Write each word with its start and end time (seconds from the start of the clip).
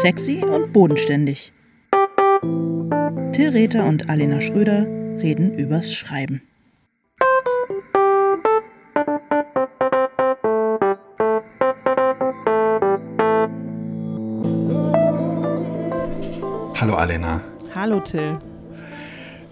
Sexy 0.00 0.44
und 0.44 0.72
bodenständig. 0.72 1.52
Till 3.32 3.48
Rether 3.48 3.84
und 3.84 4.08
Alena 4.08 4.40
Schröder 4.40 4.86
reden 5.20 5.58
übers 5.58 5.92
Schreiben. 5.92 6.40
Hallo 16.76 16.94
Alena. 16.94 17.40
Hallo 17.74 17.98
Till. 17.98 18.38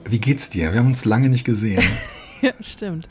Wie 0.05 0.21
geht's 0.21 0.49
dir? 0.49 0.73
Wir 0.73 0.79
haben 0.79 0.87
uns 0.87 1.05
lange 1.05 1.29
nicht 1.29 1.45
gesehen. 1.45 1.83
ja, 2.41 2.53
stimmt. 2.61 3.09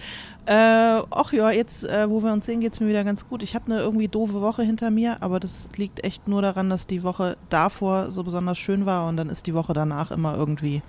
Äh, 0.48 1.02
ach 1.10 1.34
ja, 1.34 1.50
jetzt, 1.50 1.86
äh, 1.86 2.08
wo 2.10 2.22
wir 2.24 2.32
uns 2.32 2.46
sehen, 2.46 2.60
geht 2.60 2.74
es 2.74 2.80
mir 2.80 2.88
wieder 2.88 3.04
ganz 3.04 3.28
gut. 3.28 3.42
Ich 3.42 3.56
habe 3.56 3.66
eine 3.66 3.82
irgendwie 3.82 4.08
doofe 4.08 4.42
Woche 4.42 4.62
hinter 4.62 4.92
mir, 4.92 5.22
aber 5.22 5.40
das 5.40 5.70
liegt 5.76 6.04
echt 6.04 6.28
nur 6.28 6.42
daran, 6.44 6.70
dass 6.70 6.86
die 6.86 7.02
Woche 7.02 7.38
davor 7.50 8.12
so 8.12 8.24
besonders 8.24 8.60
schön 8.60 8.86
war 8.86 9.08
und 9.08 9.18
dann 9.18 9.30
ist 9.30 9.48
die 9.48 9.56
Woche 9.56 9.74
danach 9.74 10.12
immer 10.12 10.38
irgendwie 10.38 10.84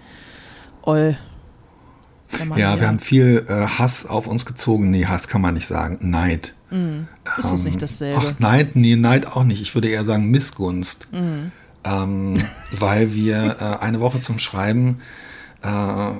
oll. 0.83 1.17
Ja, 2.57 2.79
wir 2.79 2.89
haben 2.89 2.99
viel 2.99 3.47
äh, 3.49 3.67
Hass 3.67 4.05
auf 4.05 4.27
uns 4.27 4.45
gezogen. 4.45 4.91
Nee, 4.91 5.07
Hass 5.07 5.29
kann 5.29 5.41
man 5.41 5.55
nicht 5.55 5.67
sagen. 5.67 5.99
Neid. 6.01 6.55
Mhm. 6.71 7.09
Ist 7.39 7.45
ähm, 7.45 7.63
nicht 7.65 7.81
dasselbe? 7.81 8.21
Ach, 8.21 8.39
Neid, 8.39 8.77
nee, 8.77 8.97
Neid 8.97 9.27
auch 9.27 9.45
nicht. 9.45 9.63
Ich 9.63 9.75
würde 9.75 9.89
eher 9.89 10.05
sagen 10.05 10.31
Missgunst. 10.31 11.09
Mhm. 11.13 11.53
Ähm, 11.85 12.45
weil 12.73 13.15
wir 13.15 13.57
äh, 13.61 13.85
eine 13.85 14.01
Woche 14.01 14.19
zum 14.19 14.39
Schreiben 14.39 15.01
äh, 15.63 16.11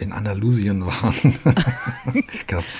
in 0.00 0.12
Andalusien 0.12 0.84
waren. 0.86 1.34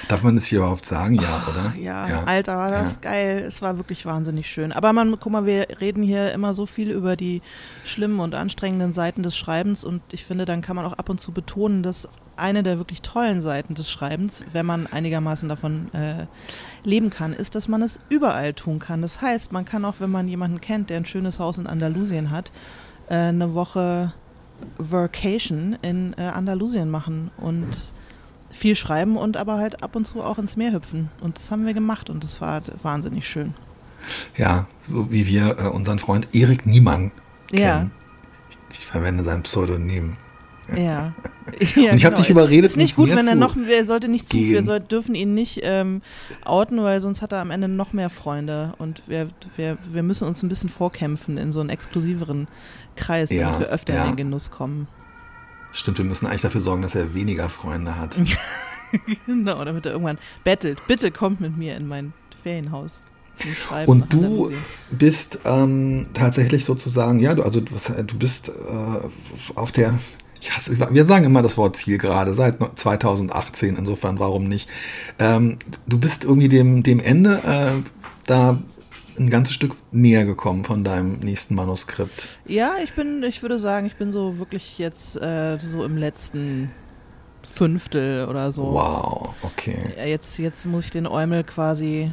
Darf 0.08 0.22
man 0.22 0.36
das 0.36 0.46
hier 0.46 0.60
überhaupt 0.60 0.86
sagen? 0.86 1.14
Ja, 1.14 1.46
oder? 1.48 1.74
Ja, 1.78 2.08
ja. 2.08 2.24
Alter, 2.24 2.56
war 2.56 2.70
das 2.70 2.92
ja. 2.92 2.98
geil. 3.02 3.38
Es 3.46 3.60
war 3.62 3.76
wirklich 3.76 4.06
wahnsinnig 4.06 4.50
schön. 4.50 4.72
Aber 4.72 4.92
man, 4.92 5.18
guck 5.20 5.32
mal, 5.32 5.46
wir 5.46 5.66
reden 5.80 6.02
hier 6.02 6.32
immer 6.32 6.54
so 6.54 6.66
viel 6.66 6.90
über 6.90 7.16
die 7.16 7.42
schlimmen 7.84 8.20
und 8.20 8.34
anstrengenden 8.34 8.92
Seiten 8.92 9.22
des 9.22 9.36
Schreibens 9.36 9.84
und 9.84 10.02
ich 10.12 10.24
finde, 10.24 10.44
dann 10.44 10.62
kann 10.62 10.76
man 10.76 10.86
auch 10.86 10.94
ab 10.94 11.08
und 11.08 11.20
zu 11.20 11.32
betonen, 11.32 11.82
dass 11.82 12.08
eine 12.36 12.62
der 12.62 12.78
wirklich 12.78 13.02
tollen 13.02 13.40
Seiten 13.40 13.74
des 13.74 13.90
Schreibens, 13.90 14.42
wenn 14.52 14.64
man 14.64 14.86
einigermaßen 14.86 15.48
davon 15.48 15.92
äh, 15.92 16.26
leben 16.82 17.10
kann, 17.10 17.34
ist, 17.34 17.54
dass 17.54 17.68
man 17.68 17.82
es 17.82 18.00
überall 18.08 18.54
tun 18.54 18.78
kann. 18.78 19.02
Das 19.02 19.20
heißt, 19.20 19.52
man 19.52 19.66
kann 19.66 19.84
auch, 19.84 19.96
wenn 19.98 20.10
man 20.10 20.26
jemanden 20.26 20.60
kennt, 20.60 20.90
der 20.90 20.96
ein 20.96 21.06
schönes 21.06 21.38
Haus 21.38 21.58
in 21.58 21.66
Andalusien 21.66 22.30
hat, 22.30 22.50
äh, 23.08 23.14
eine 23.14 23.54
Woche 23.54 24.14
Vacation 24.78 25.76
in 25.82 26.14
äh, 26.16 26.22
Andalusien 26.22 26.90
machen 26.90 27.30
und 27.36 27.90
viel 28.50 28.74
schreiben 28.74 29.16
und 29.16 29.36
aber 29.36 29.58
halt 29.58 29.82
ab 29.82 29.96
und 29.96 30.06
zu 30.06 30.22
auch 30.22 30.38
ins 30.38 30.56
Meer 30.56 30.72
hüpfen. 30.72 31.10
Und 31.20 31.38
das 31.38 31.50
haben 31.50 31.66
wir 31.66 31.74
gemacht 31.74 32.10
und 32.10 32.24
das 32.24 32.40
war 32.40 32.60
wahnsinnig 32.82 33.28
schön. 33.28 33.54
Ja, 34.36 34.66
so 34.80 35.10
wie 35.10 35.26
wir 35.26 35.58
äh, 35.58 35.68
unseren 35.68 35.98
Freund 35.98 36.28
Erik 36.34 36.66
Niemann 36.66 37.12
kennen. 37.48 37.62
Ja. 37.62 37.90
Ich, 38.70 38.78
ich 38.80 38.86
verwende 38.86 39.22
sein 39.22 39.42
Pseudonym. 39.42 40.16
Ja. 40.76 40.78
ja 40.82 41.06
und 41.12 41.14
ich 41.60 41.74
genau. 41.74 42.04
habe 42.04 42.16
dich 42.16 42.30
überredet, 42.30 42.70
ist 42.70 42.76
nicht 42.76 42.96
gut, 42.96 43.10
wenn 43.10 43.26
er 43.26 43.34
noch, 43.34 43.56
er 43.56 43.84
sollte 43.84 44.08
nicht 44.08 44.28
zu 44.28 44.36
viel, 44.36 44.66
wir 44.66 44.80
dürfen 44.80 45.14
ihn 45.14 45.34
nicht 45.34 45.60
ähm, 45.62 46.02
outen, 46.44 46.82
weil 46.82 47.00
sonst 47.00 47.22
hat 47.22 47.32
er 47.32 47.40
am 47.40 47.50
Ende 47.50 47.68
noch 47.68 47.92
mehr 47.92 48.10
Freunde 48.10 48.74
und 48.78 49.02
wir, 49.08 49.28
wir, 49.56 49.78
wir 49.90 50.02
müssen 50.02 50.26
uns 50.26 50.42
ein 50.42 50.48
bisschen 50.48 50.68
vorkämpfen 50.68 51.38
in 51.38 51.52
so 51.52 51.60
einen 51.60 51.70
exklusiveren 51.70 52.48
Kreis, 52.96 53.30
damit 53.30 53.60
wir 53.60 53.68
öfter 53.68 53.94
ja. 53.94 54.04
in 54.04 54.10
den 54.12 54.16
Genuss 54.16 54.50
kommen. 54.50 54.88
Stimmt, 55.72 55.98
wir 55.98 56.04
müssen 56.04 56.26
eigentlich 56.26 56.42
dafür 56.42 56.60
sorgen, 56.60 56.82
dass 56.82 56.94
er 56.94 57.14
weniger 57.14 57.48
Freunde 57.48 57.96
hat. 57.96 58.16
genau, 59.26 59.64
damit 59.64 59.86
er 59.86 59.92
irgendwann 59.92 60.18
bettelt. 60.44 60.82
Bitte 60.88 61.10
kommt 61.10 61.40
mit 61.40 61.56
mir 61.56 61.76
in 61.76 61.86
mein 61.86 62.12
Ferienhaus. 62.42 63.02
Und 63.86 64.12
du 64.12 64.50
bist 64.90 65.40
ähm, 65.44 66.06
tatsächlich 66.12 66.64
sozusagen, 66.64 67.20
ja, 67.20 67.34
du, 67.34 67.42
also 67.42 67.60
du, 67.60 67.74
du 67.74 68.18
bist 68.18 68.48
äh, 68.48 69.52
auf 69.54 69.72
der, 69.72 69.98
ich 70.40 70.50
hasse, 70.56 70.78
wir 70.78 71.06
sagen 71.06 71.24
immer 71.24 71.42
das 71.42 71.56
Wort 71.56 71.76
Ziel 71.76 71.98
gerade, 71.98 72.34
seit 72.34 72.56
2018, 72.78 73.76
insofern 73.76 74.18
warum 74.18 74.48
nicht. 74.48 74.68
Ähm, 75.18 75.56
du 75.86 75.98
bist 75.98 76.24
irgendwie 76.24 76.48
dem, 76.48 76.82
dem 76.82 77.00
Ende 77.00 77.42
äh, 77.44 77.90
da 78.26 78.58
ein 79.18 79.28
ganzes 79.28 79.54
Stück 79.54 79.74
näher 79.92 80.24
gekommen 80.24 80.64
von 80.64 80.82
deinem 80.82 81.18
nächsten 81.18 81.54
Manuskript. 81.54 82.38
Ja, 82.46 82.74
ich 82.82 82.94
bin, 82.94 83.22
ich 83.22 83.42
würde 83.42 83.58
sagen, 83.58 83.86
ich 83.86 83.96
bin 83.96 84.12
so 84.12 84.38
wirklich 84.38 84.78
jetzt 84.78 85.20
äh, 85.20 85.58
so 85.58 85.84
im 85.84 85.98
letzten 85.98 86.70
Fünftel 87.42 88.26
oder 88.26 88.50
so. 88.50 88.62
Wow, 88.72 89.34
okay. 89.42 89.94
Jetzt, 90.06 90.38
jetzt 90.38 90.64
muss 90.66 90.84
ich 90.84 90.90
den 90.90 91.06
Eumel 91.06 91.44
quasi 91.44 92.12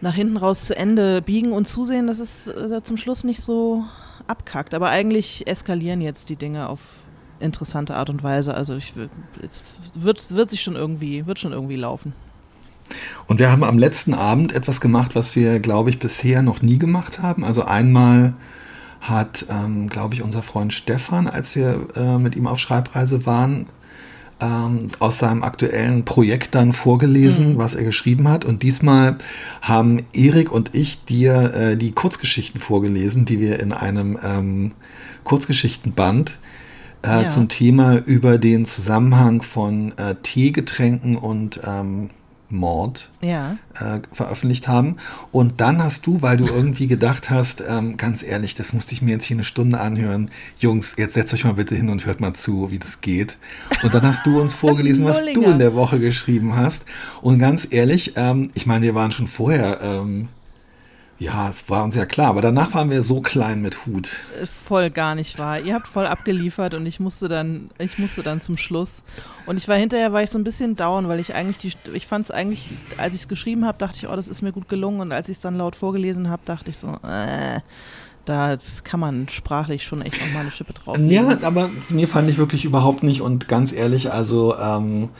nach 0.00 0.14
hinten 0.14 0.36
raus 0.36 0.64
zu 0.64 0.76
Ende 0.76 1.22
biegen 1.22 1.52
und 1.52 1.66
zusehen, 1.66 2.06
dass 2.06 2.20
es 2.20 2.46
äh, 2.46 2.82
zum 2.84 2.96
Schluss 2.96 3.24
nicht 3.24 3.40
so 3.40 3.84
abkackt. 4.26 4.74
Aber 4.74 4.88
eigentlich 4.90 5.46
eskalieren 5.46 6.00
jetzt 6.00 6.28
die 6.28 6.36
Dinge 6.36 6.68
auf 6.68 6.80
interessante 7.40 7.94
Art 7.94 8.10
und 8.10 8.22
Weise. 8.22 8.54
Also 8.54 8.76
ich 8.76 8.92
jetzt 9.42 9.72
wird, 9.94 10.34
wird 10.34 10.50
sich 10.50 10.62
schon 10.62 10.76
irgendwie, 10.76 11.26
wird 11.26 11.38
schon 11.38 11.52
irgendwie 11.52 11.76
laufen. 11.76 12.12
Und 13.26 13.38
wir 13.38 13.50
haben 13.50 13.64
am 13.64 13.78
letzten 13.78 14.14
Abend 14.14 14.52
etwas 14.52 14.80
gemacht, 14.80 15.14
was 15.14 15.34
wir, 15.36 15.60
glaube 15.60 15.90
ich, 15.90 15.98
bisher 15.98 16.42
noch 16.42 16.62
nie 16.62 16.78
gemacht 16.78 17.22
haben. 17.22 17.44
Also 17.44 17.64
einmal 17.64 18.34
hat, 19.00 19.46
ähm, 19.50 19.88
glaube 19.88 20.14
ich, 20.14 20.22
unser 20.22 20.42
Freund 20.42 20.72
Stefan, 20.72 21.26
als 21.26 21.54
wir 21.56 21.88
äh, 21.96 22.18
mit 22.18 22.36
ihm 22.36 22.46
auf 22.46 22.58
Schreibreise 22.58 23.26
waren, 23.26 23.66
ähm, 24.44 24.86
aus 24.98 25.18
seinem 25.18 25.42
aktuellen 25.42 26.04
Projekt 26.04 26.54
dann 26.54 26.72
vorgelesen, 26.72 27.54
mhm. 27.54 27.58
was 27.58 27.74
er 27.74 27.84
geschrieben 27.84 28.28
hat. 28.28 28.44
Und 28.44 28.62
diesmal 28.62 29.16
haben 29.62 30.02
Erik 30.12 30.52
und 30.52 30.74
ich 30.74 31.04
dir 31.04 31.54
äh, 31.54 31.76
die 31.76 31.92
Kurzgeschichten 31.92 32.60
vorgelesen, 32.60 33.24
die 33.24 33.40
wir 33.40 33.60
in 33.60 33.72
einem 33.72 34.18
ähm, 34.22 34.72
Kurzgeschichtenband 35.24 36.38
äh, 37.02 37.22
ja. 37.22 37.28
zum 37.28 37.48
Thema 37.48 37.96
über 37.96 38.38
den 38.38 38.66
Zusammenhang 38.66 39.42
von 39.42 39.96
äh, 39.96 40.14
Teegetränken 40.22 41.16
und 41.16 41.60
ähm, 41.66 42.10
Mord 42.48 43.10
ja. 43.20 43.56
äh, 43.74 44.00
veröffentlicht 44.12 44.68
haben. 44.68 44.96
Und 45.32 45.60
dann 45.60 45.82
hast 45.82 46.06
du, 46.06 46.22
weil 46.22 46.36
du 46.36 46.46
irgendwie 46.46 46.86
gedacht 46.86 47.30
hast, 47.30 47.62
ähm, 47.66 47.96
ganz 47.96 48.22
ehrlich, 48.22 48.54
das 48.54 48.72
musste 48.72 48.94
ich 48.94 49.02
mir 49.02 49.12
jetzt 49.12 49.26
hier 49.26 49.36
eine 49.36 49.44
Stunde 49.44 49.80
anhören. 49.80 50.30
Jungs, 50.58 50.94
jetzt 50.96 51.14
setzt 51.14 51.34
euch 51.34 51.44
mal 51.44 51.54
bitte 51.54 51.74
hin 51.74 51.88
und 51.88 52.06
hört 52.06 52.20
mal 52.20 52.34
zu, 52.34 52.70
wie 52.70 52.78
das 52.78 53.00
geht. 53.00 53.36
Und 53.82 53.94
dann 53.94 54.02
hast 54.02 54.26
du 54.26 54.40
uns 54.40 54.54
vorgelesen, 54.54 55.04
was 55.04 55.24
du 55.24 55.42
in 55.44 55.58
der 55.58 55.74
Woche 55.74 55.98
geschrieben 55.98 56.56
hast. 56.56 56.86
Und 57.22 57.38
ganz 57.38 57.66
ehrlich, 57.70 58.12
ähm, 58.16 58.50
ich 58.54 58.66
meine, 58.66 58.84
wir 58.84 58.94
waren 58.94 59.12
schon 59.12 59.26
vorher 59.26 59.80
ähm, 59.82 60.28
ja, 61.18 61.48
es 61.48 61.70
war 61.70 61.84
uns 61.84 61.94
ja 61.94 62.06
klar, 62.06 62.28
aber 62.28 62.42
danach 62.42 62.74
waren 62.74 62.90
wir 62.90 63.02
so 63.02 63.20
klein 63.20 63.62
mit 63.62 63.86
Hut. 63.86 64.10
Äh, 64.40 64.46
voll 64.46 64.90
gar 64.90 65.14
nicht 65.14 65.38
wahr. 65.38 65.60
Ihr 65.60 65.74
habt 65.74 65.86
voll 65.86 66.06
abgeliefert 66.06 66.74
und 66.74 66.86
ich 66.86 66.98
musste 66.98 67.28
dann, 67.28 67.70
ich 67.78 67.98
musste 67.98 68.22
dann 68.22 68.40
zum 68.40 68.56
Schluss. 68.56 69.04
Und 69.46 69.56
ich 69.56 69.68
war 69.68 69.76
hinterher, 69.76 70.12
war 70.12 70.22
ich 70.22 70.30
so 70.30 70.38
ein 70.38 70.44
bisschen 70.44 70.74
down, 70.74 71.06
weil 71.08 71.20
ich 71.20 71.34
eigentlich 71.34 71.58
die, 71.58 71.72
ich 71.94 72.06
fand 72.06 72.24
es 72.24 72.30
eigentlich, 72.30 72.70
als 72.96 73.14
ich 73.14 73.22
es 73.22 73.28
geschrieben 73.28 73.64
habe, 73.64 73.78
dachte 73.78 73.98
ich, 73.98 74.08
oh, 74.08 74.16
das 74.16 74.26
ist 74.26 74.42
mir 74.42 74.52
gut 74.52 74.68
gelungen. 74.68 75.00
Und 75.00 75.12
als 75.12 75.28
ich 75.28 75.36
es 75.36 75.42
dann 75.42 75.56
laut 75.56 75.76
vorgelesen 75.76 76.30
habe, 76.30 76.42
dachte 76.44 76.70
ich 76.70 76.78
so, 76.78 76.88
äh, 76.88 77.60
da 78.24 78.56
kann 78.82 79.00
man 79.00 79.28
sprachlich 79.28 79.84
schon 79.84 80.02
echt 80.02 80.20
nochmal 80.20 80.42
eine 80.42 80.50
Schippe 80.50 80.72
drauf. 80.72 80.98
Ja, 80.98 81.38
aber 81.42 81.70
mir 81.90 82.08
fand 82.08 82.28
ich 82.30 82.38
wirklich 82.38 82.64
überhaupt 82.64 83.02
nicht 83.02 83.20
und 83.20 83.48
ganz 83.48 83.72
ehrlich, 83.72 84.12
also 84.12 84.56
ähm, 84.58 85.10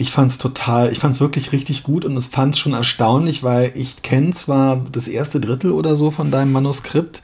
ich 0.00 0.10
fand 0.12 0.32
es 0.32 0.38
total, 0.38 0.90
ich 0.90 0.98
fand 0.98 1.14
es 1.14 1.20
wirklich 1.20 1.52
richtig 1.52 1.82
gut 1.82 2.06
und 2.06 2.16
es 2.16 2.28
fand 2.28 2.54
es 2.54 2.58
schon 2.58 2.72
erstaunlich, 2.72 3.42
weil 3.42 3.70
ich 3.74 4.00
kenne 4.00 4.30
zwar 4.30 4.82
das 4.90 5.08
erste 5.08 5.40
Drittel 5.40 5.72
oder 5.72 5.94
so 5.94 6.10
von 6.10 6.30
deinem 6.30 6.52
Manuskript, 6.52 7.20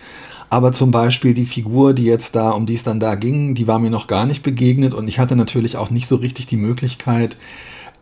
aber 0.50 0.72
zum 0.72 0.90
Beispiel 0.90 1.32
die 1.32 1.46
Figur, 1.46 1.94
die 1.94 2.04
jetzt 2.04 2.36
da, 2.36 2.50
um 2.50 2.66
die 2.66 2.74
es 2.74 2.82
dann 2.82 3.00
da 3.00 3.14
ging, 3.14 3.54
die 3.54 3.66
war 3.66 3.78
mir 3.78 3.88
noch 3.88 4.08
gar 4.08 4.26
nicht 4.26 4.42
begegnet 4.42 4.92
und 4.92 5.08
ich 5.08 5.18
hatte 5.18 5.36
natürlich 5.36 5.78
auch 5.78 5.88
nicht 5.88 6.06
so 6.06 6.16
richtig 6.16 6.48
die 6.48 6.58
Möglichkeit, 6.58 7.38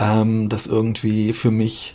ähm, 0.00 0.48
das 0.48 0.66
irgendwie 0.66 1.32
für 1.34 1.52
mich 1.52 1.94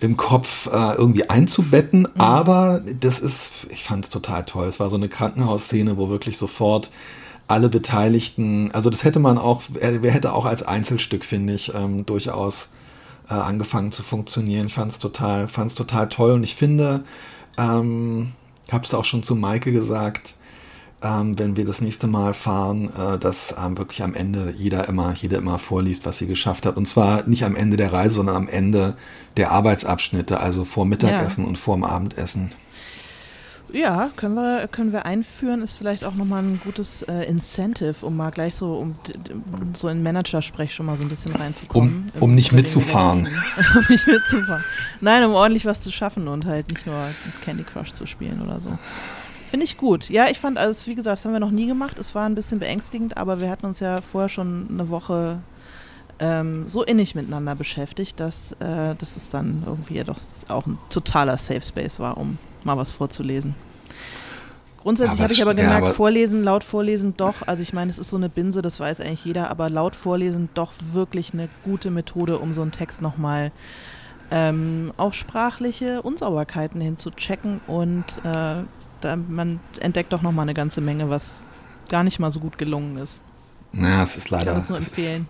im 0.00 0.16
Kopf 0.16 0.66
äh, 0.72 0.96
irgendwie 0.96 1.30
einzubetten, 1.30 2.00
mhm. 2.00 2.20
aber 2.20 2.82
das 2.98 3.20
ist, 3.20 3.68
ich 3.70 3.84
fand 3.84 4.06
es 4.06 4.10
total 4.10 4.44
toll. 4.44 4.66
Es 4.66 4.80
war 4.80 4.90
so 4.90 4.96
eine 4.96 5.08
Krankenhausszene, 5.08 5.96
wo 5.96 6.08
wirklich 6.08 6.36
sofort 6.36 6.90
alle 7.48 7.68
Beteiligten, 7.68 8.70
also 8.72 8.90
das 8.90 9.04
hätte 9.04 9.18
man 9.18 9.38
auch, 9.38 9.62
wer 9.72 10.10
hätte 10.10 10.32
auch 10.32 10.46
als 10.46 10.62
Einzelstück, 10.62 11.24
finde 11.24 11.54
ich, 11.54 11.74
ähm, 11.74 12.06
durchaus 12.06 12.70
äh, 13.28 13.34
angefangen 13.34 13.92
zu 13.92 14.02
funktionieren. 14.02 14.68
Ich 14.68 14.74
fand 14.74 14.92
es 14.92 14.98
total, 14.98 15.48
fand's 15.48 15.74
total 15.74 16.08
toll 16.08 16.32
und 16.32 16.44
ich 16.44 16.54
finde, 16.54 17.04
ähm, 17.58 18.32
habe 18.70 18.84
es 18.84 18.94
auch 18.94 19.04
schon 19.04 19.22
zu 19.22 19.34
Maike 19.34 19.72
gesagt, 19.72 20.34
ähm, 21.02 21.38
wenn 21.38 21.56
wir 21.56 21.64
das 21.64 21.80
nächste 21.80 22.06
Mal 22.06 22.32
fahren, 22.32 22.90
äh, 22.96 23.18
dass 23.18 23.54
ähm, 23.62 23.76
wirklich 23.76 24.02
am 24.02 24.14
Ende 24.14 24.54
jeder 24.56 24.88
immer, 24.88 25.14
jeder 25.14 25.38
immer 25.38 25.58
vorliest, 25.58 26.06
was 26.06 26.18
sie 26.18 26.26
geschafft 26.26 26.64
hat. 26.64 26.76
Und 26.76 26.86
zwar 26.86 27.24
nicht 27.24 27.44
am 27.44 27.56
Ende 27.56 27.76
der 27.76 27.92
Reise, 27.92 28.14
sondern 28.14 28.36
am 28.36 28.48
Ende 28.48 28.96
der 29.36 29.50
Arbeitsabschnitte, 29.50 30.40
also 30.40 30.64
vor 30.64 30.86
Mittagessen 30.86 31.42
ja. 31.42 31.48
und 31.48 31.58
vor 31.58 31.74
dem 31.74 31.84
Abendessen. 31.84 32.52
Ja, 33.72 34.10
können 34.16 34.34
wir, 34.34 34.68
können 34.68 34.92
wir 34.92 35.06
einführen, 35.06 35.62
ist 35.62 35.76
vielleicht 35.76 36.04
auch 36.04 36.14
nochmal 36.14 36.42
ein 36.42 36.60
gutes 36.62 37.02
äh, 37.02 37.24
Incentive, 37.24 38.04
um 38.04 38.16
mal 38.16 38.30
gleich 38.30 38.54
so, 38.54 38.74
um 38.74 38.96
so 39.72 39.88
in 39.88 40.02
Manager-Sprech 40.02 40.74
schon 40.74 40.86
mal 40.86 40.98
so 40.98 41.04
ein 41.04 41.08
bisschen 41.08 41.34
reinzukommen. 41.34 42.12
Um, 42.14 42.22
um 42.22 42.34
nicht 42.34 42.52
mitzufahren. 42.52 43.28
um 43.74 43.84
nicht 43.88 44.06
mitzufahren. 44.06 44.64
Nein, 45.00 45.24
um 45.24 45.32
ordentlich 45.32 45.64
was 45.64 45.80
zu 45.80 45.90
schaffen 45.90 46.28
und 46.28 46.44
halt 46.44 46.68
nicht 46.70 46.86
nur 46.86 47.02
Candy 47.44 47.62
Crush 47.62 47.94
zu 47.94 48.06
spielen 48.06 48.42
oder 48.42 48.60
so. 48.60 48.78
Finde 49.50 49.64
ich 49.64 49.78
gut. 49.78 50.10
Ja, 50.10 50.28
ich 50.28 50.38
fand, 50.38 50.58
also 50.58 50.86
wie 50.86 50.94
gesagt, 50.94 51.18
das 51.18 51.24
haben 51.24 51.32
wir 51.32 51.40
noch 51.40 51.50
nie 51.50 51.66
gemacht. 51.66 51.98
Es 51.98 52.14
war 52.14 52.26
ein 52.26 52.34
bisschen 52.34 52.58
beängstigend, 52.58 53.16
aber 53.16 53.40
wir 53.40 53.48
hatten 53.48 53.66
uns 53.66 53.80
ja 53.80 54.02
vorher 54.02 54.28
schon 54.28 54.68
eine 54.70 54.90
Woche 54.90 55.38
ähm, 56.18 56.68
so 56.68 56.82
innig 56.82 57.14
miteinander 57.14 57.54
beschäftigt, 57.54 58.20
dass, 58.20 58.52
äh, 58.60 58.94
dass 58.96 59.16
es 59.16 59.30
dann 59.30 59.62
irgendwie 59.66 59.94
ja 59.94 60.04
doch 60.04 60.18
auch 60.48 60.66
ein 60.66 60.78
totaler 60.90 61.38
Safe 61.38 61.62
Space 61.62 61.98
war, 61.98 62.18
um 62.18 62.38
mal 62.64 62.76
was 62.76 62.92
vorzulesen. 62.92 63.54
Grundsätzlich 64.82 65.20
habe 65.20 65.32
ich 65.32 65.42
aber 65.42 65.54
gemerkt, 65.54 65.70
ja, 65.70 65.78
aber 65.78 65.94
vorlesen, 65.94 66.42
laut 66.42 66.64
vorlesen 66.64 67.14
doch, 67.16 67.46
also 67.46 67.62
ich 67.62 67.72
meine, 67.72 67.90
es 67.90 68.00
ist 68.00 68.10
so 68.10 68.16
eine 68.16 68.28
Binse, 68.28 68.62
das 68.62 68.80
weiß 68.80 69.00
eigentlich 69.00 69.24
jeder, 69.24 69.48
aber 69.48 69.70
laut 69.70 69.94
vorlesen 69.94 70.48
doch 70.54 70.72
wirklich 70.92 71.32
eine 71.32 71.48
gute 71.62 71.92
Methode, 71.92 72.38
um 72.38 72.52
so 72.52 72.62
einen 72.62 72.72
Text 72.72 73.00
nochmal 73.00 73.52
ähm, 74.32 74.92
auf 74.96 75.14
sprachliche 75.14 76.02
Unsauberkeiten 76.02 76.80
hinzuchecken 76.80 77.60
und 77.68 78.04
äh, 78.24 78.64
da, 79.00 79.16
man 79.16 79.60
entdeckt 79.78 80.12
doch 80.12 80.22
nochmal 80.22 80.44
eine 80.44 80.54
ganze 80.54 80.80
Menge, 80.80 81.08
was 81.10 81.44
gar 81.88 82.02
nicht 82.02 82.18
mal 82.18 82.32
so 82.32 82.40
gut 82.40 82.58
gelungen 82.58 82.96
ist. 82.96 83.20
Ja, 83.72 84.02
es 84.02 84.16
ist 84.16 84.30
leider. 84.30 84.42
Ich 84.42 84.48
kann 84.48 84.60
das 84.60 84.68
nur 84.68 84.78
empfehlen. 84.78 85.28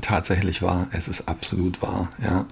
Tatsächlich 0.00 0.62
wahr, 0.62 0.86
es 0.92 1.08
ist 1.08 1.28
absolut 1.28 1.82
wahr, 1.82 2.10
ja. 2.22 2.44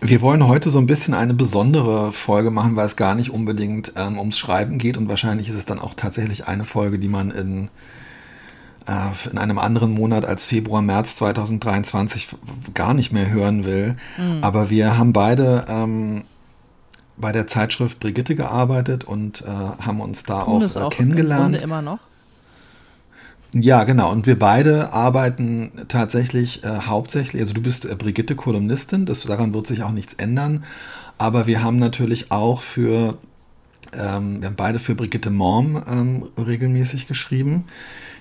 Wir 0.00 0.20
wollen 0.20 0.46
heute 0.46 0.70
so 0.70 0.78
ein 0.78 0.86
bisschen 0.86 1.12
eine 1.12 1.34
besondere 1.34 2.12
Folge 2.12 2.50
machen, 2.50 2.76
weil 2.76 2.86
es 2.86 2.94
gar 2.94 3.14
nicht 3.14 3.30
unbedingt 3.30 3.92
ähm, 3.96 4.18
ums 4.18 4.38
Schreiben 4.38 4.78
geht 4.78 4.96
und 4.96 5.08
wahrscheinlich 5.08 5.48
ist 5.48 5.56
es 5.56 5.64
dann 5.64 5.80
auch 5.80 5.94
tatsächlich 5.94 6.46
eine 6.46 6.64
Folge, 6.64 7.00
die 7.00 7.08
man 7.08 7.32
in, 7.32 7.68
äh, 8.86 9.30
in 9.30 9.38
einem 9.38 9.58
anderen 9.58 9.92
Monat 9.92 10.24
als 10.24 10.44
Februar, 10.44 10.82
März 10.82 11.16
2023 11.16 12.28
gar 12.74 12.94
nicht 12.94 13.12
mehr 13.12 13.28
hören 13.28 13.64
will. 13.64 13.96
Mhm. 14.16 14.44
Aber 14.44 14.70
wir 14.70 14.96
haben 14.96 15.12
beide 15.12 15.64
ähm, 15.68 16.22
bei 17.16 17.32
der 17.32 17.48
Zeitschrift 17.48 17.98
Brigitte 17.98 18.36
gearbeitet 18.36 19.02
und 19.02 19.42
äh, 19.42 19.46
haben 19.84 20.00
uns 20.00 20.22
da 20.22 20.42
auch, 20.42 20.62
äh, 20.62 20.78
auch 20.78 20.90
kennengelernt. 20.90 21.56
Im 21.56 21.62
immer 21.62 21.82
noch. 21.82 21.98
Ja, 23.60 23.82
genau. 23.84 24.12
Und 24.12 24.26
wir 24.26 24.38
beide 24.38 24.92
arbeiten 24.92 25.72
tatsächlich 25.88 26.62
äh, 26.62 26.68
hauptsächlich, 26.68 27.42
also 27.42 27.54
du 27.54 27.60
bist 27.60 27.86
äh, 27.86 27.94
Brigitte 27.96 28.36
Kolumnistin, 28.36 29.04
das, 29.04 29.22
daran 29.22 29.52
wird 29.52 29.66
sich 29.66 29.82
auch 29.82 29.90
nichts 29.90 30.14
ändern. 30.14 30.64
Aber 31.18 31.48
wir 31.48 31.62
haben 31.62 31.80
natürlich 31.80 32.30
auch 32.30 32.62
für, 32.62 33.18
ähm, 33.92 34.40
wir 34.40 34.48
haben 34.48 34.56
beide 34.56 34.78
für 34.78 34.94
Brigitte 34.94 35.30
Morm 35.30 35.82
ähm, 35.90 36.26
regelmäßig 36.38 37.08
geschrieben, 37.08 37.64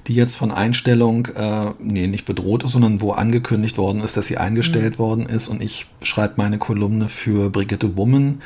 die 0.07 0.15
jetzt 0.15 0.35
von 0.35 0.51
Einstellung, 0.51 1.27
äh, 1.35 1.71
nee, 1.79 2.07
nicht 2.07 2.25
bedroht 2.25 2.63
ist, 2.63 2.71
sondern 2.71 3.01
wo 3.01 3.11
angekündigt 3.11 3.77
worden 3.77 4.01
ist, 4.01 4.17
dass 4.17 4.27
sie 4.27 4.37
eingestellt 4.37 4.95
mhm. 4.95 5.03
worden 5.03 5.25
ist. 5.25 5.47
Und 5.47 5.61
ich 5.61 5.87
schreibe 6.01 6.35
meine 6.37 6.57
Kolumne 6.57 7.09
für 7.09 7.49
Brigitte 7.49 7.97
Woman 7.97 8.41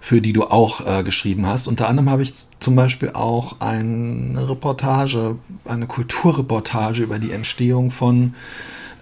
für 0.00 0.20
die 0.20 0.32
du 0.32 0.44
auch 0.44 0.86
äh, 0.86 1.02
geschrieben 1.02 1.46
hast. 1.46 1.66
Unter 1.66 1.88
anderem 1.88 2.10
habe 2.10 2.22
ich 2.22 2.32
zum 2.60 2.76
Beispiel 2.76 3.10
auch 3.14 3.56
eine 3.60 4.48
Reportage, 4.48 5.36
eine 5.64 5.86
Kulturreportage 5.86 7.02
über 7.02 7.18
die 7.18 7.32
Entstehung 7.32 7.90
von 7.90 8.34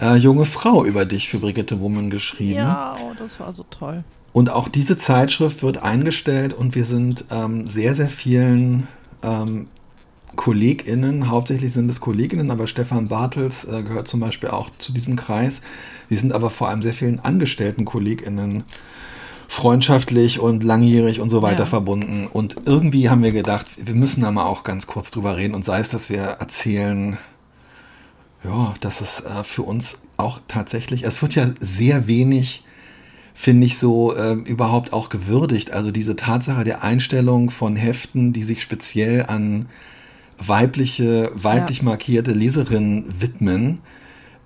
äh, 0.01 0.17
Junge 0.17 0.45
Frau 0.45 0.85
über 0.85 1.05
dich 1.05 1.29
für 1.29 1.39
Brigitte 1.39 1.81
Woman 1.81 2.11
geschrieben. 2.11 2.61
Ja, 2.61 2.95
oh, 3.03 3.13
das 3.19 3.39
war 3.41 3.53
so 3.53 3.65
toll. 3.71 4.05
Und 4.33 4.51
auch 4.51 4.69
diese 4.69 4.99
Zeitschrift 4.99 5.63
wird 5.63 5.83
eingestellt 5.83 6.53
und 6.53 6.75
wir 6.75 6.85
sind 6.85 7.25
ähm, 7.31 7.67
sehr, 7.69 7.95
sehr 7.95 8.09
vielen 8.09 8.87
ähm, 9.23 9.69
KollegInnen, 10.37 11.29
hauptsächlich 11.29 11.73
sind 11.73 11.91
es 11.91 12.01
KollegInnen, 12.01 12.51
aber 12.51 12.67
Stefan 12.67 13.09
Bartels 13.09 13.65
äh, 13.65 13.83
gehört 13.83 14.09
zum 14.09 14.21
Beispiel 14.21 14.51
auch 14.51 14.71
zu 14.79 14.93
diesem 14.93 15.17
Kreis. 15.17 15.63
Wir 16.09 16.19
sind 16.19 16.33
aber 16.33 16.51
vor 16.51 16.69
allem 16.69 16.83
sehr 16.83 16.95
vielen 16.95 17.21
angestellten 17.21 17.85
KollegInnen 17.85 18.65
freundschaftlich 19.49 20.41
und 20.41 20.65
langjährig 20.65 21.21
und 21.21 21.31
so 21.31 21.43
weiter 21.43 21.65
ja. 21.65 21.67
verbunden. 21.67 22.27
Und 22.27 22.57
irgendwie 22.65 23.09
haben 23.09 23.23
wir 23.23 23.33
gedacht, 23.33 23.67
wir 23.77 23.95
müssen 23.95 24.23
da 24.23 24.31
mal 24.31 24.45
auch 24.45 24.65
ganz 24.65 24.87
kurz 24.87 25.11
drüber 25.11 25.37
reden 25.37 25.55
und 25.55 25.65
sei 25.65 25.81
es, 25.81 25.89
dass 25.89 26.11
wir 26.11 26.21
erzählen, 26.21 27.17
ja, 28.45 28.75
dass 28.81 29.01
es 29.01 29.21
äh, 29.21 29.45
für 29.45 29.63
uns 29.63 30.03
auch 30.17 30.41
tatsächlich, 30.49 31.05
es 31.05 31.23
wird 31.23 31.35
ja 31.35 31.47
sehr 31.61 32.07
wenig, 32.07 32.65
finde 33.35 33.67
ich, 33.67 33.79
so 33.79 34.15
äh, 34.15 34.33
überhaupt 34.33 34.93
auch 34.93 35.09
gewürdigt. 35.09 35.73
Also 35.73 35.91
diese 35.91 36.17
Tatsache 36.17 36.65
der 36.65 36.83
Einstellung 36.83 37.51
von 37.51 37.77
Heften, 37.77 38.33
die 38.33 38.43
sich 38.43 38.63
speziell 38.63 39.27
an 39.27 39.67
weibliche, 40.39 41.31
weiblich 41.35 41.79
ja. 41.79 41.85
markierte 41.85 42.33
Leserinnen 42.33 43.21
widmen. 43.21 43.81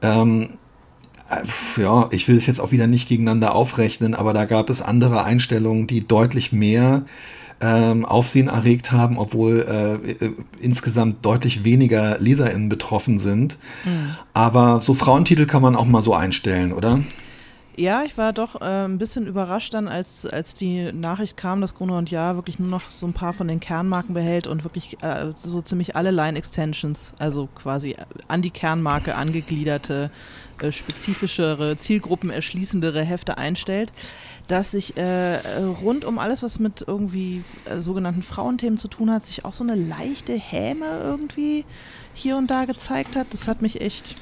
Ähm, 0.03 0.51
ja, 1.77 2.09
ich 2.11 2.27
will 2.27 2.37
es 2.37 2.47
jetzt 2.47 2.61
auch 2.61 2.73
wieder 2.73 2.87
nicht 2.87 3.09
gegeneinander 3.09 3.55
aufrechnen, 3.55 4.15
aber 4.15 4.33
da 4.33 4.45
gab 4.45 4.69
es 4.71 4.83
andere 4.83 5.25
Einstellungen, 5.25 5.87
die 5.87 6.07
deutlich 6.07 6.53
mehr 6.53 7.05
ähm, 7.61 8.05
Aufsehen 8.05 8.49
erregt 8.49 8.91
haben, 8.91 9.19
obwohl 9.19 9.67
äh, 9.69 10.25
äh, 10.25 10.33
insgesamt 10.61 11.25
deutlich 11.25 11.63
weniger 11.63 12.19
LeserInnen 12.19 12.69
betroffen 12.69 13.19
sind. 13.19 13.59
Mhm. 13.85 14.17
Aber 14.33 14.81
so 14.81 14.95
Frauentitel 14.95 15.47
kann 15.47 15.63
man 15.63 15.77
auch 15.77 15.85
mal 15.85 16.03
so 16.03 16.15
einstellen, 16.15 16.73
oder? 16.73 17.01
Ja, 17.81 18.03
ich 18.03 18.19
war 18.19 18.35
doch 18.35 18.61
äh, 18.61 18.85
ein 18.85 18.99
bisschen 18.99 19.27
überrascht 19.27 19.73
dann, 19.73 19.89
als, 19.89 20.27
als 20.27 20.53
die 20.53 20.93
Nachricht 20.93 21.39
kam, 21.39 21.63
dass 21.63 21.75
Gruner 21.75 21.97
und 21.97 22.11
Ja 22.11 22.37
wirklich 22.37 22.59
nur 22.59 22.69
noch 22.69 22.91
so 22.91 23.07
ein 23.07 23.15
paar 23.15 23.33
von 23.33 23.49
den 23.49 23.59
Kernmarken 23.59 24.13
behält 24.13 24.47
und 24.47 24.65
wirklich 24.65 25.03
äh, 25.03 25.33
so 25.43 25.63
ziemlich 25.63 25.97
alle 25.97 26.11
Line-Extensions, 26.11 27.15
also 27.19 27.49
quasi 27.55 27.97
an 28.29 28.43
die 28.43 28.51
Kernmarke 28.51 29.15
angegliederte 29.15 30.11
äh, 30.61 30.73
spezifischere, 30.73 31.79
Zielgruppen 31.79 32.29
erschließendere 32.29 33.03
Hefte 33.03 33.39
einstellt, 33.39 33.95
dass 34.47 34.73
sich 34.73 34.99
äh, 34.99 35.39
rund 35.83 36.05
um 36.05 36.19
alles, 36.19 36.43
was 36.43 36.59
mit 36.59 36.85
irgendwie 36.87 37.45
äh, 37.65 37.81
sogenannten 37.81 38.23
Frauenthemen 38.23 38.77
zu 38.77 38.89
tun 38.89 39.11
hat, 39.11 39.25
sich 39.25 39.47
auch 39.47 39.55
so 39.55 39.65
eine 39.65 39.75
leichte 39.75 40.35
Häme 40.35 40.85
irgendwie 41.03 41.65
hier 42.13 42.37
und 42.37 42.51
da 42.51 42.67
gezeigt 42.67 43.17
hat. 43.17 43.29
Das 43.31 43.49
hat 43.49 43.63
mich 43.63 43.81
echt 43.81 44.17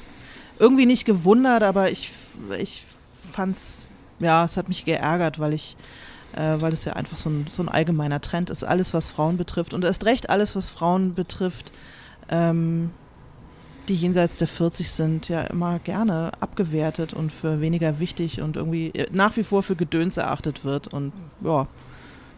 irgendwie 0.59 0.85
nicht 0.85 1.03
gewundert, 1.03 1.63
aber 1.63 1.91
ich, 1.91 2.13
ich 2.57 2.83
fand's, 3.19 3.87
ja, 4.19 4.45
es 4.45 4.57
hat 4.57 4.67
mich 4.67 4.85
geärgert, 4.85 5.39
weil 5.39 5.53
ich 5.53 5.77
äh, 6.33 6.61
weil 6.61 6.73
es 6.73 6.85
ja 6.85 6.93
einfach 6.93 7.17
so 7.17 7.29
ein, 7.29 7.47
so 7.51 7.63
ein 7.63 7.69
allgemeiner 7.69 8.21
Trend 8.21 8.49
ist, 8.49 8.63
alles 8.63 8.93
was 8.93 9.11
Frauen 9.11 9.37
betrifft 9.37 9.73
und 9.73 9.83
erst 9.83 10.05
recht 10.05 10.29
alles 10.29 10.55
was 10.55 10.69
Frauen 10.69 11.13
betrifft, 11.13 11.71
ähm, 12.29 12.91
die 13.87 13.95
jenseits 13.95 14.37
der 14.37 14.47
40 14.47 14.91
sind, 14.91 15.29
ja 15.29 15.41
immer 15.41 15.79
gerne 15.79 16.31
abgewertet 16.39 17.13
und 17.13 17.33
für 17.33 17.59
weniger 17.59 17.99
wichtig 17.99 18.41
und 18.41 18.55
irgendwie 18.57 18.89
äh, 18.89 19.07
nach 19.11 19.35
wie 19.37 19.43
vor 19.43 19.63
für 19.63 19.75
Gedöns 19.75 20.17
erachtet 20.17 20.63
wird 20.63 20.93
und 20.93 21.13
ja, 21.41 21.67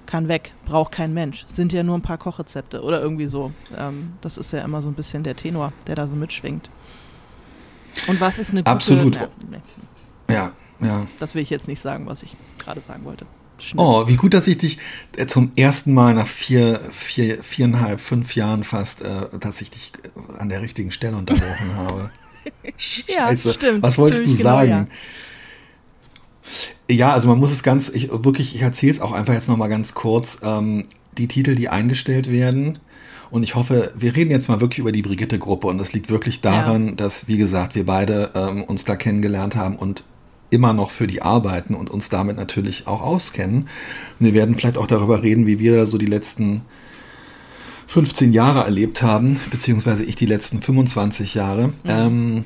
kann 0.05 0.27
weg, 0.27 0.53
braucht 0.65 0.93
kein 0.93 1.13
Mensch. 1.13 1.45
Sind 1.47 1.73
ja 1.73 1.83
nur 1.83 1.97
ein 1.97 2.01
paar 2.01 2.17
Kochrezepte 2.17 2.81
oder 2.81 3.01
irgendwie 3.01 3.27
so. 3.27 3.51
Ähm, 3.77 4.13
das 4.21 4.37
ist 4.37 4.51
ja 4.51 4.61
immer 4.61 4.81
so 4.81 4.89
ein 4.89 4.93
bisschen 4.93 5.23
der 5.23 5.35
Tenor, 5.35 5.71
der 5.87 5.95
da 5.95 6.07
so 6.07 6.15
mitschwingt. 6.15 6.69
Und 8.07 8.19
was 8.19 8.39
ist 8.39 8.51
eine 8.51 8.61
gute... 8.61 8.71
Absolut. 8.71 9.17
Na, 9.19 9.27
nee. 9.49 10.33
Ja, 10.33 10.51
ja. 10.81 11.07
Das 11.19 11.35
will 11.35 11.41
ich 11.41 11.49
jetzt 11.49 11.67
nicht 11.67 11.81
sagen, 11.81 12.05
was 12.05 12.23
ich 12.23 12.35
gerade 12.59 12.81
sagen 12.81 13.03
wollte. 13.05 13.25
Schnitt. 13.59 13.79
Oh, 13.79 14.07
wie 14.07 14.15
gut, 14.15 14.33
dass 14.33 14.47
ich 14.47 14.57
dich 14.57 14.79
äh, 15.17 15.27
zum 15.27 15.51
ersten 15.55 15.93
Mal 15.93 16.15
nach 16.15 16.27
vier, 16.27 16.79
vier, 16.89 17.43
viereinhalb, 17.43 18.01
fünf 18.01 18.35
Jahren 18.35 18.63
fast, 18.63 19.01
äh, 19.01 19.07
dass 19.39 19.61
ich 19.61 19.69
dich 19.69 19.91
äh, 20.03 20.39
an 20.39 20.49
der 20.49 20.61
richtigen 20.61 20.91
Stelle 20.91 21.15
unterbrochen 21.15 21.75
habe. 21.75 22.11
ja, 23.07 23.35
stimmt. 23.37 23.83
Was 23.83 23.97
wolltest 23.97 24.25
du 24.25 24.31
sagen? 24.31 24.71
Genau, 24.71 24.87
ja. 26.87 26.95
ja. 26.95 27.13
also 27.13 27.27
man 27.27 27.37
muss 27.37 27.51
es 27.51 27.61
ganz, 27.61 27.89
ich 27.89 28.09
wirklich, 28.11 28.55
ich 28.55 28.61
erzähle 28.61 28.93
es 28.93 28.99
auch 28.99 29.11
einfach 29.11 29.33
jetzt 29.33 29.47
nochmal 29.47 29.69
ganz 29.69 29.93
kurz. 29.93 30.39
Ähm, 30.43 30.85
die 31.17 31.27
Titel, 31.27 31.55
die 31.55 31.69
eingestellt 31.69 32.31
werden, 32.31 32.79
und 33.31 33.43
ich 33.43 33.55
hoffe, 33.55 33.93
wir 33.95 34.13
reden 34.15 34.29
jetzt 34.29 34.49
mal 34.49 34.59
wirklich 34.59 34.79
über 34.79 34.91
die 34.91 35.01
Brigitte-Gruppe 35.01 35.67
und 35.67 35.77
das 35.77 35.93
liegt 35.93 36.09
wirklich 36.09 36.41
daran, 36.41 36.89
ja. 36.89 36.95
dass, 36.95 37.29
wie 37.29 37.37
gesagt, 37.37 37.75
wir 37.75 37.85
beide 37.85 38.31
ähm, 38.35 38.63
uns 38.65 38.83
da 38.83 38.97
kennengelernt 38.97 39.55
haben 39.55 39.77
und 39.77 40.03
immer 40.51 40.73
noch 40.73 40.91
für 40.91 41.07
die 41.07 41.21
arbeiten 41.21 41.73
und 41.73 41.89
uns 41.89 42.09
damit 42.09 42.37
natürlich 42.37 42.85
auch 42.85 43.01
auskennen. 43.01 43.67
Und 44.19 44.25
wir 44.25 44.33
werden 44.33 44.55
vielleicht 44.55 44.77
auch 44.77 44.87
darüber 44.87 45.23
reden, 45.23 45.47
wie 45.47 45.57
wir 45.57 45.87
so 45.87 45.97
die 45.97 46.05
letzten 46.05 46.61
15 47.87 48.31
Jahre 48.31 48.63
erlebt 48.63 49.01
haben, 49.01 49.39
beziehungsweise 49.49 50.05
ich 50.05 50.15
die 50.15 50.25
letzten 50.25 50.61
25 50.61 51.33
Jahre. 51.33 51.67
Mhm. 51.67 51.73
Ähm, 51.87 52.45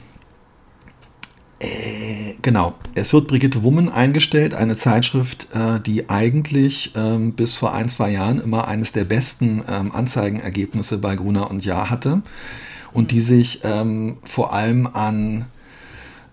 äh, 1.60 2.34
genau, 2.42 2.76
es 2.96 3.14
wird 3.14 3.28
Brigitte 3.28 3.64
Woman 3.64 3.90
eingestellt, 3.90 4.54
eine 4.54 4.76
Zeitschrift, 4.76 5.48
äh, 5.54 5.80
die 5.80 6.10
eigentlich 6.10 6.94
ähm, 6.96 7.34
bis 7.34 7.56
vor 7.56 7.74
ein, 7.74 7.90
zwei 7.90 8.12
Jahren 8.12 8.42
immer 8.42 8.68
eines 8.68 8.92
der 8.92 9.06
besten 9.06 9.64
ähm, 9.70 9.92
Anzeigenergebnisse 9.94 10.98
bei 10.98 11.16
Gruner 11.16 11.50
und 11.50 11.64
Jahr 11.64 11.90
hatte 11.90 12.22
und 12.92 13.12
die 13.12 13.20
sich 13.20 13.62
ähm, 13.64 14.18
vor 14.24 14.54
allem 14.54 14.88
an 14.88 15.46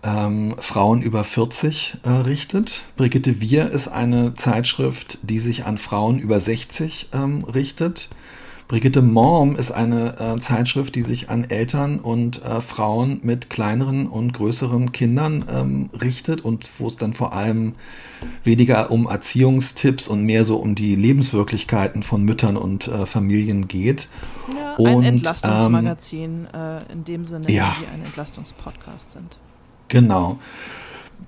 ähm, 0.03 0.55
Frauen 0.59 1.03
über 1.03 1.25
40 1.25 1.99
äh, 2.03 2.11
richtet. 2.11 2.83
Brigitte 2.97 3.41
Wir 3.41 3.71
ist 3.71 3.89
eine 3.89 4.35
Zeitschrift, 4.35 5.19
die 5.23 5.39
sich 5.39 5.65
an 5.65 5.79
Frauen 5.79 6.19
über 6.19 6.41
60 6.41 7.11
ähm, 7.13 7.45
richtet. 7.45 8.09
Brigitte 8.73 9.03
Mom 9.03 9.55
ist 9.55 9.71
eine 9.71 10.19
äh, 10.19 10.41
Zeitschrift, 10.41 10.95
die 10.95 11.03
sich 11.03 11.29
an 11.29 11.45
Eltern 11.45 12.01
und 12.01 12.43
äh, 12.43 12.63
Frauen 12.63 13.21
mit 13.23 13.51
kleineren 13.51 14.07
und 14.07 14.33
größeren 14.33 14.93
Kindern 14.93 15.45
ähm, 15.53 15.91
richtet 16.01 16.41
und 16.43 16.67
wo 16.79 16.87
es 16.87 16.97
dann 16.97 17.13
vor 17.13 17.35
allem 17.35 17.75
weniger 18.45 18.91
um 18.91 19.07
Erziehungstipps 19.07 20.09
und 20.09 20.25
mehr 20.25 20.47
so 20.47 20.57
um 20.57 20.75
die 20.75 20.95
Lebenswirklichkeiten 20.95 22.03
von 22.03 22.25
Müttern 22.25 22.57
und 22.57 22.89
äh, 22.89 23.05
Familien 23.05 23.69
geht. 23.69 24.09
Ja, 24.57 24.77
ein 24.77 24.95
und, 24.95 25.05
Entlastungsmagazin 25.05 26.49
ähm, 26.55 26.79
äh, 26.79 26.93
in 26.93 27.05
dem 27.05 27.27
Sinne, 27.27 27.51
ja. 27.51 27.77
wie 27.79 27.87
ein 27.95 28.07
Entlastungspodcast 28.07 29.13
sind. 29.13 29.39
Genau. 29.89 30.39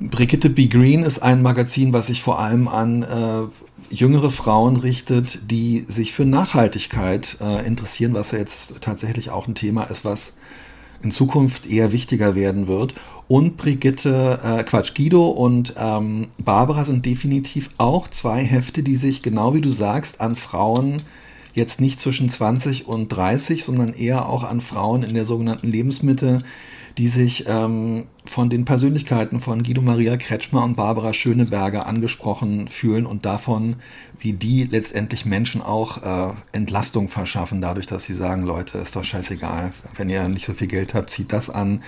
Brigitte 0.00 0.50
B. 0.50 0.66
Green 0.66 1.02
ist 1.02 1.20
ein 1.20 1.42
Magazin, 1.42 1.92
was 1.92 2.08
sich 2.08 2.22
vor 2.22 2.38
allem 2.38 2.68
an 2.68 3.02
äh, 3.02 3.94
jüngere 3.94 4.30
Frauen 4.30 4.76
richtet, 4.76 5.50
die 5.50 5.84
sich 5.88 6.12
für 6.12 6.24
Nachhaltigkeit 6.24 7.36
äh, 7.40 7.66
interessieren, 7.66 8.14
was 8.14 8.32
ja 8.32 8.38
jetzt 8.38 8.80
tatsächlich 8.80 9.30
auch 9.30 9.46
ein 9.46 9.54
Thema 9.54 9.84
ist, 9.84 10.04
was 10.04 10.38
in 11.02 11.10
Zukunft 11.10 11.66
eher 11.66 11.92
wichtiger 11.92 12.34
werden 12.34 12.66
wird. 12.66 12.94
Und 13.26 13.56
Brigitte, 13.56 14.40
äh, 14.42 14.64
Quatsch, 14.64 14.94
Guido 14.94 15.28
und 15.28 15.74
ähm, 15.78 16.28
Barbara 16.38 16.84
sind 16.84 17.06
definitiv 17.06 17.70
auch 17.78 18.08
zwei 18.08 18.42
Hefte, 18.42 18.82
die 18.82 18.96
sich, 18.96 19.22
genau 19.22 19.54
wie 19.54 19.62
du 19.62 19.70
sagst, 19.70 20.20
an 20.20 20.36
Frauen 20.36 20.96
jetzt 21.54 21.80
nicht 21.80 22.00
zwischen 22.00 22.28
20 22.28 22.86
und 22.86 23.08
30, 23.08 23.64
sondern 23.64 23.94
eher 23.94 24.28
auch 24.28 24.42
an 24.42 24.60
Frauen 24.60 25.04
in 25.04 25.14
der 25.14 25.24
sogenannten 25.24 25.70
Lebensmitte, 25.70 26.40
die 26.98 27.08
sich 27.08 27.44
ähm, 27.48 28.06
von 28.26 28.48
den 28.48 28.64
Persönlichkeiten 28.64 29.40
von 29.40 29.62
Guido 29.62 29.82
Maria 29.82 30.16
Kretschmer 30.16 30.64
und 30.64 30.76
Barbara 30.76 31.12
Schöneberger 31.12 31.86
angesprochen 31.86 32.68
fühlen 32.68 33.04
und 33.04 33.26
davon, 33.26 33.76
wie 34.18 34.32
die 34.32 34.64
letztendlich 34.64 35.26
Menschen 35.26 35.60
auch 35.60 36.02
äh, 36.02 36.32
Entlastung 36.52 37.08
verschaffen, 37.08 37.60
dadurch, 37.60 37.86
dass 37.86 38.04
sie 38.04 38.14
sagen, 38.14 38.44
Leute, 38.44 38.78
ist 38.78 38.96
doch 38.96 39.04
scheißegal, 39.04 39.72
wenn 39.96 40.08
ihr 40.08 40.26
nicht 40.28 40.46
so 40.46 40.54
viel 40.54 40.68
Geld 40.68 40.94
habt, 40.94 41.10
zieht 41.10 41.32
das 41.32 41.50
an. 41.50 41.82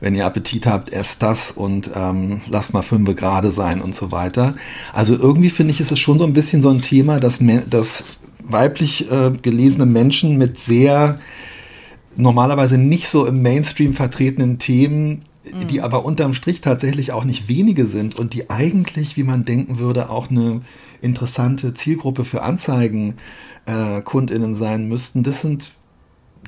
Wenn 0.00 0.16
ihr 0.16 0.26
Appetit 0.26 0.66
habt, 0.66 0.92
esst 0.92 1.22
das 1.22 1.52
und 1.52 1.90
ähm, 1.94 2.40
lasst 2.48 2.74
mal 2.74 2.82
fünf 2.82 3.14
gerade 3.14 3.52
sein 3.52 3.80
und 3.80 3.94
so 3.94 4.10
weiter. 4.10 4.56
Also 4.92 5.14
irgendwie 5.14 5.50
finde 5.50 5.72
ich, 5.72 5.80
ist 5.80 5.92
es 5.92 6.00
schon 6.00 6.18
so 6.18 6.24
ein 6.24 6.32
bisschen 6.32 6.60
so 6.60 6.70
ein 6.70 6.82
Thema, 6.82 7.20
dass, 7.20 7.38
dass 7.70 8.04
weiblich 8.42 9.10
äh, 9.12 9.30
gelesene 9.30 9.86
Menschen 9.86 10.38
mit 10.38 10.58
sehr 10.58 11.20
normalerweise 12.16 12.78
nicht 12.78 13.08
so 13.08 13.26
im 13.26 13.42
Mainstream 13.42 13.94
vertretenen 13.94 14.58
Themen, 14.58 15.22
mhm. 15.50 15.66
die 15.66 15.80
aber 15.80 16.04
unterm 16.04 16.34
Strich 16.34 16.60
tatsächlich 16.60 17.12
auch 17.12 17.24
nicht 17.24 17.48
wenige 17.48 17.86
sind 17.86 18.16
und 18.16 18.34
die 18.34 18.50
eigentlich, 18.50 19.16
wie 19.16 19.24
man 19.24 19.44
denken 19.44 19.78
würde, 19.78 20.10
auch 20.10 20.30
eine 20.30 20.62
interessante 21.00 21.74
Zielgruppe 21.74 22.24
für 22.24 22.42
Anzeigenkundinnen 22.42 24.52
äh, 24.52 24.56
sein 24.56 24.88
müssten. 24.88 25.22
Das 25.22 25.42
sind 25.42 25.72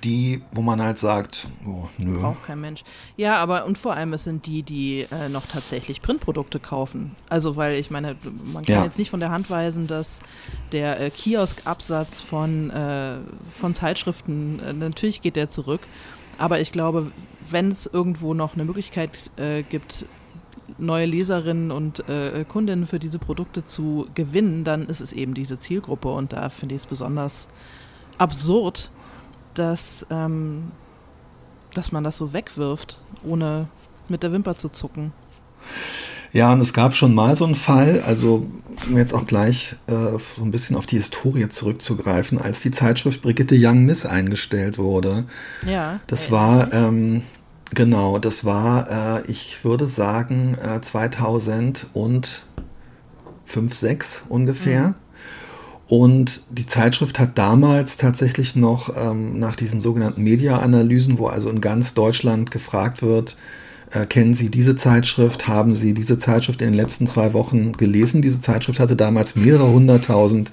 die, 0.02 0.42
wo 0.52 0.60
man 0.60 0.82
halt 0.82 0.98
sagt, 0.98 1.48
oh, 1.66 1.88
nö. 1.98 2.20
Braucht 2.20 2.44
kein 2.44 2.60
Mensch. 2.60 2.82
Ja, 3.16 3.36
aber 3.36 3.64
und 3.64 3.78
vor 3.78 3.94
allem 3.94 4.12
es 4.12 4.24
sind 4.24 4.46
die, 4.46 4.62
die 4.62 5.06
äh, 5.10 5.28
noch 5.28 5.46
tatsächlich 5.46 6.02
Printprodukte 6.02 6.60
kaufen. 6.60 7.12
Also 7.28 7.56
weil 7.56 7.78
ich 7.78 7.90
meine, 7.90 8.16
man 8.52 8.64
kann 8.64 8.74
ja. 8.74 8.84
jetzt 8.84 8.98
nicht 8.98 9.10
von 9.10 9.20
der 9.20 9.30
Hand 9.30 9.50
weisen, 9.50 9.86
dass 9.86 10.20
der 10.72 11.00
äh, 11.00 11.10
Kioskabsatz 11.10 12.20
von, 12.20 12.70
äh, 12.70 13.18
von 13.58 13.74
Zeitschriften, 13.74 14.60
äh, 14.60 14.72
natürlich 14.72 15.22
geht 15.22 15.36
der 15.36 15.48
zurück. 15.48 15.80
Aber 16.36 16.60
ich 16.60 16.72
glaube, 16.72 17.12
wenn 17.50 17.70
es 17.70 17.86
irgendwo 17.86 18.34
noch 18.34 18.54
eine 18.54 18.64
Möglichkeit 18.64 19.10
äh, 19.36 19.62
gibt, 19.62 20.06
neue 20.78 21.06
Leserinnen 21.06 21.70
und 21.70 22.08
äh, 22.08 22.44
Kundinnen 22.48 22.86
für 22.86 22.98
diese 22.98 23.18
Produkte 23.18 23.64
zu 23.64 24.06
gewinnen, 24.14 24.64
dann 24.64 24.86
ist 24.88 25.00
es 25.00 25.12
eben 25.12 25.34
diese 25.34 25.58
Zielgruppe. 25.58 26.08
Und 26.08 26.32
da 26.32 26.48
finde 26.48 26.74
ich 26.74 26.82
es 26.82 26.86
besonders 26.86 27.48
absurd, 28.18 28.90
dass, 29.54 30.06
ähm, 30.10 30.72
dass 31.74 31.92
man 31.92 32.04
das 32.04 32.16
so 32.16 32.32
wegwirft, 32.32 32.98
ohne 33.24 33.68
mit 34.08 34.22
der 34.22 34.32
Wimper 34.32 34.56
zu 34.56 34.68
zucken. 34.68 35.12
Ja, 36.32 36.52
und 36.52 36.60
es 36.60 36.72
gab 36.72 36.96
schon 36.96 37.14
mal 37.14 37.36
so 37.36 37.44
einen 37.44 37.54
Fall, 37.54 38.02
also 38.04 38.48
um 38.88 38.96
jetzt 38.96 39.14
auch 39.14 39.24
gleich 39.24 39.76
äh, 39.86 39.92
so 40.36 40.42
ein 40.42 40.50
bisschen 40.50 40.74
auf 40.74 40.84
die 40.84 40.96
Historie 40.96 41.48
zurückzugreifen, 41.48 42.40
als 42.40 42.60
die 42.60 42.72
Zeitschrift 42.72 43.22
Brigitte 43.22 43.54
Young 43.56 43.84
Miss 43.84 44.04
eingestellt 44.04 44.76
wurde. 44.76 45.26
Ja. 45.64 46.00
Das 46.08 46.32
war, 46.32 46.72
ähm, 46.72 47.22
genau, 47.74 48.18
das 48.18 48.44
war, 48.44 49.20
äh, 49.20 49.30
ich 49.30 49.64
würde 49.64 49.86
sagen, 49.86 50.56
äh, 50.62 50.80
2005, 50.80 51.84
6 53.70 54.24
ungefähr. 54.28 54.88
Mhm. 54.88 54.94
Und 55.86 56.40
die 56.50 56.66
Zeitschrift 56.66 57.18
hat 57.18 57.36
damals 57.36 57.98
tatsächlich 57.98 58.56
noch 58.56 58.94
ähm, 58.96 59.38
nach 59.38 59.54
diesen 59.54 59.80
sogenannten 59.80 60.22
Media-Analysen, 60.22 61.18
wo 61.18 61.26
also 61.26 61.50
in 61.50 61.60
ganz 61.60 61.92
Deutschland 61.92 62.50
gefragt 62.50 63.02
wird, 63.02 63.36
äh, 63.92 64.06
kennen 64.06 64.34
Sie 64.34 64.48
diese 64.48 64.76
Zeitschrift? 64.76 65.46
Haben 65.46 65.74
Sie 65.74 65.92
diese 65.92 66.18
Zeitschrift 66.18 66.62
in 66.62 66.68
den 66.68 66.76
letzten 66.76 67.06
zwei 67.06 67.32
Wochen 67.32 67.72
gelesen? 67.74 68.22
Diese 68.22 68.40
Zeitschrift 68.40 68.80
hatte 68.80 68.96
damals 68.96 69.36
mehrere 69.36 69.70
hunderttausend 69.70 70.52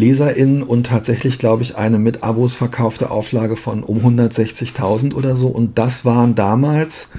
LeserInnen 0.00 0.62
und 0.62 0.86
tatsächlich, 0.86 1.38
glaube 1.38 1.62
ich, 1.62 1.76
eine 1.76 1.98
mit 1.98 2.22
Abos 2.22 2.54
verkaufte 2.54 3.10
Auflage 3.10 3.56
von 3.56 3.82
um 3.82 3.98
160.000 3.98 5.14
oder 5.14 5.36
so. 5.36 5.48
Und 5.48 5.78
das 5.78 6.04
waren 6.04 6.34
damals 6.34 7.10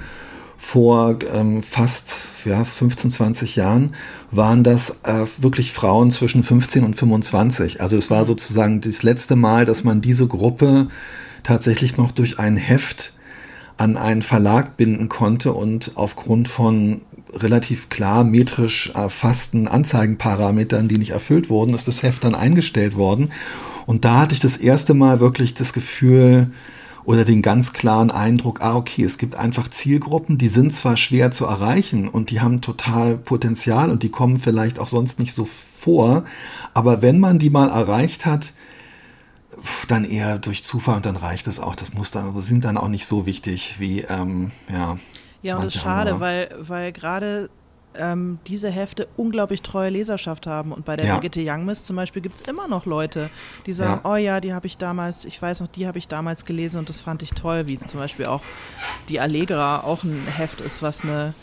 vor 0.56 1.18
ähm, 1.32 1.62
fast 1.62 2.18
ja, 2.44 2.64
15, 2.64 3.10
20 3.10 3.56
Jahren 3.56 3.94
waren 4.30 4.64
das 4.64 5.00
äh, 5.04 5.26
wirklich 5.38 5.72
Frauen 5.72 6.10
zwischen 6.10 6.42
15 6.42 6.84
und 6.84 6.94
25. 6.94 7.80
Also 7.80 7.96
es 7.96 8.10
war 8.10 8.24
sozusagen 8.24 8.80
das 8.80 9.02
letzte 9.02 9.36
Mal, 9.36 9.64
dass 9.64 9.84
man 9.84 10.00
diese 10.00 10.26
Gruppe 10.26 10.88
tatsächlich 11.42 11.96
noch 11.96 12.12
durch 12.12 12.38
ein 12.38 12.56
Heft 12.56 13.12
an 13.76 13.96
einen 13.96 14.22
Verlag 14.22 14.76
binden 14.76 15.08
konnte 15.08 15.52
und 15.52 15.92
aufgrund 15.94 16.48
von 16.48 17.02
relativ 17.34 17.88
klar 17.88 18.24
metrisch 18.24 18.90
erfassten 18.94 19.68
Anzeigenparametern, 19.68 20.88
die 20.88 20.98
nicht 20.98 21.10
erfüllt 21.10 21.50
wurden, 21.50 21.74
ist 21.74 21.88
das 21.88 22.02
Heft 22.02 22.24
dann 22.24 22.34
eingestellt 22.34 22.96
worden. 22.96 23.32
Und 23.86 24.04
da 24.04 24.20
hatte 24.20 24.34
ich 24.34 24.40
das 24.40 24.56
erste 24.56 24.94
Mal 24.94 25.20
wirklich 25.20 25.54
das 25.54 25.72
Gefühl, 25.72 26.50
oder 27.04 27.24
den 27.24 27.42
ganz 27.42 27.72
klaren 27.72 28.10
Eindruck, 28.10 28.60
ah, 28.60 28.76
okay, 28.76 29.04
es 29.04 29.18
gibt 29.18 29.34
einfach 29.34 29.68
Zielgruppen, 29.68 30.38
die 30.38 30.48
sind 30.48 30.72
zwar 30.72 30.96
schwer 30.96 31.32
zu 31.32 31.46
erreichen 31.46 32.08
und 32.08 32.30
die 32.30 32.40
haben 32.40 32.60
total 32.60 33.16
Potenzial 33.16 33.90
und 33.90 34.02
die 34.02 34.10
kommen 34.10 34.38
vielleicht 34.38 34.78
auch 34.78 34.88
sonst 34.88 35.18
nicht 35.18 35.32
so 35.32 35.44
vor, 35.80 36.24
aber 36.74 37.02
wenn 37.02 37.18
man 37.18 37.38
die 37.38 37.50
mal 37.50 37.68
erreicht 37.68 38.24
hat, 38.24 38.52
dann 39.88 40.04
eher 40.04 40.38
durch 40.38 40.64
Zufall 40.64 40.96
und 40.96 41.06
dann 41.06 41.16
reicht 41.16 41.46
es 41.46 41.60
auch. 41.60 41.76
Das 41.76 41.92
muss 41.94 42.10
dann, 42.10 42.40
sind 42.42 42.64
dann 42.64 42.76
auch 42.76 42.88
nicht 42.88 43.06
so 43.06 43.26
wichtig 43.26 43.76
wie, 43.78 44.00
ähm, 44.00 44.50
ja. 44.72 44.96
Ja, 45.42 45.56
und 45.56 45.66
das 45.66 45.74
ist 45.74 45.82
schade, 45.82 46.20
weil, 46.20 46.54
weil 46.58 46.92
gerade 46.92 47.50
ähm, 47.94 48.38
diese 48.46 48.70
Hefte 48.70 49.08
unglaublich 49.16 49.62
treue 49.62 49.90
Leserschaft 49.90 50.46
haben. 50.46 50.72
Und 50.72 50.84
bei 50.84 50.96
der 50.96 51.08
ja. 51.08 51.14
Brigitte 51.14 51.42
Youngmiss 51.44 51.84
zum 51.84 51.96
Beispiel 51.96 52.22
gibt 52.22 52.36
es 52.36 52.42
immer 52.42 52.68
noch 52.68 52.86
Leute, 52.86 53.30
die 53.66 53.72
sagen, 53.72 54.00
ja. 54.04 54.10
oh 54.10 54.16
ja, 54.16 54.40
die 54.40 54.54
habe 54.54 54.66
ich 54.66 54.78
damals, 54.78 55.24
ich 55.24 55.40
weiß 55.40 55.60
noch, 55.60 55.68
die 55.68 55.86
habe 55.86 55.98
ich 55.98 56.08
damals 56.08 56.44
gelesen 56.44 56.78
und 56.78 56.88
das 56.88 57.00
fand 57.00 57.22
ich 57.22 57.30
toll, 57.30 57.68
wie 57.68 57.78
zum 57.78 58.00
Beispiel 58.00 58.26
auch 58.26 58.40
die 59.08 59.20
Allegra 59.20 59.80
auch 59.80 60.04
ein 60.04 60.26
Heft 60.26 60.60
ist, 60.60 60.82
was 60.82 61.02
eine 61.02 61.34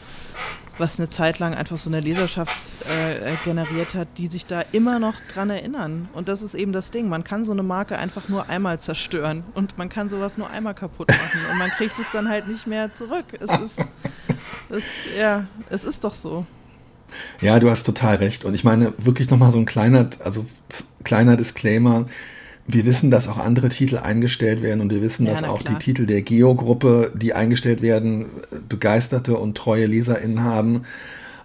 was 0.80 1.00
eine 1.00 1.10
Zeit 1.10 1.40
lang 1.40 1.54
einfach 1.54 1.78
so 1.78 1.90
eine 1.90 2.00
Leserschaft 2.00 2.56
äh, 2.88 3.34
generiert 3.44 3.94
hat, 3.94 4.08
die 4.18 4.28
sich 4.28 4.46
da 4.46 4.64
immer 4.72 5.00
noch 5.00 5.16
dran 5.34 5.50
erinnern. 5.50 6.10
Und 6.14 6.28
das 6.28 6.42
ist 6.42 6.56
eben 6.56 6.72
das 6.72 6.92
Ding. 6.92 7.10
Man 7.10 7.24
kann 7.24 7.44
so 7.44 7.52
eine 7.52 7.64
Marke 7.64 7.98
einfach 7.98 8.30
nur 8.30 8.50
einmal 8.50 8.80
zerstören 8.80 9.44
und 9.54 9.78
man 9.78 9.90
kann 9.90 10.10
sowas 10.10 10.38
nur 10.38 10.50
einmal 10.50 10.74
kaputt 10.74 11.10
machen 11.10 11.40
und 11.52 11.60
man 11.60 11.70
kriegt 11.70 12.00
es 12.00 12.12
dann 12.12 12.30
halt 12.30 12.48
nicht 12.48 12.66
mehr 12.66 12.94
zurück. 12.94 13.26
Es 13.40 13.58
ist, 13.60 13.92
es, 14.70 14.84
ja, 15.18 15.46
es 15.70 15.84
ist 15.84 16.04
doch 16.04 16.16
so. 16.16 16.46
Ja, 17.42 17.60
du 17.60 17.70
hast 17.70 17.84
total 17.84 18.16
recht. 18.16 18.46
Und 18.46 18.54
ich 18.54 18.64
meine, 18.64 18.94
wirklich 18.98 19.30
nochmal 19.30 19.52
so 19.52 19.58
ein 19.58 19.66
kleiner, 19.66 20.10
also 20.24 20.46
kleiner 21.04 21.38
Disclaimer. 21.38 22.06
Wir 22.72 22.86
wissen, 22.86 23.10
dass 23.10 23.28
auch 23.28 23.40
andere 23.40 23.70
Titel 23.70 23.98
eingestellt 23.98 24.62
werden 24.62 24.80
und 24.80 24.92
wir 24.92 25.02
wissen, 25.02 25.26
ja, 25.26 25.34
dass 25.34 25.44
auch 25.44 25.64
klar. 25.64 25.80
die 25.80 25.84
Titel 25.84 26.06
der 26.06 26.22
Geo-Gruppe, 26.22 27.12
die 27.16 27.34
eingestellt 27.34 27.82
werden, 27.82 28.28
begeisterte 28.68 29.38
und 29.38 29.58
treue 29.58 29.88
LeserInnen 29.88 30.44
haben. 30.44 30.84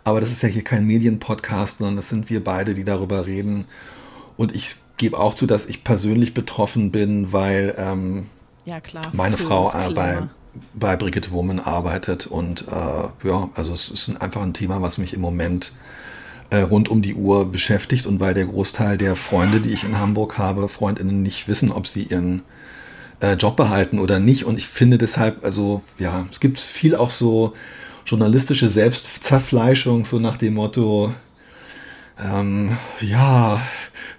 Aber 0.05 0.21
das 0.21 0.31
ist 0.31 0.43
ja 0.43 0.51
hier 0.51 0.63
kein 0.65 0.87
Medienpodcast, 0.87 1.79
sondern 1.79 1.97
das 1.97 2.11
sind 2.11 2.29
wir 2.29 2.45
beide, 2.45 2.75
die 2.75 2.85
darüber 2.85 3.25
reden. 3.25 3.65
Und 4.37 4.55
ich 4.55 4.77
gebe 4.99 5.19
auch 5.19 5.33
zu, 5.33 5.47
dass 5.47 5.65
ich 5.65 5.83
persönlich 5.83 6.35
betroffen 6.35 6.93
bin, 6.93 7.33
weil 7.33 7.75
ähm, 7.79 8.27
ja, 8.67 8.81
klar, 8.81 9.05
meine 9.15 9.39
Frau 9.39 9.73
bei, 9.95 10.25
bei 10.75 10.97
Brigitte 10.97 11.33
Woman 11.33 11.59
arbeitet. 11.59 12.27
Und 12.27 12.67
äh, 12.69 13.27
ja, 13.27 13.49
also 13.55 13.73
es 13.73 13.89
ist 13.89 14.21
einfach 14.21 14.43
ein 14.43 14.53
Thema, 14.53 14.83
was 14.83 14.99
mich 14.99 15.15
im 15.15 15.23
Moment 15.23 15.73
äh, 16.55 16.61
rund 16.61 16.89
um 16.89 17.03
die 17.03 17.15
Uhr 17.15 17.51
beschäftigt. 17.51 18.07
Und 18.07 18.21
weil 18.21 18.35
der 18.35 18.47
Großteil 18.47 18.97
der 18.97 19.17
Freunde, 19.17 19.61
die 19.61 19.71
ich 19.71 19.85
in 19.85 19.99
Hamburg 19.99 20.39
habe, 20.39 20.69
Freundinnen 20.69 21.23
nicht 21.23 21.49
wissen, 21.49 21.73
ob 21.73 21.87
sie 21.87 22.05
ihren 22.05 22.43
äh, 23.21 23.35
Job 23.35 23.57
behalten 23.57 23.99
oder 23.99 24.21
nicht. 24.21 24.45
Und 24.45 24.57
ich 24.57 24.67
finde 24.67 24.99
deshalb, 24.99 25.45
also 25.45 25.83
ja, 25.99 26.27
es 26.31 26.39
gibt 26.39 26.59
viel 26.59 26.95
auch 26.95 27.11
so 27.11 27.55
journalistische 28.07 28.71
Selbstzerfleischung, 28.71 30.05
so 30.05 30.19
nach 30.21 30.37
dem 30.37 30.55
Motto, 30.55 31.13
ähm, 32.23 32.77
ja, 33.01 33.61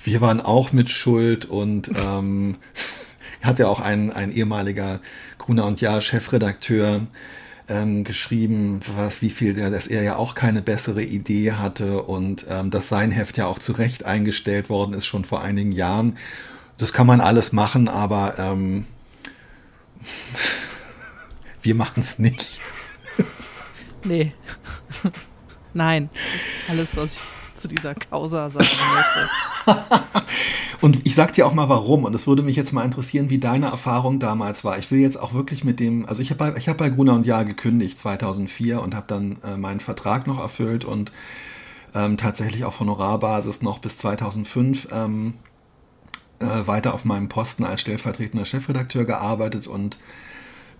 wir 0.03 0.19
waren 0.19 0.41
auch 0.41 0.73
mit 0.73 0.89
Schuld 0.89 1.45
und 1.45 1.89
ähm, 1.95 2.57
hat 3.41 3.59
ja 3.59 3.67
auch 3.67 3.79
ein, 3.79 4.11
ein 4.11 4.33
ehemaliger 4.33 4.99
Gruner 5.37 5.65
und 5.65 5.79
Jahr 5.79 6.01
Chefredakteur 6.01 7.07
ähm, 7.67 8.03
geschrieben, 8.03 8.79
was, 8.95 9.21
wie 9.21 9.29
viel, 9.29 9.53
dass 9.53 9.87
er 9.87 10.03
ja 10.03 10.15
auch 10.17 10.35
keine 10.35 10.61
bessere 10.61 11.03
Idee 11.03 11.53
hatte 11.53 12.03
und 12.03 12.45
ähm, 12.49 12.71
dass 12.71 12.89
sein 12.89 13.11
Heft 13.11 13.37
ja 13.37 13.47
auch 13.47 13.59
zu 13.59 13.73
Recht 13.73 14.05
eingestellt 14.05 14.69
worden 14.69 14.93
ist, 14.93 15.05
schon 15.05 15.25
vor 15.25 15.41
einigen 15.41 15.71
Jahren. 15.71 16.17
Das 16.77 16.93
kann 16.93 17.07
man 17.07 17.21
alles 17.21 17.53
machen, 17.53 17.87
aber 17.87 18.35
ähm, 18.37 18.85
wir 21.61 21.75
machen 21.75 22.01
es 22.01 22.19
nicht. 22.19 22.61
Nee. 24.03 24.33
Nein. 25.73 26.09
alles, 26.69 26.95
was 26.95 27.13
ich 27.13 27.21
zu 27.59 27.67
dieser 27.67 27.95
Causa 27.95 28.49
sagen 28.51 28.67
möchte. 29.65 30.21
Und 30.81 31.05
ich 31.05 31.15
sag 31.15 31.33
dir 31.33 31.47
auch 31.47 31.53
mal 31.53 31.69
warum. 31.69 32.03
Und 32.03 32.13
es 32.13 32.27
würde 32.27 32.43
mich 32.43 32.55
jetzt 32.55 32.73
mal 32.73 32.83
interessieren, 32.83 33.29
wie 33.29 33.37
deine 33.37 33.67
Erfahrung 33.67 34.19
damals 34.19 34.63
war. 34.63 34.77
Ich 34.77 34.91
will 34.91 34.99
jetzt 34.99 35.17
auch 35.17 35.33
wirklich 35.33 35.63
mit 35.63 35.79
dem, 35.79 36.05
also 36.07 36.21
ich 36.21 36.29
habe 36.31 36.51
bei, 36.51 36.59
ich 36.59 36.67
hab 36.69 36.77
bei 36.77 36.89
Gruner 36.89 37.13
und 37.13 37.25
Jahr 37.25 37.45
gekündigt 37.45 37.99
2004 37.99 38.81
und 38.81 38.95
habe 38.95 39.05
dann 39.07 39.37
äh, 39.43 39.57
meinen 39.57 39.79
Vertrag 39.79 40.27
noch 40.27 40.39
erfüllt 40.39 40.85
und 40.85 41.11
ähm, 41.93 42.17
tatsächlich 42.17 42.65
auf 42.65 42.79
Honorarbasis 42.79 43.61
noch 43.61 43.79
bis 43.79 43.97
2005 43.97 44.89
ähm, 44.91 45.33
äh, 46.39 46.67
weiter 46.67 46.93
auf 46.93 47.05
meinem 47.05 47.29
Posten 47.29 47.63
als 47.63 47.81
stellvertretender 47.81 48.45
Chefredakteur 48.45 49.05
gearbeitet 49.05 49.67
und 49.67 49.97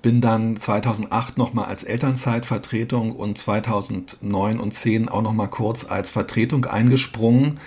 bin 0.01 0.21
dann 0.21 0.57
2008 0.57 1.37
nochmal 1.37 1.65
als 1.65 1.83
Elternzeitvertretung 1.83 3.15
und 3.15 3.37
2009 3.37 4.59
und 4.59 4.73
10 4.73 5.09
auch 5.09 5.21
nochmal 5.21 5.47
kurz 5.47 5.85
als 5.85 6.11
Vertretung 6.11 6.65
eingesprungen 6.65 7.59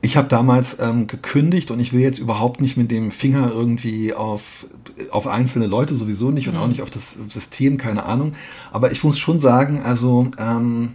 ich 0.00 0.16
habe 0.16 0.28
damals 0.28 0.78
ähm, 0.78 1.06
gekündigt 1.06 1.70
und 1.70 1.80
ich 1.80 1.92
will 1.92 2.00
jetzt 2.00 2.18
überhaupt 2.18 2.60
nicht 2.60 2.76
mit 2.76 2.90
dem 2.90 3.10
Finger 3.10 3.50
irgendwie 3.52 4.14
auf, 4.14 4.66
auf 5.10 5.26
einzelne 5.26 5.66
Leute 5.66 5.94
sowieso 5.94 6.30
nicht 6.30 6.48
und 6.48 6.54
mhm. 6.54 6.60
auch 6.60 6.66
nicht 6.68 6.82
auf 6.82 6.90
das 6.90 7.18
System, 7.28 7.78
keine 7.78 8.04
Ahnung. 8.04 8.34
Aber 8.70 8.92
ich 8.92 9.02
muss 9.02 9.18
schon 9.18 9.40
sagen, 9.40 9.82
also 9.82 10.30
ähm, 10.38 10.94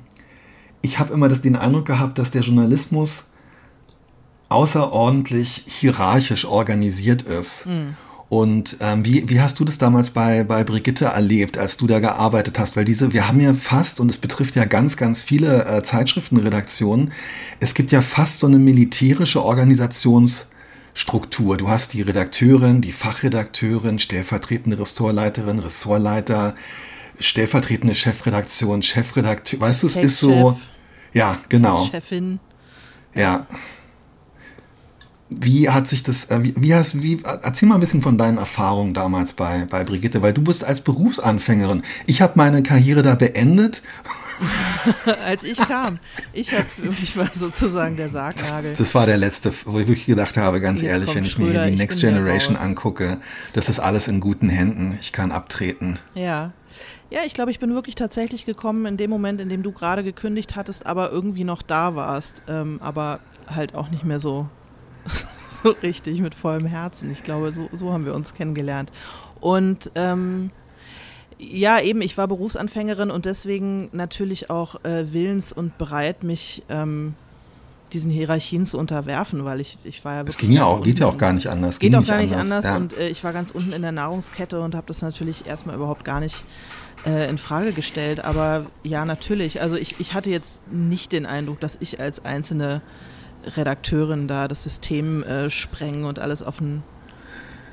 ich 0.82 1.00
habe 1.00 1.14
immer 1.14 1.28
das, 1.28 1.42
den 1.42 1.58
Eindruck 1.58 1.86
gehabt, 1.86 2.18
dass 2.18 2.32
der 2.32 2.44
Journalismus 2.44 3.32
außerordentlich 4.48 5.64
hierarchisch 5.68 6.46
organisiert 6.46 7.24
ist. 7.24 7.66
Mhm. 7.66 7.96
Und 8.30 8.78
ähm, 8.80 9.06
wie, 9.06 9.30
wie 9.30 9.42
hast 9.42 9.60
du 9.60 9.66
das 9.66 9.78
damals 9.78 10.10
bei, 10.10 10.44
bei 10.44 10.64
Brigitte 10.64 11.06
erlebt, 11.06 11.56
als 11.58 11.78
du 11.78 11.86
da 11.86 12.00
gearbeitet 12.00 12.58
hast? 12.58 12.76
Weil 12.76 12.86
diese, 12.86 13.14
wir 13.14 13.28
haben 13.28 13.40
ja 13.40 13.54
fast, 13.54 14.00
und 14.00 14.10
es 14.10 14.18
betrifft 14.18 14.56
ja 14.56 14.66
ganz, 14.66 14.98
ganz 14.98 15.22
viele 15.22 15.66
äh, 15.66 15.84
Zeitschriftenredaktionen, 15.84 17.12
es 17.60 17.76
gibt 17.76 17.92
ja 17.92 18.02
fast 18.02 18.40
so 18.40 18.48
eine 18.48 18.58
militärische 18.58 19.44
Organisationsstruktur. 19.44 21.58
Du 21.58 21.70
hast 21.70 21.94
die 21.94 22.02
Redakteurin, 22.02 22.82
die 22.82 22.92
Fachredakteurin, 22.92 24.00
stellvertretende 24.00 24.80
Ressortleiterin, 24.80 25.60
Ressortleiter, 25.60 26.56
stellvertretende 27.20 27.94
Chefredaktion, 27.94 28.82
Chefredakteur. 28.82 29.60
Weißt 29.60 29.84
du, 29.84 29.88
es 29.88 29.96
ist 29.96 30.18
so. 30.18 30.60
Ja, 31.14 31.38
genau. 31.50 31.88
Chefin. 31.92 32.40
Ja. 33.14 33.46
Wie 35.40 35.70
hat 35.70 35.88
sich 35.88 36.04
das, 36.04 36.30
äh, 36.30 36.44
wie, 36.44 36.54
wie 36.58 36.74
hast, 36.74 37.02
wie, 37.02 37.22
erzähl 37.24 37.68
mal 37.68 37.76
ein 37.76 37.82
bisschen 37.82 38.02
von 38.02 38.18
deinen 38.18 38.38
Erfahrungen 38.38 38.94
damals 38.94 39.34
bei, 39.34 39.66
bei 39.70 39.84
Brigitte, 39.84 40.22
weil 40.22 40.34
du 40.34 40.42
bist 40.42 40.64
als 40.64 40.82
Berufsanfängerin. 40.82 41.84
Ich 42.06 42.22
habe 42.22 42.34
meine 42.36 42.64
Karriere 42.64 43.02
da 43.02 43.16
beendet. 43.16 43.82
als 45.26 45.44
ich 45.44 45.58
kam. 45.58 46.00
Ich 46.34 46.52
habe 46.54 46.66
ich 47.02 47.16
war 47.16 47.30
sozusagen 47.34 47.96
der 47.96 48.10
Sargnagel. 48.10 48.72
Das, 48.72 48.80
das, 48.80 48.96
war 48.96 49.06
der 49.06 49.18
letzte, 49.18 49.54
wo 49.66 49.80
ich 49.80 49.88
wirklich 49.88 50.06
gedacht 50.06 50.38
habe, 50.38 50.60
ganz 50.60 50.82
Jetzt 50.82 50.92
ehrlich, 50.92 51.16
wenn 51.16 51.26
ich 51.26 51.34
Schröder, 51.34 51.48
mir 51.48 51.62
hier 51.62 51.72
die 51.72 51.78
Next 51.78 52.00
Generation 52.00 52.56
angucke, 52.56 53.18
das 53.54 53.70
ist 53.70 53.80
alles 53.80 54.08
in 54.08 54.20
guten 54.20 54.50
Händen. 54.50 54.98
Ich 55.02 55.12
kann 55.12 55.32
abtreten. 55.32 56.00
Ja. 56.16 56.52
Ja, 57.10 57.20
ich 57.26 57.36
glaube, 57.36 57.52
ich 57.52 57.60
bin 57.60 57.76
wirklich 57.76 57.94
tatsächlich 57.94 58.46
gekommen 58.46 58.88
in 58.88 58.98
dem 58.98 59.12
Moment, 59.12 59.40
in 59.40 59.48
dem 59.48 59.62
du 59.62 59.72
gerade 59.72 60.04
gekündigt 60.04 60.56
hattest, 60.56 60.88
aber 60.88 61.12
irgendwie 61.12 61.44
noch 61.44 61.62
da 61.62 61.96
warst. 61.96 62.42
Ähm, 62.48 62.80
aber 62.82 63.20
halt 63.48 63.76
auch 63.76 63.90
nicht 63.90 64.04
mehr 64.04 64.20
so 64.20 64.48
so 65.48 65.70
richtig 65.84 66.22
mit 66.22 66.36
vollem 66.36 66.66
Herzen. 66.66 67.12
Ich 67.12 67.24
glaube, 67.24 67.52
so, 67.52 67.70
so 67.72 67.92
haben 67.92 68.06
wir 68.06 68.14
uns 68.14 68.34
kennengelernt. 68.34 68.92
Und 69.40 69.92
ähm, 69.96 70.52
ja, 71.38 71.80
eben, 71.82 72.02
ich 72.02 72.18
war 72.18 72.28
Berufsanfängerin 72.28 73.12
und 73.12 73.26
deswegen 73.26 73.90
natürlich 73.92 74.50
auch 74.50 74.84
äh, 74.84 75.12
willens 75.12 75.52
und 75.52 75.78
bereit, 75.78 76.24
mich 76.24 76.64
ähm, 76.70 77.16
diesen 77.92 78.12
Hierarchien 78.12 78.66
zu 78.66 78.78
unterwerfen, 78.78 79.46
weil 79.46 79.60
ich, 79.60 79.78
ich 79.84 80.04
war 80.04 80.16
ja. 80.16 80.24
Es 80.26 80.38
ging 80.38 80.52
ja 80.52 80.66
auch, 80.66 80.84
geht 80.84 81.00
ja 81.00 81.08
auch 81.08 81.18
gar 81.18 81.34
nicht 81.34 81.48
anders. 81.48 81.80
Geht 81.80 81.96
auch 81.96 82.06
gar 82.06 82.22
nicht 82.22 82.34
anders, 82.34 82.66
anders 82.66 82.66
ja. 82.66 82.76
und 82.76 82.98
äh, 82.98 83.10
ich 83.10 83.24
war 83.24 83.34
ganz 83.34 83.52
unten 83.52 83.72
in 83.72 83.82
der 83.82 83.92
Nahrungskette 83.92 84.62
und 84.62 84.76
habe 84.76 84.88
das 84.88 85.02
natürlich 85.02 85.46
erstmal 85.46 85.76
überhaupt 85.76 86.04
gar 86.04 86.20
nicht 86.20 86.44
äh, 87.06 87.30
in 87.30 87.38
Frage 87.38 87.72
gestellt. 87.72 88.24
Aber 88.24 88.66
ja, 88.84 89.06
natürlich. 89.06 89.62
Also 89.62 89.76
ich, 89.76 90.00
ich 90.00 90.14
hatte 90.14 90.30
jetzt 90.30 90.62
nicht 90.72 91.12
den 91.12 91.26
Eindruck, 91.26 91.60
dass 91.60 91.78
ich 91.80 92.00
als 92.00 92.26
einzelne 92.26 92.82
Redakteurin 93.46 94.28
da 94.28 94.48
das 94.48 94.64
System 94.64 95.24
äh, 95.24 95.50
sprengen 95.50 96.06
und 96.06 96.20
alles 96.20 96.44
auf 96.44 96.58
den 96.58 96.84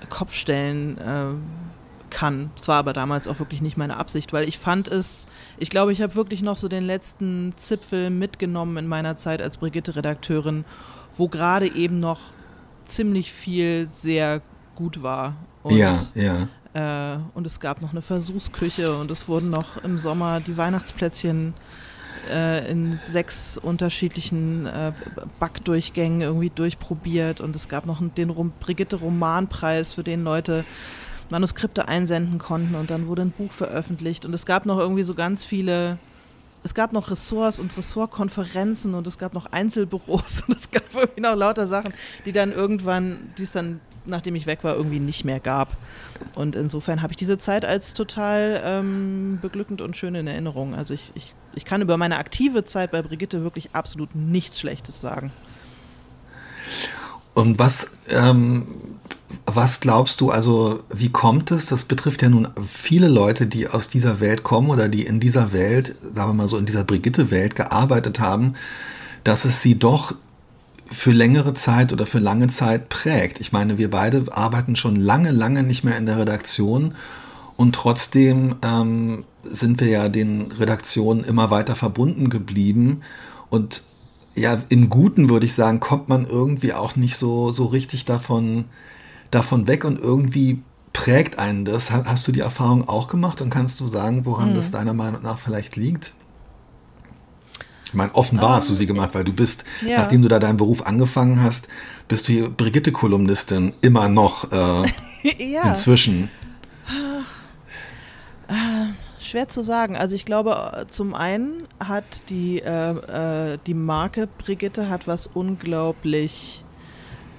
Kopf 0.09 0.35
stellen 0.35 0.99
äh, 0.99 2.11
kann. 2.11 2.51
Das 2.57 2.69
war 2.69 2.77
aber 2.77 2.93
damals 2.93 3.29
auch 3.29 3.39
wirklich 3.39 3.63
nicht 3.63 3.77
meine 3.77 3.97
Absicht, 3.97 4.33
weil 4.33 4.49
ich 4.49 4.59
fand 4.59 4.89
es, 4.89 5.27
ich 5.59 5.71
glaube, 5.71 5.93
ich 5.93 6.03
habe 6.03 6.15
wirklich 6.15 6.43
noch 6.43 6.57
so 6.57 6.69
den 6.69 6.85
letzten 6.85 7.55
Zipfel 7.57 8.11
mitgenommen 8.11 8.77
in 8.77 8.87
meiner 8.87 9.17
Zeit 9.17 9.41
als 9.41 9.59
Brigitte-Redakteurin, 9.59 10.65
wo 11.17 11.29
gerade 11.29 11.73
eben 11.73 12.01
noch 12.01 12.21
ziemlich 12.85 13.33
viel 13.33 13.89
sehr 13.93 14.43
gut 14.75 15.03
war. 15.03 15.37
Und, 15.63 15.77
ja, 15.77 15.99
ja. 16.15 16.49
Äh, 16.73 17.19
und 17.35 17.47
es 17.47 17.61
gab 17.61 17.81
noch 17.81 17.93
eine 17.93 18.03
Versuchsküche 18.03 18.97
und 18.97 19.11
es 19.11 19.29
wurden 19.29 19.51
noch 19.51 19.83
im 19.85 19.99
Sommer 19.99 20.41
die 20.41 20.57
Weihnachtsplätzchen 20.57 21.49
äh, 21.49 21.90
in 22.71 22.99
sechs 22.99 23.59
unterschiedlichen 23.59 24.67
äh, 24.67 24.93
Backdurchgängen 25.39 26.21
irgendwie 26.21 26.51
durchprobiert 26.51 27.41
und 27.41 27.57
es 27.57 27.69
gab 27.69 27.87
noch 27.87 28.01
den 28.17 28.31
Rom 28.31 28.53
Brigitte 28.61 28.97
Romanpreis, 28.97 29.95
für 29.95 30.05
den 30.05 30.23
Leute 30.23 30.65
Manuskripte 31.31 31.89
einsenden 31.89 32.39
konnten 32.39 32.75
und 32.75 32.91
dann 32.91 33.07
wurde 33.07 33.23
ein 33.23 33.31
Buch 33.31 33.53
veröffentlicht 33.53 34.27
und 34.27 34.35
es 34.35 34.47
gab 34.47 34.67
noch 34.67 34.79
irgendwie 34.79 35.05
so 35.05 35.15
ganz 35.15 35.45
viele 35.45 35.99
es 36.63 36.75
gab 36.75 36.93
noch 36.93 37.11
Ressorts 37.11 37.59
und 37.59 37.75
Ressortkonferenzen 37.77 38.95
und 38.95 39.07
es 39.07 39.17
gab 39.17 39.33
noch 39.33 39.47
Einzelbüros 39.47 40.43
und 40.47 40.59
es 40.59 40.71
gab 40.71 40.83
irgendwie 40.95 41.23
noch 41.23 41.35
lauter 41.35 41.67
Sachen, 41.67 41.95
die 42.25 42.33
dann 42.33 42.53
irgendwann, 42.53 43.33
die 43.39 43.45
es 43.45 43.53
dann 43.53 43.81
nachdem 44.07 44.35
ich 44.35 44.47
weg 44.47 44.65
war, 44.65 44.77
irgendwie 44.77 44.99
nicht 44.99 45.25
mehr 45.25 45.41
gab. 45.41 45.77
Und 46.35 46.57
insofern 46.57 47.03
habe 47.03 47.13
ich 47.13 47.17
diese 47.17 47.39
Zeit 47.39 47.65
als 47.65 47.95
total 47.95 48.61
ähm, 48.65 49.39
beglückend 49.41 49.81
und 49.81 49.97
schön 49.97 50.15
in 50.15 50.27
Erinnerung. 50.27 50.75
Also 50.75 50.95
ich, 50.95 51.13
ich, 51.15 51.35
ich 51.55 51.65
kann 51.65 51.83
über 51.83 51.97
meine 51.97 52.19
aktive 52.19 52.65
Zeit 52.65 52.91
bei 52.91 53.03
Brigitte 53.03 53.43
wirklich 53.43 53.75
absolut 53.75 54.15
nichts 54.15 54.61
Schlechtes 54.61 55.01
sagen. 55.01 55.33
Und 57.35 57.59
was, 57.59 57.93
ähm, 58.09 58.67
was 59.47 59.81
glaubst 59.81 60.21
du, 60.21 60.31
also 60.31 60.83
wie 60.91 61.09
kommt 61.09 61.51
es, 61.51 61.67
das 61.67 61.85
betrifft 61.85 62.23
ja 62.23 62.29
nun 62.29 62.49
viele 62.67 63.09
Leute, 63.09 63.47
die 63.47 63.69
aus 63.69 63.89
dieser 63.89 64.21
Welt 64.21 64.43
kommen 64.43 64.71
oder 64.71 64.89
die 64.89 65.07
in 65.07 65.21
dieser 65.21 65.53
Welt, 65.53 65.95
sagen 66.01 66.31
wir 66.31 66.35
mal 66.35 66.49
so, 66.49 66.59
in 66.59 66.67
dieser 66.67 66.85
Brigitte-Welt 66.85 67.55
gearbeitet 67.57 68.21
haben, 68.21 68.55
dass 69.25 69.45
es 69.45 69.63
sie 69.63 69.79
doch 69.79 70.15
für 70.91 71.13
längere 71.13 71.55
Zeit 71.55 71.93
oder 71.93 72.05
für 72.05 72.19
lange 72.19 72.49
Zeit 72.49 72.89
prägt. 72.89 73.41
Ich 73.41 73.53
meine, 73.53 73.79
wir 73.79 73.91
beide 73.91 74.25
arbeiten 74.33 74.75
schon 74.75 74.97
lange, 74.97 75.31
lange 75.31 75.63
nicht 75.63 75.85
mehr 75.85 75.97
in 75.97 76.07
der 76.07 76.19
Redaktion 76.19 76.95
und 77.61 77.75
trotzdem 77.75 78.55
ähm, 78.63 79.25
sind 79.43 79.81
wir 79.81 79.89
ja 79.89 80.09
den 80.09 80.51
Redaktionen 80.51 81.23
immer 81.23 81.51
weiter 81.51 81.77
verbunden 81.77 82.31
geblieben 82.31 83.03
und 83.51 83.83
ja, 84.35 84.63
im 84.71 84.89
Guten 84.89 85.29
würde 85.29 85.45
ich 85.45 85.53
sagen, 85.53 85.79
kommt 85.79 86.09
man 86.09 86.25
irgendwie 86.25 86.73
auch 86.73 86.97
nicht 86.97 87.17
so, 87.17 87.53
so 87.53 87.67
richtig 87.67 88.07
davon, 88.07 88.65
davon 89.31 89.67
weg 89.67 89.85
und 89.85 90.01
irgendwie 90.01 90.63
prägt 90.95 91.39
einen 91.39 91.67
das. 91.67 91.91
Hast 91.91 92.27
du 92.27 92.33
die 92.33 92.41
Erfahrung 92.41 92.89
auch 92.89 93.09
gemacht 93.09 93.43
und 93.43 93.51
kannst 93.51 93.79
du 93.81 93.89
sagen, 93.89 94.25
woran 94.25 94.53
mhm. 94.53 94.55
das 94.55 94.71
deiner 94.71 94.95
Meinung 94.95 95.23
nach 95.23 95.39
vielleicht 95.39 95.77
liegt? 95.77 96.15
Ich 97.85 97.93
meine, 97.93 98.15
offenbar 98.15 98.55
hast 98.55 98.71
du 98.71 98.75
sie 98.75 98.87
gemacht, 98.87 99.11
weil 99.13 99.25
du 99.25 99.35
bist, 99.35 99.65
ja. 99.87 99.99
nachdem 99.99 100.23
du 100.23 100.29
da 100.29 100.39
deinen 100.39 100.57
Beruf 100.57 100.87
angefangen 100.87 101.43
hast, 101.43 101.69
bist 102.09 102.27
du 102.27 102.33
hier 102.33 102.49
Brigitte-Kolumnistin 102.49 103.75
immer 103.83 104.09
noch 104.09 104.51
äh, 104.51 104.91
ja. 105.53 105.65
inzwischen. 105.65 106.31
Äh, 109.31 109.41
schwer 109.41 109.49
zu 109.49 109.63
sagen. 109.63 109.97
Also 109.97 110.15
ich 110.15 110.25
glaube, 110.25 110.87
zum 110.89 111.15
einen 111.15 111.65
hat 111.79 112.05
die, 112.29 112.61
äh, 112.61 113.55
äh, 113.55 113.59
die 113.67 113.75
Marke 113.75 114.29
Brigitte 114.39 114.89
hat 114.89 115.07
was 115.07 115.27
unglaublich 115.27 116.65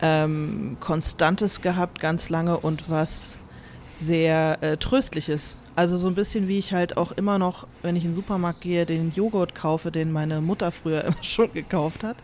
ähm, 0.02 0.78
Konstantes 0.80 1.62
gehabt, 1.62 2.00
ganz 2.00 2.30
lange 2.30 2.58
und 2.58 2.90
was 2.90 3.40
sehr 3.88 4.58
äh, 4.62 4.78
Tröstliches. 4.78 5.58
Also 5.76 5.98
so 5.98 6.08
ein 6.08 6.16
bisschen 6.16 6.48
wie 6.48 6.60
ich 6.60 6.74
halt 6.74 6.98
auch 6.98 7.12
immer 7.14 7.38
noch, 7.38 7.68
wenn 7.82 7.96
ich 7.96 8.04
in 8.04 8.12
den 8.12 8.16
Supermarkt 8.16 8.62
gehe, 8.62 8.86
den 8.86 9.14
Joghurt 9.14 9.56
kaufe, 9.56 9.92
den 9.92 10.12
meine 10.12 10.42
Mutter 10.42 10.72
früher 10.72 11.04
immer 11.06 11.24
schon 11.24 11.52
gekauft 11.54 12.04
hat. 12.04 12.18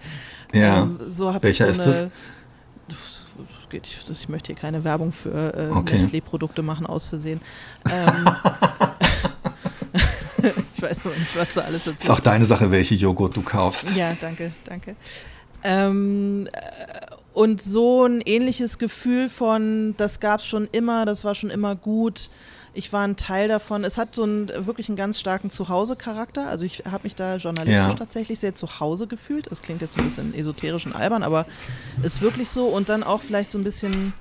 Ja. 0.54 0.84
Ähm, 0.84 1.00
so 1.08 1.34
Welcher 1.42 1.70
ich 1.70 1.76
so 1.76 1.84
ist 1.84 1.88
das? 1.88 2.12
Ich, 3.72 4.10
ich 4.10 4.30
möchte 4.30 4.48
hier 4.48 4.56
keine 4.56 4.86
Werbung 4.86 5.12
für 5.12 5.54
äh, 5.54 5.76
okay. 5.76 5.98
Nestlé-Produkte 5.98 6.62
machen, 6.62 6.86
aus 6.86 7.10
Versehen. 7.10 7.42
Ähm, 7.86 8.26
ich 10.78 10.84
weiß 10.84 11.06
noch 11.06 11.18
nicht, 11.18 11.36
was 11.36 11.54
da 11.54 11.62
alles 11.62 11.86
dazu 11.86 11.98
Ist 12.00 12.10
auch 12.10 12.20
deine 12.20 12.46
Sache, 12.46 12.70
welche 12.72 12.96
Joghurt 12.96 13.36
du 13.36 13.42
kaufst. 13.42 13.96
Ja, 13.96 14.16
danke, 14.20 14.52
danke. 14.66 14.96
Ähm, 15.63 16.48
äh, 16.52 16.60
und 17.34 17.62
so 17.62 18.06
ein 18.06 18.22
ähnliches 18.22 18.78
Gefühl 18.78 19.30
von, 19.30 19.96
das 19.98 20.20
gab 20.20 20.40
es 20.40 20.46
schon 20.46 20.68
immer, 20.72 21.06
das 21.06 21.24
war 21.24 21.36
schon 21.36 21.50
immer 21.50 21.76
gut. 21.76 22.30
Ich 22.74 22.94
war 22.94 23.08
ein 23.08 23.16
Teil 23.16 23.48
davon. 23.48 23.84
Es 23.84 23.98
hat 23.98 24.13
so 24.13 24.24
einen 24.24 24.50
wirklich 24.68 24.88
einen 24.88 24.98
ganz 24.98 25.20
starken 25.20 25.50
Zuhause-Charakter. 25.50 26.48
Also 26.48 26.63
ich 26.63 26.84
habe 26.90 27.04
mich 27.04 27.16
da 27.16 27.38
journalistisch 27.38 27.84
ja. 27.84 27.94
tatsächlich 27.96 28.38
sehr 28.38 28.54
zu 28.54 28.80
Hause 28.80 29.08
gefühlt. 29.08 29.50
Das 29.50 29.63
klingt 29.63 29.82
jetzt 29.82 29.98
ein 29.98 30.06
bisschen 30.06 30.34
esoterisch 30.36 30.86
und 30.86 30.96
albern, 30.96 31.24
aber 31.24 31.48
ist 32.04 32.22
wirklich 32.22 32.50
so. 32.52 32.68
Und 32.68 32.90
dann 32.90 33.02
auch 33.02 33.22
vielleicht 33.22 33.50
so 33.50 33.58
ein 33.58 33.63
bisschen 33.63 34.13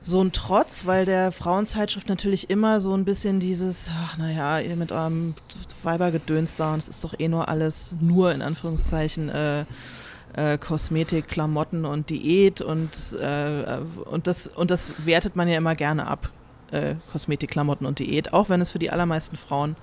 so 0.00 0.22
ein 0.22 0.32
Trotz, 0.32 0.86
weil 0.86 1.04
der 1.04 1.32
Frauenzeitschrift 1.32 2.08
natürlich 2.08 2.48
immer 2.48 2.80
so 2.80 2.94
ein 2.94 3.04
bisschen 3.04 3.40
dieses, 3.40 3.90
ach 4.04 4.18
naja, 4.18 4.60
ihr 4.60 4.76
mit 4.76 4.92
eurem 4.92 5.34
Weibergedöns 5.82 6.54
da 6.56 6.72
und 6.72 6.78
es 6.78 6.88
ist 6.88 7.02
doch 7.02 7.18
eh 7.18 7.28
nur 7.28 7.48
alles 7.48 7.94
nur 8.00 8.32
in 8.32 8.42
Anführungszeichen 8.42 9.28
äh, 9.28 9.64
äh, 10.34 10.58
Kosmetik, 10.58 11.28
Klamotten 11.28 11.84
und 11.84 12.10
Diät 12.10 12.60
und, 12.60 12.90
äh, 13.20 13.78
und, 14.04 14.26
das, 14.26 14.46
und 14.46 14.70
das 14.70 14.92
wertet 15.04 15.34
man 15.34 15.48
ja 15.48 15.56
immer 15.56 15.74
gerne 15.74 16.06
ab, 16.06 16.30
äh, 16.70 16.94
Kosmetik, 17.10 17.50
Klamotten 17.50 17.86
und 17.86 17.98
Diät, 17.98 18.32
auch 18.32 18.48
wenn 18.48 18.60
es 18.60 18.70
für 18.70 18.78
die 18.78 18.90
allermeisten 18.90 19.36
Frauen 19.36 19.76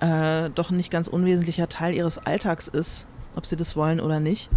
äh, 0.00 0.50
doch 0.50 0.70
ein 0.70 0.76
nicht 0.76 0.90
ganz 0.90 1.08
unwesentlicher 1.08 1.68
Teil 1.68 1.94
ihres 1.94 2.18
Alltags 2.18 2.68
ist, 2.68 3.06
ob 3.36 3.46
sie 3.46 3.56
das 3.56 3.76
wollen 3.76 4.00
oder 4.00 4.20
nicht. 4.20 4.50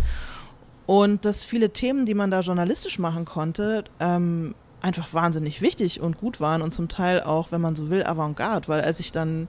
Und 0.86 1.24
dass 1.26 1.44
viele 1.44 1.70
Themen, 1.70 2.06
die 2.06 2.14
man 2.14 2.30
da 2.30 2.42
journalistisch 2.42 3.00
machen 3.00 3.24
konnte, 3.24 3.86
ähm, 4.00 4.54
einfach 4.84 5.14
wahnsinnig 5.14 5.62
wichtig 5.62 6.02
und 6.02 6.18
gut 6.18 6.40
waren 6.40 6.62
und 6.62 6.72
zum 6.72 6.90
Teil 6.90 7.22
auch, 7.22 7.52
wenn 7.52 7.62
man 7.62 7.76
so 7.76 7.90
will, 7.90 8.04
Avantgarde, 8.04 8.68
weil 8.68 8.82
als 8.82 9.00
ich 9.00 9.12
dann 9.12 9.48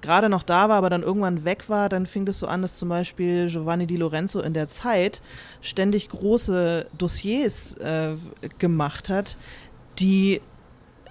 gerade 0.00 0.28
noch 0.28 0.42
da 0.42 0.68
war, 0.68 0.76
aber 0.76 0.90
dann 0.90 1.02
irgendwann 1.02 1.44
weg 1.44 1.68
war, 1.68 1.88
dann 1.88 2.06
fing 2.06 2.26
es 2.28 2.38
so 2.38 2.46
an, 2.46 2.62
dass 2.62 2.76
zum 2.76 2.88
Beispiel 2.88 3.48
Giovanni 3.48 3.86
Di 3.86 3.96
Lorenzo 3.96 4.40
in 4.40 4.54
der 4.54 4.68
Zeit 4.68 5.22
ständig 5.60 6.08
große 6.10 6.86
Dossiers 6.96 7.74
äh, 7.74 8.14
gemacht 8.58 9.08
hat, 9.08 9.36
die 9.98 10.40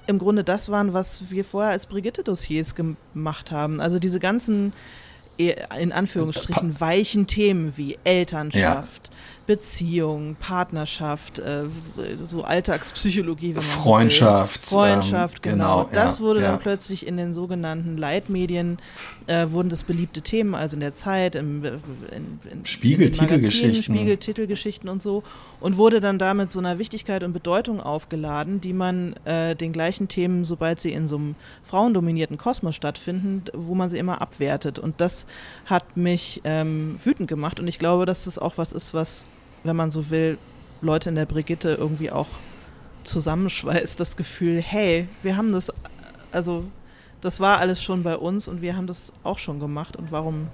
im 0.06 0.20
Grunde 0.20 0.44
das 0.44 0.70
waren, 0.70 0.94
was 0.94 1.30
wir 1.32 1.44
vorher 1.44 1.72
als 1.72 1.88
Brigitte-Dossiers 1.88 2.76
gemacht 2.76 3.52
haben. 3.52 3.82
Also 3.82 4.00
diese 4.00 4.20
ganzen, 4.20 4.72
eh, 5.38 5.56
in 5.78 5.92
Anführungsstrichen, 5.92 6.80
weichen 6.80 7.28
Themen 7.28 7.76
wie 7.76 7.98
Elternschaft, 8.06 9.08
ja. 9.08 9.14
Beziehung, 9.48 10.36
Partnerschaft, 10.42 11.40
äh, 11.40 11.64
so 12.26 12.44
Alltagspsychologie, 12.44 13.54
Freundschaft, 13.54 14.66
so 14.66 14.76
Freundschaft, 14.76 15.46
ähm, 15.46 15.54
genau. 15.54 15.86
genau. 15.86 15.90
Das 15.94 16.18
ja, 16.18 16.24
wurde 16.24 16.42
ja. 16.42 16.52
dann 16.52 16.60
plötzlich 16.60 17.08
in 17.08 17.16
den 17.16 17.34
sogenannten 17.34 17.96
Leitmedien 17.96 18.78
äh, 19.28 19.50
wurden 19.50 19.70
das 19.70 19.86
beliebte 19.86 20.22
Themen, 20.22 20.54
also 20.54 20.76
in 20.76 20.82
der 20.82 20.94
Zeit, 20.94 21.36
im 21.36 21.64
in, 21.64 22.40
in, 22.52 22.66
Spiegel-Titelgeschichten, 22.66 23.96
Spiegel-Titelgeschichten 23.96 24.90
und 24.90 25.02
so, 25.02 25.24
und 25.62 25.78
wurde 25.78 26.02
dann 26.02 26.20
damit 26.20 26.52
so 26.52 26.60
einer 26.60 26.78
Wichtigkeit 26.78 27.24
und 27.24 27.32
Bedeutung 27.32 27.80
aufgeladen, 27.80 28.60
die 28.60 28.74
man 28.74 29.16
äh, 29.24 29.56
den 29.56 29.72
gleichen 29.72 30.10
Themen, 30.10 30.44
sobald 30.44 30.82
sie 30.82 30.92
in 30.92 31.08
so 31.08 31.16
einem 31.16 31.36
frauendominierten 31.64 32.38
Kosmos 32.38 32.76
stattfinden, 32.76 33.46
wo 33.54 33.76
man 33.76 33.90
sie 33.90 33.98
immer 33.98 34.20
abwertet. 34.22 34.78
Und 34.78 35.00
das 35.00 35.26
hat 35.66 35.96
mich 35.96 36.42
ähm, 36.44 36.96
wütend 37.02 37.30
gemacht. 37.30 37.62
Und 37.62 37.68
ich 37.68 37.80
glaube, 37.80 38.06
dass 38.06 38.26
das 38.26 38.38
auch 38.38 38.58
was 38.58 38.74
ist, 38.74 38.94
was 38.94 39.26
wenn 39.68 39.76
man 39.76 39.92
so 39.92 40.10
will, 40.10 40.38
Leute 40.82 41.10
in 41.10 41.16
der 41.16 41.26
Brigitte 41.26 41.76
irgendwie 41.76 42.12
auch 42.12 42.28
zusammenschweißt, 43.04 44.00
das 44.00 44.18
Gefühl, 44.18 44.62
hey, 44.62 45.08
wir 45.24 45.38
haben 45.38 45.52
das, 45.52 45.72
also 46.32 46.66
das 47.22 47.40
war 47.40 47.60
alles 47.60 47.82
schon 47.82 48.04
bei 48.04 48.16
uns 48.16 48.48
und 48.48 48.62
wir 48.62 48.76
haben 48.76 48.88
das 48.88 49.12
auch 49.24 49.38
schon 49.38 49.60
gemacht 49.60 49.96
und 49.96 50.12
warum, 50.12 50.48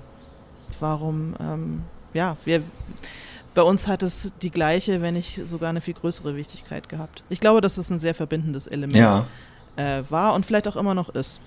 warum, 0.80 1.36
ähm, 1.40 1.84
ja, 2.14 2.38
wir, 2.46 2.62
bei 3.54 3.62
uns 3.62 3.88
hat 3.88 4.04
es 4.04 4.34
die 4.42 4.52
gleiche, 4.52 5.02
wenn 5.02 5.14
nicht 5.14 5.46
sogar 5.48 5.70
eine 5.70 5.82
viel 5.82 5.94
größere 5.94 6.36
Wichtigkeit 6.36 6.90
gehabt. 6.90 7.24
Ich 7.30 7.40
glaube, 7.40 7.62
dass 7.62 7.78
es 7.78 7.90
ein 7.90 8.00
sehr 8.00 8.16
verbindendes 8.16 8.68
Element 8.68 8.96
ja. 8.96 9.28
äh, 9.76 10.04
war 10.10 10.34
und 10.34 10.46
vielleicht 10.46 10.68
auch 10.68 10.76
immer 10.76 10.94
noch 10.94 11.10
ist. 11.10 11.40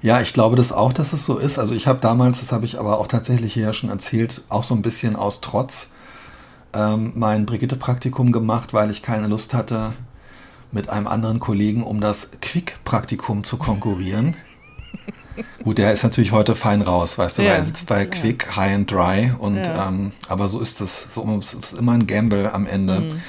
Ja, 0.00 0.20
ich 0.20 0.32
glaube 0.32 0.56
das 0.56 0.72
auch, 0.72 0.92
dass 0.92 1.12
es 1.12 1.24
so 1.24 1.38
ist. 1.38 1.58
Also 1.58 1.74
ich 1.74 1.86
habe 1.86 1.98
damals, 2.00 2.40
das 2.40 2.52
habe 2.52 2.64
ich 2.64 2.78
aber 2.78 2.98
auch 2.98 3.08
tatsächlich 3.08 3.54
hier 3.54 3.64
ja 3.64 3.72
schon 3.72 3.90
erzählt, 3.90 4.42
auch 4.48 4.62
so 4.62 4.74
ein 4.74 4.82
bisschen 4.82 5.16
aus 5.16 5.40
Trotz 5.40 5.92
ähm, 6.72 7.12
mein 7.16 7.46
Brigitte-Praktikum 7.46 8.30
gemacht, 8.30 8.72
weil 8.72 8.90
ich 8.90 9.02
keine 9.02 9.26
Lust 9.26 9.54
hatte, 9.54 9.92
mit 10.70 10.90
einem 10.90 11.06
anderen 11.06 11.40
Kollegen 11.40 11.82
um 11.82 12.00
das 12.00 12.30
Quick-Praktikum 12.40 13.42
zu 13.42 13.56
konkurrieren. 13.56 14.36
Gut, 15.64 15.78
der 15.78 15.92
ist 15.92 16.02
natürlich 16.02 16.32
heute 16.32 16.54
fein 16.54 16.82
raus, 16.82 17.16
weißt 17.16 17.38
du, 17.38 17.42
ja. 17.42 17.50
weil 17.50 17.58
er 17.58 17.64
sitzt 17.64 17.86
bei 17.86 18.06
Quick, 18.06 18.46
ja. 18.50 18.56
High 18.56 18.74
and 18.74 18.90
Dry 18.90 19.32
und 19.38 19.66
ja. 19.66 19.88
ähm, 19.88 20.12
aber 20.28 20.48
so 20.48 20.60
ist 20.60 20.80
es. 20.80 21.08
So, 21.12 21.26
es 21.40 21.54
ist 21.54 21.78
immer 21.78 21.92
ein 21.92 22.06
Gamble 22.06 22.52
am 22.52 22.66
Ende. 22.66 23.00
Mhm. 23.00 23.22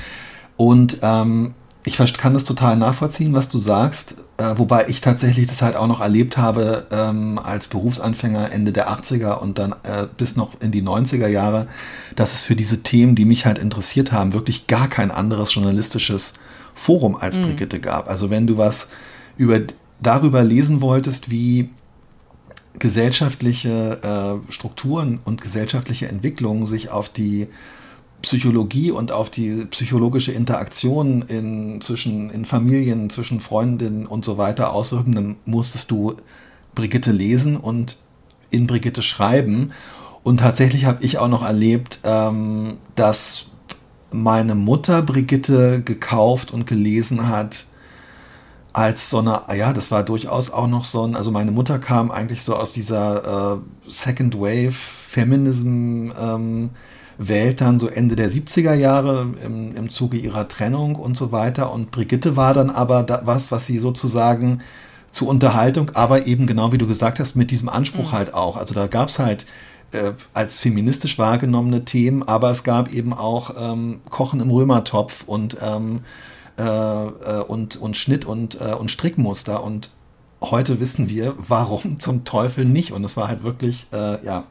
Und 0.57 0.97
ähm, 1.01 1.53
ich 1.85 1.95
kann 1.95 2.33
das 2.33 2.43
total 2.43 2.75
nachvollziehen, 2.75 3.33
was 3.33 3.49
du 3.49 3.57
sagst, 3.57 4.15
äh, 4.37 4.57
wobei 4.57 4.87
ich 4.89 5.01
tatsächlich 5.01 5.47
das 5.47 5.61
halt 5.61 5.75
auch 5.75 5.87
noch 5.87 6.01
erlebt 6.01 6.37
habe 6.37 6.87
ähm, 6.91 7.39
als 7.39 7.67
Berufsanfänger 7.67 8.51
Ende 8.51 8.71
der 8.71 8.89
80er 8.89 9.39
und 9.39 9.57
dann 9.57 9.71
äh, 9.83 10.05
bis 10.17 10.35
noch 10.35 10.59
in 10.59 10.71
die 10.71 10.83
90er 10.83 11.27
Jahre, 11.27 11.67
dass 12.15 12.33
es 12.33 12.41
für 12.41 12.55
diese 12.55 12.83
Themen, 12.83 13.15
die 13.15 13.25
mich 13.25 13.45
halt 13.45 13.57
interessiert 13.57 14.11
haben, 14.11 14.33
wirklich 14.33 14.67
gar 14.67 14.87
kein 14.87 15.09
anderes 15.09 15.53
journalistisches 15.53 16.33
Forum 16.73 17.15
als 17.15 17.37
mhm. 17.37 17.43
Brigitte 17.43 17.79
gab. 17.79 18.09
Also 18.09 18.29
wenn 18.29 18.45
du 18.45 18.57
was 18.57 18.89
über, 19.37 19.61
darüber 20.01 20.43
lesen 20.43 20.81
wolltest, 20.81 21.31
wie 21.31 21.69
gesellschaftliche 22.77 24.41
äh, 24.47 24.51
Strukturen 24.51 25.19
und 25.23 25.41
gesellschaftliche 25.41 26.07
Entwicklungen 26.07 26.67
sich 26.67 26.89
auf 26.89 27.09
die 27.09 27.47
Psychologie 28.21 28.91
und 28.91 29.11
auf 29.11 29.29
die 29.29 29.65
psychologische 29.65 30.31
Interaktion 30.31 31.23
in, 31.23 31.81
zwischen, 31.81 32.29
in 32.29 32.45
Familien, 32.45 33.09
zwischen 33.09 33.39
Freundinnen 33.39 34.05
und 34.05 34.25
so 34.25 34.37
weiter 34.37 34.73
auswirken, 34.73 35.15
dann 35.15 35.35
musstest 35.45 35.89
du 35.91 36.15
Brigitte 36.75 37.11
lesen 37.11 37.55
und 37.57 37.97
in 38.49 38.67
Brigitte 38.67 39.03
schreiben. 39.03 39.71
Und 40.23 40.39
tatsächlich 40.39 40.85
habe 40.85 41.03
ich 41.03 41.17
auch 41.17 41.29
noch 41.29 41.43
erlebt, 41.43 41.99
ähm, 42.03 42.77
dass 42.95 43.45
meine 44.11 44.55
Mutter 44.55 45.01
Brigitte 45.01 45.81
gekauft 45.81 46.51
und 46.51 46.67
gelesen 46.67 47.29
hat 47.29 47.65
als 48.73 49.09
so 49.09 49.19
eine, 49.19 49.41
ja, 49.55 49.73
das 49.73 49.91
war 49.91 50.03
durchaus 50.03 50.51
auch 50.51 50.67
noch 50.67 50.85
so 50.85 51.05
ein, 51.05 51.15
also 51.15 51.31
meine 51.31 51.51
Mutter 51.51 51.79
kam 51.79 52.11
eigentlich 52.11 52.43
so 52.43 52.55
aus 52.55 52.71
dieser 52.71 53.55
äh, 53.55 53.89
Second 53.89 54.35
Wave 54.35 54.71
Feminism 54.71 56.11
ähm, 56.19 56.69
Welt 57.19 57.59
dann 57.61 57.79
so 57.79 57.87
Ende 57.87 58.15
der 58.15 58.31
70er 58.31 58.73
Jahre 58.73 59.27
im, 59.45 59.75
im 59.75 59.89
Zuge 59.89 60.17
ihrer 60.17 60.47
Trennung 60.47 60.95
und 60.95 61.17
so 61.17 61.31
weiter. 61.31 61.71
Und 61.71 61.91
Brigitte 61.91 62.37
war 62.37 62.53
dann 62.53 62.69
aber 62.69 63.03
da, 63.03 63.21
was, 63.25 63.51
was 63.51 63.67
sie 63.67 63.77
sozusagen 63.77 64.61
zur 65.11 65.27
Unterhaltung, 65.27 65.91
aber 65.95 66.27
eben 66.27 66.47
genau 66.47 66.71
wie 66.71 66.77
du 66.77 66.87
gesagt 66.87 67.19
hast, 67.19 67.35
mit 67.35 67.51
diesem 67.51 67.67
Anspruch 67.67 68.11
mhm. 68.11 68.15
halt 68.15 68.33
auch. 68.33 68.55
Also 68.55 68.73
da 68.73 68.87
gab 68.87 69.09
es 69.09 69.19
halt 69.19 69.45
äh, 69.91 70.13
als 70.33 70.59
feministisch 70.59 71.17
wahrgenommene 71.17 71.83
Themen, 71.83 72.23
aber 72.23 72.51
es 72.51 72.63
gab 72.63 72.91
eben 72.93 73.11
auch 73.11 73.53
ähm, 73.59 73.99
Kochen 74.09 74.39
im 74.39 74.49
Römertopf 74.49 75.23
und, 75.25 75.57
ähm, 75.61 76.01
äh, 76.57 76.63
äh, 76.63 77.43
und, 77.47 77.75
und 77.75 77.97
Schnitt 77.97 78.25
und, 78.25 78.61
äh, 78.61 78.73
und 78.73 78.91
Strickmuster. 78.91 79.63
Und 79.63 79.91
heute 80.41 80.79
wissen 80.79 81.09
wir, 81.09 81.35
warum 81.37 81.99
zum 81.99 82.23
Teufel 82.23 82.63
nicht. 82.63 82.93
Und 82.93 83.03
es 83.03 83.17
war 83.17 83.27
halt 83.27 83.43
wirklich, 83.43 83.87
äh, 83.91 84.23
ja, 84.25 84.45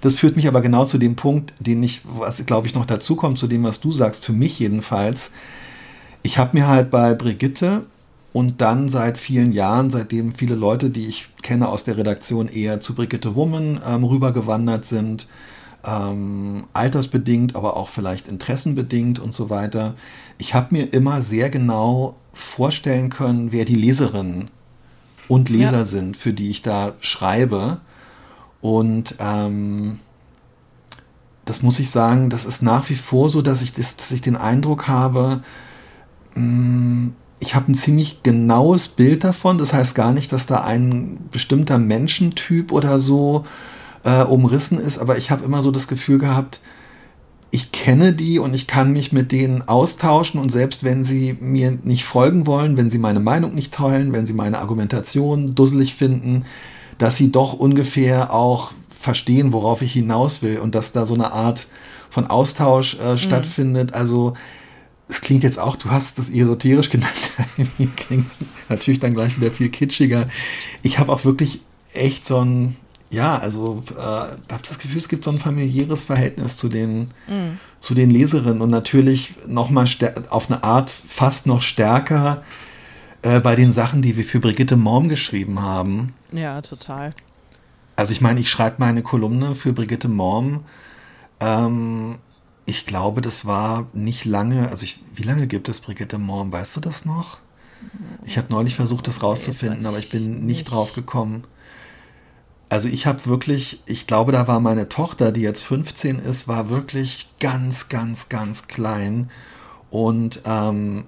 das 0.00 0.16
führt 0.16 0.36
mich 0.36 0.48
aber 0.48 0.60
genau 0.60 0.84
zu 0.84 0.98
dem 0.98 1.16
Punkt, 1.16 1.52
den 1.58 1.82
ich, 1.82 2.02
was 2.04 2.44
glaube 2.46 2.66
ich 2.66 2.74
noch 2.74 2.86
dazu 2.86 3.16
kommt, 3.16 3.38
zu 3.38 3.46
dem, 3.46 3.64
was 3.64 3.80
du 3.80 3.92
sagst, 3.92 4.24
für 4.24 4.32
mich 4.32 4.58
jedenfalls. 4.58 5.32
Ich 6.22 6.38
habe 6.38 6.56
mir 6.56 6.68
halt 6.68 6.90
bei 6.90 7.14
Brigitte 7.14 7.86
und 8.32 8.60
dann 8.60 8.88
seit 8.90 9.18
vielen 9.18 9.52
Jahren, 9.52 9.90
seitdem 9.90 10.34
viele 10.34 10.54
Leute, 10.54 10.90
die 10.90 11.06
ich 11.06 11.28
kenne 11.42 11.68
aus 11.68 11.84
der 11.84 11.96
Redaktion, 11.96 12.48
eher 12.48 12.80
zu 12.80 12.94
Brigitte 12.94 13.34
Woman 13.34 13.80
ähm, 13.86 14.04
rübergewandert 14.04 14.84
sind, 14.84 15.26
ähm, 15.84 16.64
altersbedingt, 16.72 17.56
aber 17.56 17.76
auch 17.76 17.88
vielleicht 17.88 18.28
interessenbedingt 18.28 19.18
und 19.18 19.34
so 19.34 19.50
weiter. 19.50 19.94
Ich 20.38 20.54
habe 20.54 20.74
mir 20.74 20.92
immer 20.92 21.22
sehr 21.22 21.50
genau 21.50 22.16
vorstellen 22.32 23.10
können, 23.10 23.52
wer 23.52 23.64
die 23.64 23.74
Leserinnen 23.74 24.48
und 25.28 25.48
Leser 25.48 25.78
ja. 25.78 25.84
sind, 25.84 26.16
für 26.16 26.32
die 26.32 26.50
ich 26.50 26.62
da 26.62 26.94
schreibe. 27.00 27.78
Und 28.60 29.14
ähm, 29.18 30.00
das 31.44 31.62
muss 31.62 31.78
ich 31.80 31.90
sagen, 31.90 32.30
das 32.30 32.44
ist 32.44 32.62
nach 32.62 32.88
wie 32.90 32.94
vor 32.94 33.28
so, 33.28 33.42
dass 33.42 33.62
ich, 33.62 33.72
das, 33.72 33.96
dass 33.96 34.12
ich 34.12 34.22
den 34.22 34.36
Eindruck 34.36 34.88
habe, 34.88 35.42
mh, 36.34 36.42
mm, 36.42 37.14
ich 37.42 37.54
habe 37.54 37.72
ein 37.72 37.74
ziemlich 37.74 38.22
genaues 38.22 38.88
Bild 38.88 39.24
davon. 39.24 39.56
Das 39.56 39.72
heißt 39.72 39.94
gar 39.94 40.12
nicht, 40.12 40.30
dass 40.30 40.46
da 40.46 40.62
ein 40.62 41.18
bestimmter 41.32 41.78
Menschentyp 41.78 42.70
oder 42.70 42.98
so 42.98 43.46
äh, 44.04 44.22
umrissen 44.22 44.78
ist, 44.78 44.98
aber 44.98 45.16
ich 45.18 45.30
habe 45.30 45.44
immer 45.44 45.62
so 45.62 45.70
das 45.70 45.88
Gefühl 45.88 46.18
gehabt, 46.18 46.60
ich 47.50 47.72
kenne 47.72 48.12
die 48.12 48.38
und 48.38 48.54
ich 48.54 48.66
kann 48.66 48.92
mich 48.92 49.10
mit 49.10 49.32
denen 49.32 49.66
austauschen 49.66 50.38
und 50.40 50.52
selbst 50.52 50.84
wenn 50.84 51.04
sie 51.04 51.36
mir 51.40 51.78
nicht 51.82 52.04
folgen 52.04 52.46
wollen, 52.46 52.76
wenn 52.76 52.90
sie 52.90 52.98
meine 52.98 53.18
Meinung 53.18 53.54
nicht 53.54 53.74
teilen, 53.74 54.12
wenn 54.12 54.26
sie 54.26 54.34
meine 54.34 54.58
Argumentation 54.58 55.54
dusselig 55.54 55.94
finden, 55.94 56.44
dass 57.00 57.16
sie 57.16 57.32
doch 57.32 57.54
ungefähr 57.54 58.32
auch 58.32 58.72
verstehen, 58.90 59.54
worauf 59.54 59.80
ich 59.80 59.94
hinaus 59.94 60.42
will 60.42 60.58
und 60.58 60.74
dass 60.74 60.92
da 60.92 61.06
so 61.06 61.14
eine 61.14 61.32
Art 61.32 61.66
von 62.10 62.26
Austausch 62.26 62.98
äh, 63.00 63.12
mhm. 63.12 63.18
stattfindet. 63.18 63.94
Also 63.94 64.34
es 65.08 65.22
klingt 65.22 65.42
jetzt 65.42 65.58
auch, 65.58 65.76
du 65.76 65.90
hast 65.90 66.18
das 66.18 66.28
esoterisch 66.28 66.90
genannt, 66.90 67.10
klingt 67.96 68.26
natürlich 68.68 69.00
dann 69.00 69.14
gleich 69.14 69.40
wieder 69.40 69.50
viel 69.50 69.70
kitschiger. 69.70 70.28
Ich 70.82 70.98
habe 70.98 71.10
auch 71.10 71.24
wirklich 71.24 71.62
echt 71.94 72.28
so 72.28 72.44
ein 72.44 72.76
ja, 73.08 73.36
also 73.38 73.82
äh, 73.96 74.00
habe 74.00 74.62
das 74.68 74.78
Gefühl, 74.78 74.98
es 74.98 75.08
gibt 75.08 75.24
so 75.24 75.32
ein 75.32 75.40
familiäres 75.40 76.04
Verhältnis 76.04 76.58
zu 76.58 76.68
den, 76.68 77.10
mm. 77.26 77.58
zu 77.80 77.94
den 77.94 78.08
Leserinnen 78.08 78.60
und 78.60 78.70
natürlich 78.70 79.34
nochmal 79.48 79.88
auf 80.28 80.48
eine 80.48 80.62
Art 80.62 80.90
fast 80.90 81.48
noch 81.48 81.60
stärker 81.60 82.44
äh, 83.22 83.40
bei 83.40 83.56
den 83.56 83.72
Sachen, 83.72 84.00
die 84.00 84.16
wir 84.16 84.24
für 84.24 84.38
Brigitte 84.38 84.76
Morm 84.76 85.08
geschrieben 85.08 85.60
haben. 85.60 86.12
Ja, 86.32 86.60
total. 86.62 87.10
Also 87.96 88.12
ich 88.12 88.20
meine, 88.20 88.40
ich 88.40 88.50
schreibe 88.50 88.76
meine 88.78 89.02
Kolumne 89.02 89.54
für 89.54 89.72
Brigitte 89.72 90.08
Morm. 90.08 90.64
Ähm, 91.40 92.18
ich 92.66 92.86
glaube, 92.86 93.20
das 93.20 93.46
war 93.46 93.88
nicht 93.92 94.24
lange, 94.24 94.68
also 94.68 94.84
ich, 94.84 95.00
wie 95.14 95.22
lange 95.22 95.46
gibt 95.46 95.68
es 95.68 95.80
Brigitte 95.80 96.18
Morm? 96.18 96.52
Weißt 96.52 96.76
du 96.76 96.80
das 96.80 97.04
noch? 97.04 97.38
Ich 98.24 98.36
habe 98.38 98.48
neulich 98.50 98.74
versucht, 98.74 99.06
das 99.06 99.22
rauszufinden, 99.22 99.86
aber 99.86 99.98
ich 99.98 100.10
bin 100.10 100.44
nicht, 100.46 100.70
drauf 100.70 100.92
gekommen. 100.92 101.44
Also 102.68 102.88
ich 102.88 103.06
habe 103.06 103.26
wirklich, 103.26 103.82
ich 103.86 104.06
glaube, 104.06 104.32
da 104.32 104.46
war 104.46 104.60
meine 104.60 104.88
Tochter, 104.88 105.32
die 105.32 105.40
jetzt 105.40 105.62
15 105.62 106.18
ist, 106.20 106.46
war 106.46 106.68
wirklich 106.68 107.28
ganz, 107.40 107.88
ganz, 107.88 108.28
ganz 108.28 108.68
klein. 108.68 109.30
Und 109.90 110.42
ähm, 110.44 111.06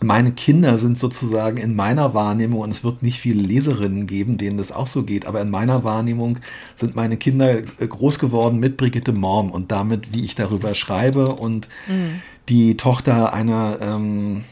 meine 0.00 0.32
Kinder 0.32 0.78
sind 0.78 0.98
sozusagen 0.98 1.56
in 1.56 1.74
meiner 1.74 2.14
Wahrnehmung, 2.14 2.60
und 2.60 2.70
es 2.70 2.84
wird 2.84 3.02
nicht 3.02 3.20
viele 3.20 3.42
Leserinnen 3.42 4.06
geben, 4.06 4.36
denen 4.36 4.58
das 4.58 4.72
auch 4.72 4.86
so 4.86 5.02
geht, 5.02 5.26
aber 5.26 5.40
in 5.40 5.50
meiner 5.50 5.84
Wahrnehmung 5.84 6.38
sind 6.76 6.96
meine 6.96 7.16
Kinder 7.16 7.58
äh, 7.58 7.86
groß 7.86 8.18
geworden 8.18 8.58
mit 8.58 8.76
Brigitte 8.76 9.12
Morm 9.12 9.50
und 9.50 9.72
damit, 9.72 10.12
wie 10.12 10.24
ich 10.24 10.34
darüber 10.34 10.74
schreibe. 10.74 11.34
Und 11.34 11.68
mhm. 11.88 12.22
die 12.48 12.76
Tochter 12.76 13.32
einer 13.32 13.78
ähm, 13.80 14.44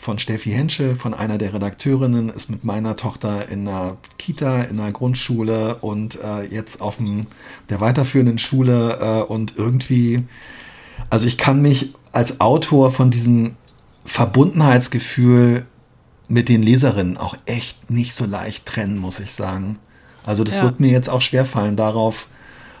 von 0.00 0.18
Steffi 0.18 0.50
Henschel, 0.50 0.96
von 0.96 1.12
einer 1.12 1.36
der 1.36 1.52
Redakteurinnen, 1.52 2.30
ist 2.30 2.48
mit 2.48 2.64
meiner 2.64 2.96
Tochter 2.96 3.48
in 3.50 3.68
einer 3.68 3.98
Kita, 4.18 4.62
in 4.62 4.80
einer 4.80 4.92
Grundschule 4.92 5.76
und 5.76 6.18
äh, 6.24 6.46
jetzt 6.50 6.80
auf 6.80 6.96
dem, 6.96 7.26
der 7.68 7.80
weiterführenden 7.80 8.38
Schule 8.38 8.98
äh, 9.00 9.22
und 9.30 9.54
irgendwie, 9.58 10.22
also 11.10 11.26
ich 11.26 11.36
kann 11.36 11.60
mich 11.60 11.94
als 12.12 12.40
Autor 12.40 12.90
von 12.90 13.10
diesem 13.10 13.56
Verbundenheitsgefühl 14.10 15.66
mit 16.26 16.48
den 16.48 16.64
Leserinnen 16.64 17.16
auch 17.16 17.36
echt 17.46 17.90
nicht 17.90 18.12
so 18.12 18.26
leicht 18.26 18.66
trennen, 18.66 18.98
muss 18.98 19.20
ich 19.20 19.32
sagen. 19.32 19.78
Also 20.26 20.42
das 20.42 20.56
ja. 20.56 20.64
wird 20.64 20.80
mir 20.80 20.90
jetzt 20.90 21.08
auch 21.08 21.20
schwerfallen, 21.20 21.76
darauf, 21.76 22.26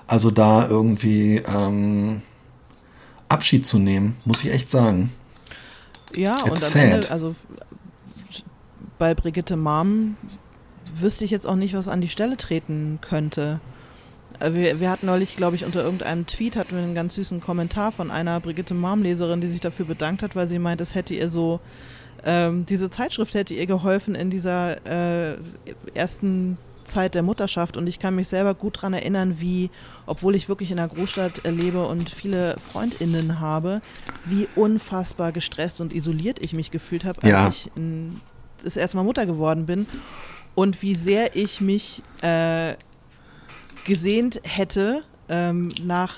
also 0.08 0.32
da 0.32 0.66
irgendwie 0.68 1.36
ähm, 1.36 2.22
Abschied 3.28 3.64
zu 3.64 3.78
nehmen, 3.78 4.16
muss 4.24 4.42
ich 4.42 4.50
echt 4.50 4.70
sagen. 4.70 5.12
Ja, 6.16 6.34
It's 6.34 6.42
und 6.42 6.50
am 6.50 6.58
sad. 6.58 6.82
Ende, 6.82 7.10
also 7.12 7.36
bei 8.98 9.14
Brigitte 9.14 9.56
Mom 9.56 10.16
wüsste 10.96 11.24
ich 11.24 11.30
jetzt 11.30 11.46
auch 11.46 11.54
nicht, 11.54 11.74
was 11.74 11.86
an 11.86 12.00
die 12.00 12.08
Stelle 12.08 12.38
treten 12.38 12.98
könnte. 13.00 13.60
Äh, 14.40 14.54
wir, 14.54 14.80
wir 14.80 14.90
hatten 14.90 15.06
neulich, 15.06 15.36
glaube 15.36 15.56
ich, 15.56 15.64
unter 15.64 15.84
irgendeinem 15.84 16.26
Tweet 16.26 16.56
hatten 16.56 16.74
wir 16.74 16.82
einen 16.82 16.94
ganz 16.94 17.14
süßen 17.14 17.40
Kommentar 17.40 17.92
von 17.92 18.10
einer 18.10 18.40
Brigitte 18.40 18.74
Mom-Leserin, 18.74 19.40
die 19.40 19.46
sich 19.46 19.60
dafür 19.60 19.86
bedankt 19.86 20.22
hat, 20.22 20.34
weil 20.34 20.46
sie 20.46 20.58
meint, 20.58 20.80
es 20.80 20.94
hätte 20.94 21.14
ihr 21.14 21.28
so, 21.28 21.60
ähm, 22.24 22.66
diese 22.66 22.90
Zeitschrift 22.90 23.34
hätte 23.34 23.54
ihr 23.54 23.66
geholfen 23.66 24.14
in 24.14 24.30
dieser 24.30 25.32
äh, 25.32 25.36
ersten 25.94 26.58
Zeit 26.84 27.14
der 27.14 27.22
Mutterschaft 27.22 27.76
und 27.76 27.86
ich 27.86 28.00
kann 28.00 28.16
mich 28.16 28.28
selber 28.28 28.54
gut 28.54 28.78
daran 28.78 28.94
erinnern, 28.94 29.36
wie, 29.38 29.70
obwohl 30.06 30.34
ich 30.34 30.48
wirklich 30.48 30.72
in 30.72 30.78
einer 30.78 30.88
Großstadt 30.88 31.42
lebe 31.44 31.86
und 31.86 32.10
viele 32.10 32.58
FreundInnen 32.58 33.38
habe, 33.38 33.80
wie 34.24 34.48
unfassbar 34.56 35.30
gestresst 35.30 35.80
und 35.80 35.94
isoliert 35.94 36.40
ich 36.40 36.52
mich 36.52 36.72
gefühlt 36.72 37.04
habe, 37.04 37.22
als 37.22 37.30
ja. 37.30 37.48
ich 37.48 37.70
in, 37.76 38.20
das 38.62 38.76
erste 38.76 38.96
Mal 38.96 39.04
Mutter 39.04 39.24
geworden 39.24 39.66
bin 39.66 39.86
und 40.54 40.82
wie 40.82 40.94
sehr 40.94 41.36
ich 41.36 41.60
mich 41.60 42.02
äh, 42.22 42.74
gesehnt 43.84 44.40
hätte 44.44 45.02
ähm, 45.28 45.72
nach 45.84 46.14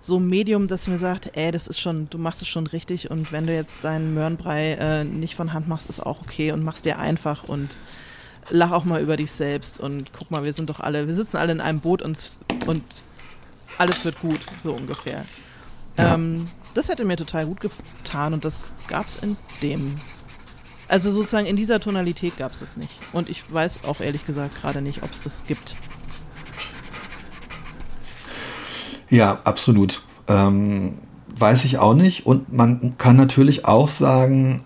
so 0.00 0.16
einem 0.16 0.28
Medium, 0.28 0.66
das 0.66 0.86
mir 0.86 0.98
sagt, 0.98 1.36
ey, 1.36 1.50
das 1.50 1.66
ist 1.66 1.78
schon, 1.80 2.08
du 2.08 2.18
machst 2.18 2.40
es 2.40 2.48
schon 2.48 2.66
richtig 2.66 3.10
und 3.10 3.32
wenn 3.32 3.46
du 3.46 3.54
jetzt 3.54 3.84
deinen 3.84 4.14
Möhrenbrei 4.14 4.72
äh, 4.72 5.04
nicht 5.04 5.34
von 5.34 5.52
Hand 5.52 5.68
machst, 5.68 5.88
ist 5.90 6.00
auch 6.00 6.22
okay 6.22 6.52
und 6.52 6.64
machst 6.64 6.86
dir 6.86 6.98
einfach 6.98 7.44
und 7.44 7.76
lach 8.48 8.70
auch 8.70 8.84
mal 8.84 9.02
über 9.02 9.16
dich 9.16 9.30
selbst 9.30 9.78
und 9.78 10.12
guck 10.12 10.30
mal, 10.30 10.44
wir 10.44 10.52
sind 10.52 10.70
doch 10.70 10.80
alle, 10.80 11.06
wir 11.06 11.14
sitzen 11.14 11.36
alle 11.36 11.52
in 11.52 11.60
einem 11.60 11.80
Boot 11.80 12.00
und, 12.00 12.18
und 12.66 12.82
alles 13.76 14.04
wird 14.04 14.20
gut, 14.20 14.40
so 14.62 14.72
ungefähr. 14.72 15.24
Ja. 15.96 16.14
Ähm, 16.14 16.46
das 16.74 16.88
hätte 16.88 17.04
mir 17.04 17.16
total 17.16 17.46
gut 17.46 17.60
getan 17.60 18.32
und 18.32 18.44
das 18.44 18.72
gab 18.88 19.06
es 19.06 19.18
in 19.18 19.36
dem. 19.62 19.94
Also 20.88 21.12
sozusagen 21.12 21.46
in 21.46 21.56
dieser 21.56 21.78
Tonalität 21.78 22.36
gab 22.36 22.52
es 22.52 22.62
es 22.62 22.76
nicht. 22.76 22.98
Und 23.12 23.28
ich 23.28 23.52
weiß 23.52 23.84
auch 23.84 24.00
ehrlich 24.00 24.26
gesagt 24.26 24.60
gerade 24.60 24.82
nicht, 24.82 25.02
ob 25.02 25.12
es 25.12 25.22
das 25.22 25.44
gibt. 25.44 25.76
Ja, 29.10 29.40
absolut. 29.44 30.02
Ähm, 30.28 30.94
weiß 31.36 31.64
ich 31.64 31.78
auch 31.78 31.94
nicht. 31.94 32.26
Und 32.26 32.52
man 32.52 32.96
kann 32.96 33.16
natürlich 33.16 33.64
auch 33.66 33.88
sagen, 33.88 34.64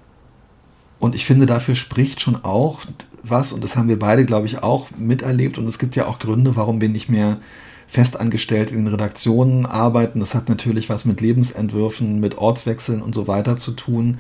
und 0.99 1.15
ich 1.15 1.25
finde, 1.25 1.47
dafür 1.47 1.75
spricht 1.75 2.21
schon 2.21 2.45
auch 2.45 2.81
was, 3.23 3.53
und 3.53 3.65
das 3.65 3.77
haben 3.77 3.89
wir 3.89 3.99
beide, 3.99 4.27
glaube 4.27 4.47
ich, 4.47 4.63
auch 4.63 4.89
miterlebt. 4.97 5.59
Und 5.59 5.67
es 5.67 5.79
gibt 5.79 5.97
ja 5.97 6.07
auch 6.07 6.19
Gründe, 6.19 6.57
warum 6.57 6.81
wir 6.81 6.91
nicht 6.91 7.09
mehr 7.09 7.39
festangestellt 7.87 8.71
in 8.71 8.87
Redaktionen 8.87 9.67
arbeiten. 9.67 10.21
Das 10.21 10.35
hat 10.35 10.49
natürlich 10.49 10.89
was 10.89 11.05
mit 11.05 11.21
Lebensentwürfen, 11.21 12.21
mit 12.21 12.39
Ortswechseln 12.39 13.01
und 13.01 13.15
so 13.15 13.27
weiter 13.27 13.57
zu 13.57 13.73
tun. 13.73 14.19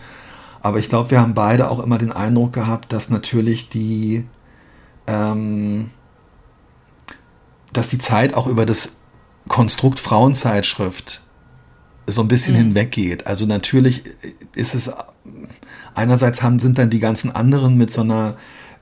Aber 0.63 0.79
ich 0.79 0.89
glaube, 0.89 1.11
wir 1.11 1.21
haben 1.21 1.35
beide 1.35 1.71
auch 1.71 1.83
immer 1.83 1.99
den 1.99 2.13
Eindruck 2.13 2.55
gehabt, 2.55 2.93
dass 2.93 3.11
natürlich 3.11 3.69
die, 3.69 4.25
ähm, 5.07 5.91
dass 7.73 7.91
die 7.91 7.99
Zeit 7.99 8.35
auch 8.35 8.47
über 8.47 8.65
das 8.65 8.97
Konstrukt 9.49 10.01
Frauenzeitschrift 10.01 11.21
so 12.07 12.23
ein 12.23 12.29
bisschen 12.29 12.55
mhm. 12.55 12.59
hinweggeht. 12.59 13.27
Also 13.27 13.47
natürlich 13.47 14.05
ist 14.55 14.75
es 14.75 14.91
einerseits 15.95 16.43
haben 16.43 16.61
sind 16.61 16.79
dann 16.79 16.91
die 16.91 17.01
ganzen 17.01 17.31
anderen 17.31 17.77
mit 17.77 17.93
so 17.93 18.03
einer 18.03 18.37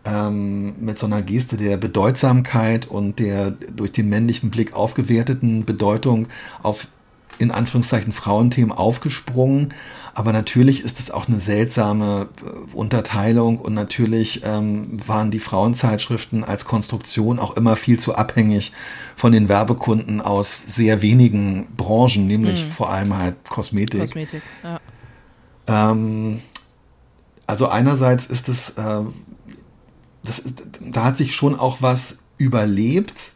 ähm, 0.05 0.75
mit 0.81 0.98
so 0.98 1.07
einer 1.07 1.22
Geste 1.22 1.57
der 1.57 1.77
Bedeutsamkeit 1.77 2.87
und 2.87 3.18
der 3.18 3.53
durch 3.53 3.92
den 3.92 4.09
männlichen 4.09 4.51
Blick 4.51 4.75
aufgewerteten 4.75 5.64
Bedeutung 5.64 6.27
auf 6.62 6.88
in 7.38 7.51
Anführungszeichen 7.51 8.12
Frauenthemen 8.12 8.72
aufgesprungen. 8.72 9.72
Aber 10.14 10.33
natürlich 10.33 10.85
ist 10.85 11.01
es 11.01 11.11
auch 11.11 11.27
eine 11.27 11.40
seltsame 11.40 12.29
äh, 12.42 12.77
Unterteilung 12.77 13.59
und 13.59 13.75
natürlich 13.75 14.42
ähm, 14.44 15.01
waren 15.07 15.31
die 15.31 15.38
Frauenzeitschriften 15.38 16.44
als 16.44 16.66
Konstruktion 16.66 17.38
auch 17.38 17.57
immer 17.57 17.77
viel 17.77 17.98
zu 17.98 18.14
abhängig 18.14 18.72
von 19.16 19.33
den 19.33 19.48
Werbekunden 19.48 20.20
aus 20.20 20.62
sehr 20.62 21.01
wenigen 21.01 21.68
Branchen, 21.77 22.27
nämlich 22.27 22.64
mhm. 22.64 22.70
vor 22.70 22.90
allem 22.90 23.16
halt 23.16 23.37
Kosmetik. 23.48 24.03
Kosmetik, 24.03 24.42
ja. 24.62 24.81
Ähm, 25.66 26.40
also 27.46 27.68
einerseits 27.68 28.27
ist 28.27 28.48
es 28.48 28.70
äh, 28.70 29.03
das, 30.25 30.42
da 30.81 31.05
hat 31.05 31.16
sich 31.16 31.35
schon 31.35 31.59
auch 31.59 31.79
was 31.81 32.25
überlebt. 32.38 33.33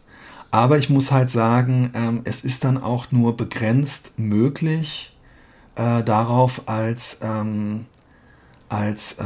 Aber 0.51 0.79
ich 0.79 0.89
muss 0.89 1.11
halt 1.11 1.31
sagen, 1.31 1.91
ähm, 1.95 2.21
es 2.25 2.45
ist 2.45 2.65
dann 2.65 2.83
auch 2.83 3.11
nur 3.11 3.37
begrenzt 3.37 4.19
möglich, 4.19 5.13
äh, 5.77 6.03
darauf 6.03 6.63
als, 6.67 7.21
ähm, 7.23 7.87
als, 8.69 9.19
äh, 9.19 9.25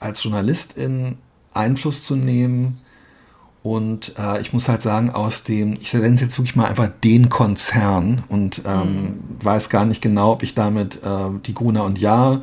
als 0.00 0.22
Journalistin 0.22 1.18
Einfluss 1.54 2.04
zu 2.04 2.16
nehmen. 2.16 2.80
Und 3.62 4.16
äh, 4.18 4.40
ich 4.40 4.52
muss 4.52 4.68
halt 4.68 4.82
sagen, 4.82 5.10
aus 5.10 5.44
dem, 5.44 5.74
ich 5.74 5.94
nenne 5.94 6.16
es 6.16 6.20
jetzt 6.20 6.38
wirklich 6.38 6.56
mal 6.56 6.66
einfach 6.66 6.90
den 7.04 7.28
Konzern 7.28 8.24
und 8.28 8.62
ähm, 8.66 8.82
mhm. 8.82 9.20
weiß 9.40 9.70
gar 9.70 9.84
nicht 9.84 10.02
genau, 10.02 10.32
ob 10.32 10.42
ich 10.42 10.54
damit 10.54 10.96
äh, 10.96 11.38
die 11.46 11.54
Gruner 11.54 11.84
und 11.84 11.98
Jahr 11.98 12.42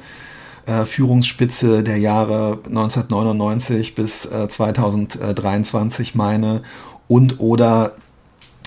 äh, 0.65 0.86
Führungsspitze 0.86 1.84
der 1.84 1.98
Jahre 1.98 2.60
1999 2.65 3.96
bis 3.96 4.26
äh, 4.26 4.48
2023 4.48 6.15
meine 6.15 6.62
und 7.10 7.42
oder 7.42 7.96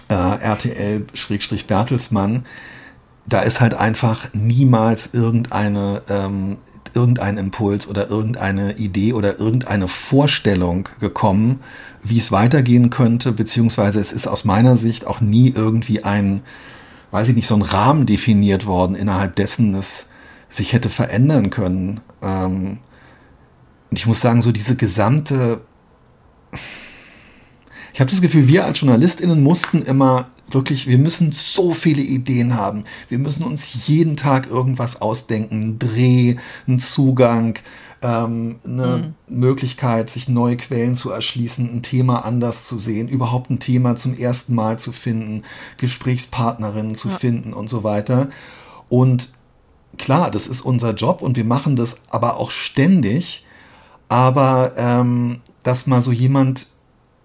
äh, 0.09 0.15
RTL-Bertelsmann, 0.15 2.45
da 3.27 3.41
ist 3.41 3.61
halt 3.61 3.75
einfach 3.75 4.29
niemals 4.33 5.15
irgendeine 5.15 6.03
ähm, 6.09 6.57
irgendein 6.95 7.39
Impuls 7.39 7.89
oder 7.89 8.09
irgendeine 8.09 8.77
Idee 8.77 9.13
oder 9.13 9.39
irgendeine 9.39 9.89
Vorstellung 9.89 10.89
gekommen, 11.01 11.61
wie 12.03 12.19
es 12.19 12.33
weitergehen 12.33 12.91
könnte, 12.91 13.33
beziehungsweise 13.33 14.01
es 14.01 14.13
ist 14.13 14.27
aus 14.27 14.45
meiner 14.45 14.77
Sicht 14.77 15.07
auch 15.07 15.21
nie 15.21 15.51
irgendwie 15.51 16.05
ein, 16.05 16.43
weiß 17.11 17.29
ich 17.29 17.37
nicht, 17.37 17.47
so 17.47 17.55
ein 17.55 17.63
Rahmen 17.63 18.07
definiert 18.07 18.67
worden, 18.67 18.95
innerhalb 18.95 19.37
dessen 19.37 19.75
es 19.75 20.11
sich 20.49 20.73
hätte 20.73 20.91
verändern 20.91 21.51
können. 21.51 22.01
Ähm, 22.23 22.79
und 23.91 23.99
ich 23.99 24.07
muss 24.07 24.21
sagen, 24.21 24.43
so 24.43 24.53
diese 24.53 24.77
gesamte, 24.77 25.63
ich 27.95 28.01
habe 28.01 28.11
das 28.11 28.21
Gefühl, 28.21 28.49
wir 28.49 28.65
als 28.65 28.81
JournalistInnen 28.81 29.43
mussten 29.43 29.83
immer 29.83 30.27
wirklich, 30.55 30.87
wir 30.87 30.99
müssen 30.99 31.33
so 31.33 31.73
viele 31.73 32.03
Ideen 32.03 32.57
haben. 32.57 32.85
Wir 33.09 33.19
müssen 33.19 33.45
uns 33.45 33.87
jeden 33.87 34.17
Tag 34.17 34.49
irgendwas 34.49 35.01
ausdenken, 35.01 35.55
einen 35.55 35.79
Dreh, 35.79 36.37
einen 36.67 36.81
Zugang, 36.81 37.59
ähm, 38.03 38.59
eine 38.65 39.15
mhm. 39.29 39.39
Möglichkeit, 39.39 40.11
sich 40.11 40.29
neue 40.29 40.57
Quellen 40.57 40.97
zu 40.97 41.11
erschließen, 41.11 41.73
ein 41.73 41.83
Thema 41.83 42.25
anders 42.25 42.67
zu 42.67 42.79
sehen, 42.79 43.09
überhaupt 43.09 43.51
ein 43.51 43.61
Thema 43.61 43.97
zum 43.97 44.17
ersten 44.17 44.55
Mal 44.55 44.79
zu 44.79 44.93
finden, 44.93 45.43
Gesprächspartnerinnen 45.77 46.97
zu 46.97 47.09
ja. 47.09 47.17
finden 47.17 47.53
und 47.53 47.71
so 47.71 47.85
weiter. 47.85 48.29
Und 48.89 49.31
klar, 49.99 50.31
das 50.31 50.47
ist 50.47 50.63
unser 50.63 50.95
Job 50.95 51.23
und 51.23 51.37
wir 51.37 51.45
machen 51.45 51.77
das 51.77 51.99
aber 52.11 52.37
auch 52.39 52.51
ständig. 52.51 53.47
Aber 54.09 54.73
ähm, 54.77 55.41
dass 55.63 55.87
mal 55.87 56.03
so 56.03 56.13
jemand 56.13 56.67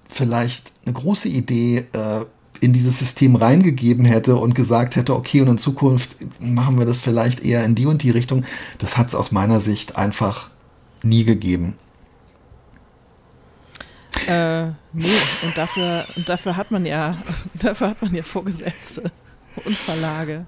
vielleicht 0.09 0.71
eine 0.85 0.93
große 0.93 1.27
Idee 1.27 1.87
äh, 1.91 2.25
in 2.61 2.73
dieses 2.73 2.99
System 2.99 3.35
reingegeben 3.35 4.05
hätte 4.05 4.35
und 4.35 4.55
gesagt 4.55 4.95
hätte, 4.95 5.15
okay, 5.15 5.41
und 5.41 5.47
in 5.47 5.57
Zukunft 5.57 6.17
machen 6.39 6.77
wir 6.77 6.85
das 6.85 6.99
vielleicht 6.99 7.43
eher 7.43 7.63
in 7.63 7.75
die 7.75 7.85
und 7.85 8.03
die 8.03 8.11
Richtung, 8.11 8.43
das 8.79 8.97
hat 8.97 9.09
es 9.09 9.15
aus 9.15 9.31
meiner 9.31 9.59
Sicht 9.59 9.97
einfach 9.97 10.49
nie 11.03 11.23
gegeben. 11.23 11.75
Äh, 14.27 14.67
nee, 14.93 15.05
und 15.43 15.55
dafür, 15.55 16.05
und 16.15 16.27
dafür 16.27 16.57
hat 16.57 16.71
man 16.71 16.85
ja, 16.85 17.17
dafür 17.53 17.89
hat 17.89 18.01
man 18.01 18.13
ja 18.15 18.23
Vorgesetzte 18.23 19.11
und 19.65 19.75
Verlage. 19.75 20.45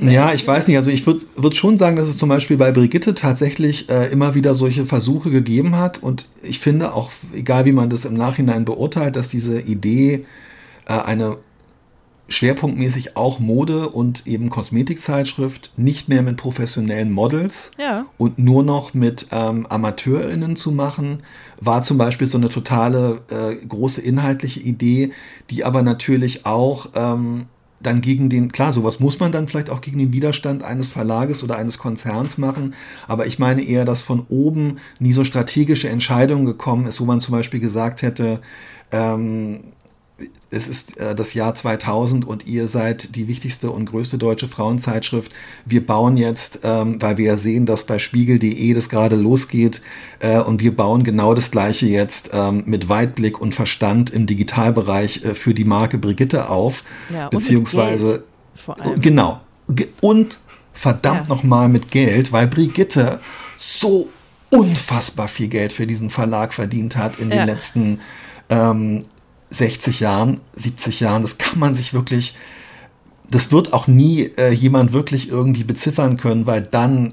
Ja, 0.00 0.34
ich 0.34 0.46
weiß 0.46 0.68
nicht. 0.68 0.76
Also 0.76 0.90
ich 0.90 1.06
würde 1.06 1.22
würd 1.36 1.56
schon 1.56 1.78
sagen, 1.78 1.96
dass 1.96 2.08
es 2.08 2.18
zum 2.18 2.28
Beispiel 2.28 2.58
bei 2.58 2.72
Brigitte 2.72 3.14
tatsächlich 3.14 3.88
äh, 3.88 4.08
immer 4.08 4.34
wieder 4.34 4.54
solche 4.54 4.84
Versuche 4.84 5.30
gegeben 5.30 5.76
hat. 5.76 6.02
Und 6.02 6.28
ich 6.42 6.58
finde 6.58 6.92
auch, 6.92 7.10
egal 7.32 7.64
wie 7.64 7.72
man 7.72 7.88
das 7.88 8.04
im 8.04 8.14
Nachhinein 8.14 8.66
beurteilt, 8.66 9.16
dass 9.16 9.30
diese 9.30 9.60
Idee, 9.60 10.26
äh, 10.86 10.92
eine 10.92 11.38
schwerpunktmäßig 12.28 13.16
auch 13.16 13.38
Mode 13.38 13.88
und 13.88 14.26
eben 14.26 14.50
Kosmetikzeitschrift, 14.50 15.72
nicht 15.76 16.08
mehr 16.08 16.22
mit 16.22 16.36
professionellen 16.36 17.10
Models 17.10 17.70
ja. 17.78 18.04
und 18.18 18.38
nur 18.38 18.62
noch 18.62 18.92
mit 18.92 19.26
ähm, 19.32 19.66
AmateurInnen 19.66 20.54
zu 20.54 20.70
machen, 20.70 21.22
war 21.60 21.82
zum 21.82 21.96
Beispiel 21.96 22.26
so 22.26 22.38
eine 22.38 22.50
totale 22.50 23.22
äh, 23.30 23.54
große 23.66 24.02
inhaltliche 24.02 24.60
Idee, 24.60 25.12
die 25.50 25.64
aber 25.64 25.82
natürlich 25.82 26.44
auch 26.44 26.90
ähm, 26.94 27.46
dann 27.80 28.00
gegen 28.00 28.28
den, 28.28 28.52
klar, 28.52 28.72
sowas 28.72 29.00
muss 29.00 29.20
man 29.20 29.32
dann 29.32 29.48
vielleicht 29.48 29.70
auch 29.70 29.80
gegen 29.80 29.98
den 29.98 30.12
Widerstand 30.12 30.64
eines 30.64 30.90
Verlages 30.90 31.44
oder 31.44 31.56
eines 31.56 31.78
Konzerns 31.78 32.36
machen, 32.36 32.74
aber 33.06 33.26
ich 33.26 33.38
meine 33.38 33.62
eher, 33.62 33.84
dass 33.84 34.02
von 34.02 34.26
oben 34.28 34.78
nie 34.98 35.12
so 35.12 35.24
strategische 35.24 35.88
Entscheidungen 35.88 36.44
gekommen 36.44 36.86
ist, 36.86 37.00
wo 37.00 37.04
man 37.04 37.20
zum 37.20 37.32
Beispiel 37.32 37.60
gesagt 37.60 38.02
hätte, 38.02 38.40
ähm, 38.90 39.60
es 40.50 40.66
ist 40.66 40.96
äh, 40.98 41.14
das 41.14 41.34
Jahr 41.34 41.54
2000 41.54 42.26
und 42.26 42.46
ihr 42.46 42.68
seid 42.68 43.14
die 43.14 43.28
wichtigste 43.28 43.70
und 43.70 43.86
größte 43.86 44.16
deutsche 44.16 44.48
Frauenzeitschrift. 44.48 45.32
Wir 45.64 45.86
bauen 45.86 46.16
jetzt, 46.16 46.60
ähm, 46.62 47.00
weil 47.00 47.18
wir 47.18 47.36
sehen, 47.36 47.66
dass 47.66 47.84
bei 47.84 47.98
spiegel.de 47.98 48.74
das 48.74 48.88
gerade 48.88 49.16
losgeht 49.16 49.82
äh, 50.20 50.38
und 50.38 50.60
wir 50.62 50.74
bauen 50.74 51.04
genau 51.04 51.34
das 51.34 51.50
gleiche 51.50 51.86
jetzt 51.86 52.30
ähm, 52.32 52.62
mit 52.66 52.88
Weitblick 52.88 53.40
und 53.40 53.54
Verstand 53.54 54.10
im 54.10 54.26
Digitalbereich 54.26 55.24
äh, 55.24 55.34
für 55.34 55.52
die 55.52 55.64
Marke 55.64 55.98
Brigitte 55.98 56.48
auf. 56.48 56.82
Ja, 57.12 57.28
beziehungsweise, 57.28 58.24
genau. 59.00 59.40
Und 60.00 60.38
verdammt 60.72 61.28
ja. 61.28 61.34
nochmal 61.34 61.68
mit 61.68 61.90
Geld, 61.90 62.32
weil 62.32 62.46
Brigitte 62.46 63.20
so 63.58 64.08
unfassbar 64.50 65.28
viel 65.28 65.48
Geld 65.48 65.72
für 65.72 65.86
diesen 65.86 66.08
Verlag 66.08 66.54
verdient 66.54 66.96
hat 66.96 67.18
in 67.18 67.30
ja. 67.30 67.36
den 67.36 67.46
letzten 67.46 68.00
ähm, 68.48 69.04
60 69.50 70.00
Jahren, 70.00 70.40
70 70.54 71.00
Jahren, 71.00 71.22
das 71.22 71.38
kann 71.38 71.58
man 71.58 71.74
sich 71.74 71.94
wirklich, 71.94 72.36
das 73.30 73.52
wird 73.52 73.72
auch 73.72 73.86
nie 73.86 74.30
äh, 74.36 74.50
jemand 74.50 74.92
wirklich 74.92 75.28
irgendwie 75.28 75.64
beziffern 75.64 76.16
können, 76.16 76.46
weil 76.46 76.62
dann, 76.62 77.08
äh, 77.08 77.12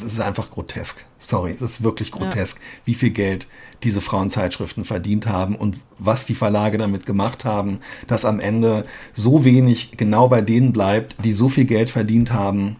das 0.00 0.14
ist 0.14 0.20
einfach 0.20 0.50
grotesk. 0.50 1.04
Sorry, 1.18 1.56
das 1.58 1.72
ist 1.72 1.82
wirklich 1.82 2.12
grotesk, 2.12 2.58
ja. 2.58 2.64
wie 2.84 2.94
viel 2.94 3.10
Geld 3.10 3.48
diese 3.82 4.00
Frauenzeitschriften 4.00 4.84
verdient 4.84 5.26
haben 5.26 5.54
und 5.54 5.78
was 5.98 6.26
die 6.26 6.34
Verlage 6.34 6.78
damit 6.78 7.06
gemacht 7.06 7.44
haben, 7.44 7.80
dass 8.06 8.24
am 8.24 8.40
Ende 8.40 8.86
so 9.14 9.44
wenig 9.44 9.92
genau 9.96 10.28
bei 10.28 10.40
denen 10.40 10.72
bleibt, 10.72 11.16
die 11.24 11.34
so 11.34 11.48
viel 11.48 11.66
Geld 11.66 11.90
verdient 11.90 12.32
haben. 12.32 12.76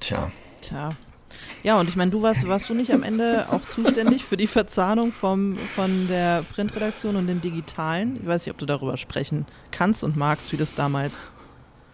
Tja. 0.00 0.30
Tja, 0.60 0.90
ja, 1.68 1.78
und 1.78 1.86
ich 1.86 1.96
meine, 1.96 2.10
du 2.10 2.22
warst, 2.22 2.48
warst 2.48 2.70
du 2.70 2.74
nicht 2.74 2.94
am 2.94 3.02
Ende 3.02 3.44
auch 3.50 3.60
zuständig 3.60 4.24
für 4.24 4.38
die 4.38 4.46
Verzahnung 4.46 5.12
vom, 5.12 5.58
von 5.58 6.08
der 6.08 6.42
Printredaktion 6.54 7.14
und 7.14 7.26
dem 7.26 7.42
Digitalen? 7.42 8.18
Ich 8.22 8.26
weiß 8.26 8.46
nicht, 8.46 8.52
ob 8.52 8.56
du 8.56 8.64
darüber 8.64 8.96
sprechen 8.96 9.44
kannst 9.70 10.02
und 10.02 10.16
magst, 10.16 10.50
wie 10.50 10.56
das 10.56 10.74
damals 10.74 11.30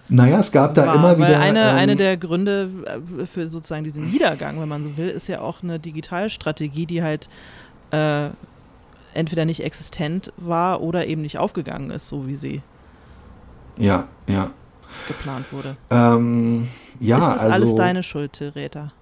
naja, 0.08 0.38
es 0.38 0.52
gab 0.52 0.74
da 0.74 0.86
war, 0.86 0.94
immer 0.94 1.16
wieder. 1.16 1.26
Weil 1.26 1.34
eine, 1.34 1.70
ähm, 1.70 1.76
eine 1.76 1.96
der 1.96 2.16
Gründe 2.16 2.70
äh, 3.18 3.26
für 3.26 3.48
sozusagen 3.48 3.82
diesen 3.82 4.12
Niedergang, 4.12 4.60
wenn 4.60 4.68
man 4.68 4.84
so 4.84 4.96
will, 4.96 5.08
ist 5.08 5.26
ja 5.26 5.40
auch 5.40 5.64
eine 5.64 5.80
Digitalstrategie, 5.80 6.86
die 6.86 7.02
halt 7.02 7.28
äh, 7.90 8.28
entweder 9.12 9.44
nicht 9.44 9.64
existent 9.64 10.32
war 10.36 10.82
oder 10.82 11.08
eben 11.08 11.22
nicht 11.22 11.38
aufgegangen 11.38 11.90
ist, 11.90 12.06
so 12.06 12.28
wie 12.28 12.36
sie 12.36 12.62
ja, 13.76 14.06
ja. 14.28 14.50
geplant 15.08 15.52
wurde. 15.52 15.76
Ähm, 15.90 16.68
ja, 17.00 17.18
ist 17.18 17.26
das 17.26 17.42
also, 17.42 17.54
alles 17.54 17.74
deine 17.74 18.04
Schuld, 18.04 18.34
Theresa? 18.34 18.92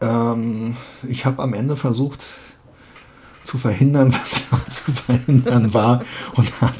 Ähm, 0.00 0.76
ich 1.06 1.26
habe 1.26 1.42
am 1.42 1.54
Ende 1.54 1.76
versucht 1.76 2.26
zu 3.44 3.58
verhindern, 3.58 4.12
was 4.50 4.84
zu 4.84 4.92
verhindern 4.92 5.72
war 5.74 6.02
und 6.34 6.60
habe 6.60 6.74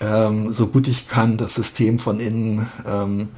ähm, 0.00 0.52
so 0.52 0.66
gut 0.66 0.88
ich 0.88 1.08
kann 1.08 1.36
das 1.36 1.54
System 1.54 1.98
von 1.98 2.20
innen. 2.20 2.68
Ähm, 2.86 3.28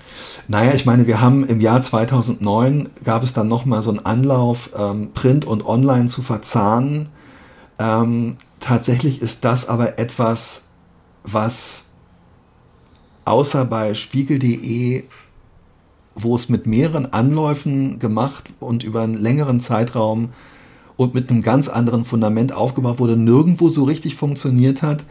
naja, 0.49 0.73
ich 0.75 0.87
meine, 0.87 1.07
wir 1.07 1.21
haben 1.21 1.47
im 1.47 1.61
Jahr 1.61 1.83
2009 1.83 2.89
gab 3.05 3.23
es 3.23 3.33
dann 3.33 3.49
nochmal 3.49 3.83
so 3.83 3.91
einen 3.91 4.05
Anlauf, 4.05 4.71
ähm, 4.77 5.13
Print 5.13 5.45
und 5.45 5.65
Online 5.67 6.09
zu 6.09 6.23
verzahnen. 6.23 7.09
Ähm, 7.79 8.37
tatsächlich 8.59 9.21
ist 9.23 9.45
das 9.45 9.69
aber 9.69 9.99
etwas, 9.99 10.69
was 11.25 11.91
außer 13.25 13.65
bei 13.65 13.95
spiegel.de 13.95 15.05
wo 16.17 16.35
es 16.35 16.49
mit 16.49 16.67
mehreren 16.67 17.13
Anläufen 17.13 17.99
gemacht 17.99 18.51
und 18.59 18.83
über 18.83 19.03
einen 19.03 19.15
längeren 19.15 19.61
Zeitraum 19.61 20.31
und 20.97 21.15
mit 21.15 21.31
einem 21.31 21.43
ganz 21.43 21.69
anderen 21.69 22.05
Fundament 22.05 22.53
aufgebaut 22.53 22.99
wurde, 22.99 23.17
nirgendwo 23.17 23.69
so 23.69 23.85
richtig 23.85 24.17
funktioniert 24.17 24.83
hat. 24.83 25.05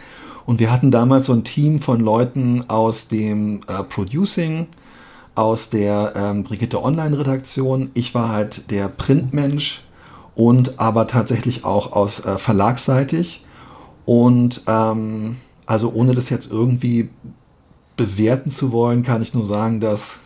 Und 0.46 0.60
wir 0.60 0.72
hatten 0.72 0.92
damals 0.92 1.28
so 1.28 1.34
ein 1.34 1.44
Team 1.44 1.80
von 1.80 2.00
Leuten 2.00 2.66
aus 2.68 3.08
dem 3.08 3.62
äh, 3.68 3.84
Producing, 3.84 4.68
aus 5.36 5.70
der 5.70 6.14
ähm, 6.16 6.44
Brigitte 6.44 6.84
Online-Redaktion. 6.84 7.92
Ich 7.94 8.16
war 8.16 8.30
halt 8.30 8.72
der 8.72 8.88
Printmensch 8.88 9.84
und 10.36 10.80
aber 10.80 11.08
tatsächlich 11.08 11.66
auch 11.66 11.92
aus 11.94 12.26
äh, 12.26 12.38
verlagsseitig. 12.38 13.46
Und 14.06 14.62
ähm, 14.68 15.38
also 15.66 15.92
ohne 15.94 16.14
das 16.14 16.30
jetzt 16.30 16.52
irgendwie 16.52 17.10
bewerten 17.98 18.52
zu 18.52 18.72
wollen, 18.72 19.04
kann 19.04 19.22
ich 19.22 19.34
nur 19.34 19.46
sagen, 19.46 19.80
dass 19.80 20.20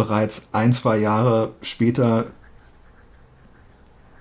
bereits 0.00 0.44
ein, 0.52 0.72
zwei 0.72 0.96
Jahre 0.96 1.52
später 1.60 2.24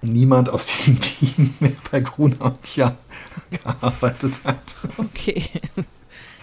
niemand 0.01 0.49
aus 0.49 0.65
diesem 0.65 0.99
Team 0.99 1.53
mehr 1.61 1.71
bei 1.89 2.01
Gruner 2.01 2.41
und 2.41 2.75
Ja 2.75 2.97
gearbeitet 3.49 4.33
hat. 4.43 4.75
Okay. 4.97 5.45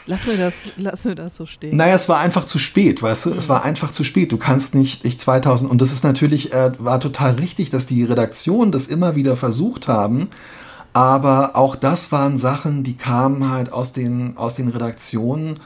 Lass 0.07 0.27
mir, 0.27 0.38
das, 0.38 0.55
lass 0.79 1.05
mir 1.05 1.14
das 1.16 1.37
so 1.37 1.44
stehen. 1.44 1.77
Naja, 1.77 1.96
es 1.96 2.09
war 2.09 2.20
einfach 2.20 2.46
zu 2.46 2.59
spät, 2.59 3.03
weißt 3.03 3.27
du? 3.27 3.31
Mhm. 3.31 3.38
Es 3.38 3.51
war 3.51 3.62
einfach 3.62 3.90
zu 3.90 4.05
spät. 4.05 4.33
Du 4.33 4.38
kannst 4.38 4.75
nicht, 4.75 5.05
ich 5.05 5.20
2000, 5.20 5.70
und 5.70 5.83
das 5.83 5.92
ist 5.92 6.03
natürlich, 6.03 6.55
äh, 6.55 6.72
war 6.79 6.99
total 6.99 7.35
richtig, 7.35 7.68
dass 7.68 7.85
die 7.85 8.05
Redaktionen 8.05 8.72
das 8.72 8.87
immer 8.87 9.16
wieder 9.16 9.37
versucht 9.37 9.87
haben. 9.87 10.29
Aber 10.94 11.57
auch 11.57 11.77
das 11.77 12.11
waren 12.11 12.38
Sachen, 12.38 12.84
die 12.84 12.97
kamen 12.97 13.51
halt 13.51 13.70
aus 13.70 13.93
den, 13.93 14.39
aus 14.39 14.55
den 14.55 14.68
Redaktionen. 14.68 15.61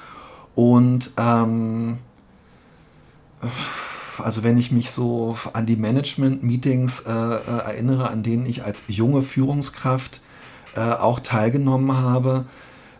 Und 0.57 1.12
ähm, 1.16 1.99
also 4.18 4.43
wenn 4.43 4.59
ich 4.59 4.70
mich 4.72 4.91
so 4.91 5.36
an 5.53 5.66
die 5.66 5.76
Management-Meetings 5.76 7.01
äh, 7.01 7.11
äh, 7.11 7.59
erinnere, 7.66 8.11
an 8.11 8.22
denen 8.22 8.47
ich 8.47 8.64
als 8.64 8.82
junge 8.88 9.22
Führungskraft 9.22 10.20
äh, 10.76 10.80
auch 10.80 11.20
teilgenommen 11.20 11.97
habe, 11.97 12.45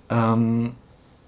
ähm, 0.09 0.73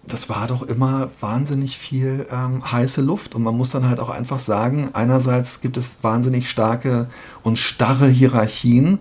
das 0.04 0.28
war 0.28 0.48
doch 0.48 0.62
immer 0.62 1.10
wahnsinnig 1.20 1.78
viel 1.78 2.26
ähm, 2.30 2.72
heiße 2.72 3.02
Luft. 3.02 3.34
Und 3.34 3.42
man 3.42 3.56
muss 3.56 3.70
dann 3.70 3.88
halt 3.88 4.00
auch 4.00 4.08
einfach 4.08 4.40
sagen, 4.40 4.90
einerseits 4.94 5.60
gibt 5.60 5.76
es 5.76 6.02
wahnsinnig 6.02 6.50
starke 6.50 7.08
und 7.42 7.58
starre 7.58 8.08
Hierarchien 8.08 8.98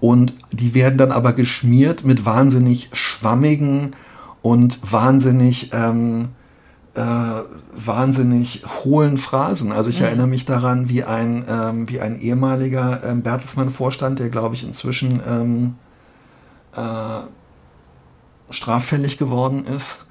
und 0.00 0.34
die 0.50 0.74
werden 0.74 0.98
dann 0.98 1.12
aber 1.12 1.32
geschmiert 1.32 2.04
mit 2.04 2.24
wahnsinnig 2.24 2.90
schwammigen 2.92 3.94
und 4.42 4.80
wahnsinnig, 4.90 5.70
ähm, 5.72 6.30
äh, 6.94 7.00
wahnsinnig 7.74 8.62
hohlen 8.84 9.16
Phrasen. 9.16 9.72
Also 9.72 9.88
ich 9.90 10.00
mhm. 10.00 10.06
erinnere 10.06 10.26
mich 10.26 10.44
daran, 10.44 10.88
wie 10.88 11.04
ein, 11.04 11.44
ähm, 11.48 11.88
wie 11.88 12.00
ein 12.00 12.20
ehemaliger 12.20 13.02
ähm, 13.04 13.22
Bertelsmann-Vorstand, 13.22 14.18
der 14.18 14.28
glaube 14.28 14.54
ich 14.54 14.64
inzwischen 14.64 15.20
ähm, 15.26 15.74
äh, 16.76 17.20
straffällig 18.50 19.16
geworden 19.16 19.64
ist, 19.66 20.04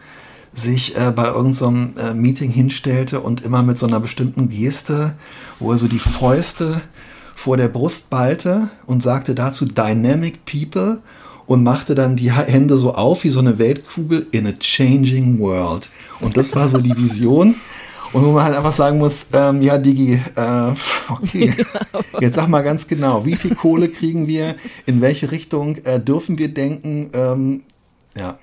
sich 0.54 0.98
äh, 0.98 1.12
bei 1.12 1.28
irgendeinem 1.28 1.94
so 1.96 2.02
äh, 2.02 2.14
Meeting 2.14 2.52
hinstellte 2.52 3.22
und 3.22 3.42
immer 3.42 3.64
mit 3.64 3.78
so 3.78 3.86
einer 3.86 4.00
bestimmten 4.00 4.50
Geste, 4.50 5.14
wo 5.60 5.72
er 5.72 5.78
so 5.78 5.88
die 5.88 6.00
Fäuste 6.00 6.82
vor 7.36 7.58
der 7.58 7.70
Brust 7.70 8.10
ballte 8.10 8.70
und 8.86 9.02
sagte 9.02 9.36
dazu 9.36 9.66
Dynamic 9.66 10.46
People 10.46 11.02
und 11.52 11.64
machte 11.64 11.96
dann 11.96 12.16
die 12.16 12.32
Hände 12.32 12.78
so 12.78 12.94
auf 12.94 13.26
wie 13.26 13.30
so 13.30 13.42
eine 13.42 13.60
Weltkugel 13.60 14.26
in 14.32 14.48
a 14.48 14.54
changing 14.54 15.38
world. 15.38 15.90
Und 16.22 16.38
das 16.38 16.56
war 16.56 16.70
so 16.70 16.78
die 16.78 16.96
Vision. 16.96 17.56
Und 18.14 18.24
wo 18.24 18.32
man 18.32 18.46
halt 18.46 18.56
einfach 18.56 18.72
sagen 18.72 19.00
muss, 19.00 19.28
ähm, 19.34 19.62
ja, 19.62 19.78
Digi, 19.78 20.14
äh, 20.14 20.74
okay, 21.10 21.54
jetzt 22.22 22.36
sag 22.36 22.48
mal 22.48 22.62
ganz 22.62 22.88
genau, 22.88 23.26
wie 23.26 23.36
viel 23.36 23.54
Kohle 23.54 23.90
kriegen 23.90 24.28
wir, 24.28 24.56
in 24.86 25.02
welche 25.02 25.32
Richtung 25.32 25.76
äh, 25.84 26.00
dürfen 26.00 26.38
wir 26.38 26.54
denken, 26.54 27.10
ähm, 27.14 27.64
ja. 28.18 28.40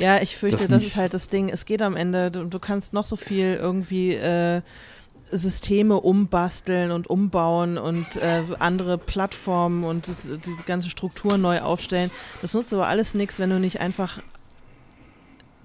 Ja, 0.00 0.20
ich 0.20 0.36
fürchte, 0.36 0.58
das, 0.58 0.66
das 0.66 0.82
ist 0.82 0.96
halt 0.96 1.14
das 1.14 1.28
Ding. 1.28 1.48
Es 1.48 1.64
geht 1.64 1.80
am 1.80 1.94
Ende, 1.94 2.32
du, 2.32 2.42
du 2.44 2.58
kannst 2.58 2.92
noch 2.92 3.04
so 3.04 3.14
viel 3.14 3.54
irgendwie 3.54 4.14
äh, 4.14 4.62
Systeme 5.32 6.00
umbasteln 6.00 6.90
und 6.90 7.08
umbauen 7.08 7.78
und 7.78 8.16
äh, 8.16 8.42
andere 8.58 8.98
Plattformen 8.98 9.84
und 9.84 10.08
das, 10.08 10.22
die 10.24 10.56
ganze 10.66 10.90
Struktur 10.90 11.38
neu 11.38 11.60
aufstellen. 11.60 12.10
Das 12.42 12.54
nutzt 12.54 12.72
aber 12.72 12.86
alles 12.86 13.14
nichts, 13.14 13.38
wenn 13.38 13.50
du 13.50 13.58
nicht 13.58 13.80
einfach 13.80 14.20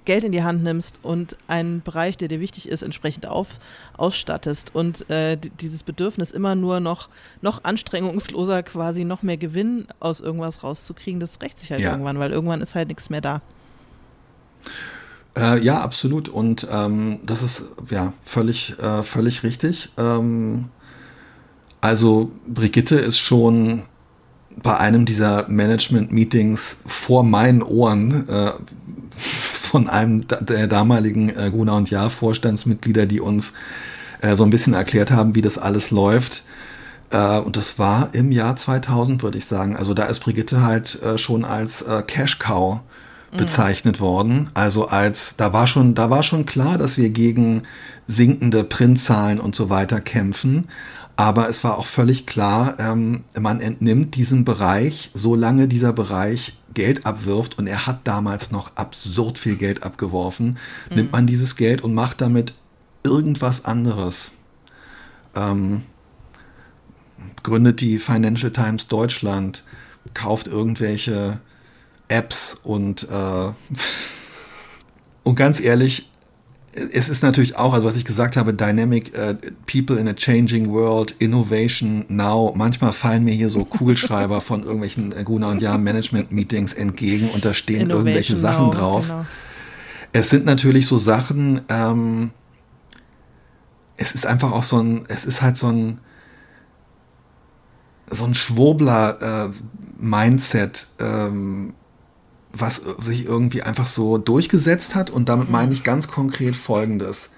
Geld 0.05 0.23
in 0.23 0.31
die 0.31 0.43
Hand 0.43 0.63
nimmst 0.63 0.99
und 1.03 1.35
einen 1.47 1.81
Bereich, 1.81 2.15
der 2.15 2.27
dir 2.27 2.39
wichtig 2.39 2.69
ist, 2.69 2.83
entsprechend 2.83 3.25
auf, 3.25 3.59
ausstattest 3.97 4.73
und 4.73 5.09
äh, 5.09 5.35
dieses 5.37 5.83
Bedürfnis 5.83 6.31
immer 6.31 6.55
nur 6.55 6.79
noch, 6.79 7.09
noch 7.41 7.63
anstrengungsloser 7.63 8.63
quasi 8.63 9.03
noch 9.03 9.23
mehr 9.23 9.37
Gewinn 9.37 9.87
aus 9.99 10.21
irgendwas 10.21 10.63
rauszukriegen, 10.63 11.19
das 11.19 11.41
rächt 11.41 11.59
sich 11.59 11.71
halt 11.71 11.81
ja. 11.81 11.91
irgendwann, 11.91 12.19
weil 12.19 12.31
irgendwann 12.31 12.61
ist 12.61 12.75
halt 12.75 12.87
nichts 12.87 13.09
mehr 13.09 13.21
da. 13.21 13.41
Äh, 15.37 15.59
ja, 15.63 15.81
absolut. 15.81 16.29
Und 16.29 16.67
ähm, 16.71 17.19
das 17.25 17.43
ist 17.43 17.63
ja 17.89 18.13
völlig, 18.23 18.75
äh, 18.79 19.03
völlig 19.03 19.43
richtig. 19.43 19.89
Ähm, 19.97 20.65
also 21.81 22.31
Brigitte 22.47 22.95
ist 22.95 23.19
schon 23.19 23.83
bei 24.63 24.77
einem 24.77 25.05
dieser 25.05 25.47
Management-Meetings 25.49 26.77
vor 26.85 27.23
meinen 27.23 27.61
Ohren 27.61 28.27
äh, 28.29 28.51
von 29.17 29.89
einem 29.89 30.25
der 30.27 30.67
damaligen 30.67 31.29
äh, 31.29 31.51
Guna 31.51 31.73
und 31.73 31.89
Jahr 31.89 32.09
Vorstandsmitglieder, 32.09 33.05
die 33.05 33.19
uns 33.19 33.53
äh, 34.21 34.35
so 34.35 34.43
ein 34.43 34.49
bisschen 34.49 34.73
erklärt 34.73 35.11
haben, 35.11 35.35
wie 35.35 35.41
das 35.41 35.57
alles 35.57 35.91
läuft. 35.91 36.43
Äh, 37.09 37.39
und 37.39 37.57
das 37.57 37.77
war 37.77 38.09
im 38.13 38.31
Jahr 38.31 38.55
2000, 38.55 39.21
würde 39.23 39.37
ich 39.37 39.45
sagen. 39.45 39.75
Also 39.75 39.93
da 39.93 40.05
ist 40.05 40.19
Brigitte 40.19 40.61
halt 40.61 41.01
äh, 41.01 41.17
schon 41.17 41.45
als 41.45 41.81
äh, 41.81 42.03
Cash 42.03 42.39
Cow. 42.39 42.79
Bezeichnet 43.37 43.99
worden. 43.99 44.49
Also 44.53 44.87
als 44.87 45.37
da 45.37 45.53
war 45.53 45.67
schon, 45.67 45.95
da 45.95 46.09
war 46.09 46.23
schon 46.23 46.45
klar, 46.45 46.77
dass 46.77 46.97
wir 46.97 47.09
gegen 47.09 47.63
sinkende 48.07 48.63
Printzahlen 48.63 49.39
und 49.39 49.55
so 49.55 49.69
weiter 49.69 50.01
kämpfen. 50.01 50.69
Aber 51.17 51.49
es 51.49 51.63
war 51.63 51.77
auch 51.77 51.85
völlig 51.85 52.25
klar, 52.25 52.75
ähm, 52.77 53.23
man 53.39 53.61
entnimmt 53.61 54.15
diesem 54.15 54.43
Bereich, 54.43 55.11
solange 55.13 55.67
dieser 55.67 55.93
Bereich 55.93 56.57
Geld 56.73 57.05
abwirft, 57.05 57.57
und 57.57 57.67
er 57.67 57.87
hat 57.87 58.01
damals 58.03 58.51
noch 58.51 58.75
absurd 58.75 59.39
viel 59.39 59.55
Geld 59.55 59.83
abgeworfen, 59.83 60.57
mhm. 60.89 60.95
nimmt 60.95 61.11
man 61.13 61.25
dieses 61.25 61.55
Geld 61.55 61.81
und 61.81 61.93
macht 61.93 62.19
damit 62.19 62.53
irgendwas 63.03 63.63
anderes. 63.63 64.31
Ähm, 65.35 65.83
gründet 67.43 67.79
die 67.79 67.97
Financial 67.97 68.51
Times 68.51 68.87
Deutschland, 68.87 69.63
kauft 70.13 70.47
irgendwelche 70.47 71.39
Apps 72.07 72.57
und, 72.63 73.03
äh, 73.03 73.51
und 75.23 75.35
ganz 75.35 75.59
ehrlich, 75.59 76.09
es 76.75 77.09
ist 77.09 77.23
natürlich 77.23 77.55
auch, 77.55 77.73
also 77.73 77.87
was 77.87 77.95
ich 77.95 78.05
gesagt 78.05 78.35
habe, 78.35 78.53
Dynamic 78.53 79.13
uh, 79.17 79.33
People 79.65 79.97
in 79.97 80.07
a 80.07 80.13
Changing 80.13 80.71
World, 80.71 81.15
Innovation 81.19 82.05
Now. 82.09 82.53
Manchmal 82.55 82.91
fallen 82.91 83.23
mir 83.23 83.33
hier 83.33 83.49
so 83.49 83.63
Kugelschreiber 83.63 84.41
von 84.41 84.63
irgendwelchen 84.63 85.17
äh, 85.17 85.23
Guna 85.23 85.51
und 85.51 85.61
Jahr 85.61 85.77
Management 85.77 86.33
Meetings 86.33 86.73
entgegen 86.73 87.29
und 87.29 87.45
da 87.45 87.53
stehen 87.53 87.83
Innovation 87.83 88.07
irgendwelche 88.07 88.35
Sachen 88.35 88.65
now, 88.65 88.71
drauf. 88.71 89.07
Genau. 89.07 89.25
Es 90.11 90.29
sind 90.29 90.45
natürlich 90.45 90.87
so 90.87 90.97
Sachen, 90.97 91.61
ähm, 91.69 92.31
es 93.97 94.15
ist 94.15 94.25
einfach 94.25 94.51
auch 94.51 94.65
so 94.65 94.81
ein, 94.81 95.05
es 95.07 95.23
ist 95.25 95.41
halt 95.41 95.57
so 95.57 95.67
ein, 95.67 95.99
so 98.11 98.25
ein 98.25 98.35
Schwurbler-Mindset. 98.35 100.87
Äh, 100.99 101.05
ähm, 101.05 101.73
was 102.57 102.83
sich 103.05 103.25
irgendwie 103.25 103.61
einfach 103.61 103.87
so 103.87 104.17
durchgesetzt 104.17 104.95
hat. 104.95 105.09
Und 105.09 105.29
damit 105.29 105.49
meine 105.49 105.73
ich 105.73 105.83
ganz 105.83 106.07
konkret 106.07 106.55
Folgendes. 106.55 107.31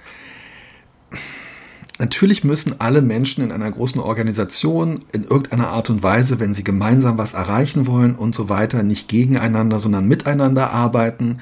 Natürlich 1.99 2.43
müssen 2.43 2.79
alle 2.79 3.01
Menschen 3.01 3.43
in 3.43 3.51
einer 3.51 3.71
großen 3.71 3.99
Organisation 3.99 5.03
in 5.13 5.23
irgendeiner 5.23 5.69
Art 5.69 5.89
und 5.89 6.03
Weise, 6.03 6.39
wenn 6.39 6.53
sie 6.53 6.63
gemeinsam 6.63 7.17
was 7.17 7.33
erreichen 7.33 7.87
wollen 7.87 8.15
und 8.15 8.35
so 8.35 8.49
weiter, 8.49 8.83
nicht 8.83 9.07
gegeneinander, 9.07 9.79
sondern 9.79 10.07
miteinander 10.07 10.71
arbeiten. 10.71 11.39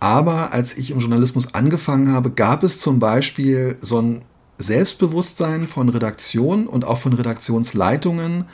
Aber 0.00 0.52
als 0.52 0.76
ich 0.76 0.90
im 0.90 0.98
Journalismus 0.98 1.54
angefangen 1.54 2.10
habe, 2.10 2.32
gab 2.32 2.64
es 2.64 2.80
zum 2.80 2.98
Beispiel 2.98 3.76
so 3.80 4.02
ein 4.02 4.22
Selbstbewusstsein 4.58 5.68
von 5.68 5.88
Redaktionen 5.88 6.66
und 6.66 6.84
auch 6.84 6.98
von 6.98 7.12
Redaktionsleitungen, 7.12 8.46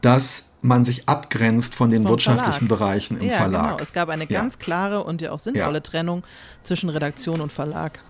dass 0.00 0.47
man 0.60 0.84
sich 0.84 1.08
abgrenzt 1.08 1.74
von 1.74 1.90
den 1.90 2.02
Vom 2.02 2.12
wirtschaftlichen 2.12 2.66
Verlag. 2.66 2.78
Bereichen 2.78 3.20
im 3.20 3.28
ja, 3.28 3.36
Verlag. 3.36 3.70
Genau. 3.72 3.82
Es 3.82 3.92
gab 3.92 4.08
eine 4.08 4.26
ganz 4.26 4.54
ja. 4.54 4.60
klare 4.60 5.04
und 5.04 5.20
ja 5.20 5.30
auch 5.32 5.38
sinnvolle 5.38 5.78
ja. 5.78 5.80
Trennung 5.80 6.24
zwischen 6.62 6.88
Redaktion 6.88 7.40
und 7.40 7.52
Verlag. 7.52 8.00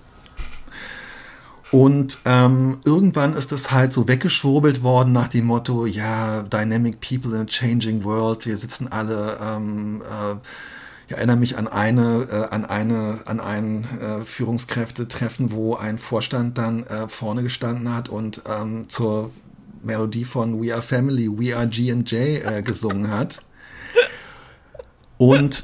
Und 1.70 2.18
ähm, 2.24 2.78
irgendwann 2.84 3.34
ist 3.34 3.52
es 3.52 3.70
halt 3.70 3.92
so 3.92 4.08
weggeschwurbelt 4.08 4.82
worden 4.82 5.12
nach 5.12 5.28
dem 5.28 5.46
Motto, 5.46 5.84
ja, 5.84 6.42
Dynamic 6.42 7.00
People 7.00 7.36
in 7.36 7.42
a 7.42 7.44
Changing 7.44 8.04
World, 8.04 8.46
wir 8.46 8.56
sitzen 8.56 8.90
alle, 8.90 9.36
ähm, 9.42 10.00
äh, 10.00 10.36
ich 11.08 11.16
erinnere 11.16 11.36
mich 11.36 11.58
an 11.58 11.68
eine, 11.68 12.26
äh, 12.30 12.54
an 12.54 12.64
eine, 12.64 13.20
an 13.26 13.40
ein 13.40 13.86
äh, 14.00 14.24
Führungskräftetreffen, 14.24 15.52
wo 15.52 15.74
ein 15.74 15.98
Vorstand 15.98 16.56
dann 16.56 16.84
äh, 16.84 17.08
vorne 17.08 17.42
gestanden 17.42 17.94
hat 17.94 18.08
und 18.08 18.42
ähm, 18.48 18.88
zur 18.88 19.30
Melodie 19.82 20.24
von 20.24 20.62
We 20.62 20.72
Are 20.72 20.82
Family, 20.82 21.28
We 21.28 21.56
Are 21.56 21.66
G&J 21.66 22.12
äh, 22.12 22.62
gesungen 22.62 23.10
hat. 23.10 23.42
Und 25.18 25.62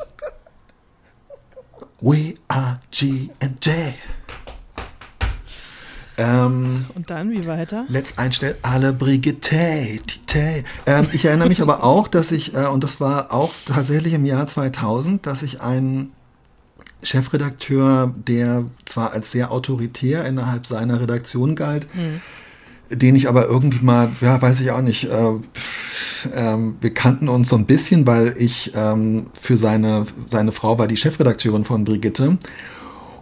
We 2.01 2.35
Are 2.49 2.81
G&J. 2.91 3.95
Ähm, 6.17 6.85
und 6.95 7.11
dann, 7.11 7.31
wie 7.33 7.47
weiter? 7.47 7.87
Let's 7.89 8.19
einstellen, 8.19 8.57
alle 8.63 8.93
Brigitte. 8.93 9.99
Ähm, 10.87 11.09
ich 11.13 11.25
erinnere 11.25 11.49
mich 11.49 11.61
aber 11.61 11.83
auch, 11.83 12.09
dass 12.09 12.31
ich, 12.31 12.55
äh, 12.55 12.67
und 12.67 12.85
das 12.85 13.01
war 13.01 13.33
auch 13.33 13.53
tatsächlich 13.67 14.13
im 14.13 14.25
Jahr 14.25 14.47
2000, 14.47 15.27
dass 15.27 15.43
ich 15.43 15.61
einen 15.61 16.13
Chefredakteur, 17.03 18.15
der 18.17 18.65
zwar 18.85 19.13
als 19.13 19.33
sehr 19.33 19.51
autoritär 19.51 20.25
innerhalb 20.25 20.67
seiner 20.67 21.01
Redaktion 21.01 21.57
galt, 21.57 21.87
hm 21.93 22.21
den 22.91 23.17
ich 23.17 23.29
aber 23.29 23.47
irgendwie 23.47 23.85
mal, 23.85 24.11
ja, 24.21 24.41
weiß 24.41 24.61
ich 24.61 24.71
auch 24.71 24.83
nicht, 24.83 25.05
äh, 25.05 25.33
ähm, 26.35 26.77
wir 26.81 26.95
kannten 26.95 27.29
uns 27.29 27.49
so 27.49 27.57
ein 27.57 27.67
bisschen, 27.67 28.07
weil 28.07 28.35
ich 28.39 28.73
ähm, 28.75 29.27
für 29.41 29.57
seine, 29.57 30.07
seine 30.31 30.53
Frau 30.53 30.79
war 30.79 30.89
die 30.89 30.97
Chefredakteurin 30.97 31.65
von 31.65 31.85
Brigitte. 31.85 32.39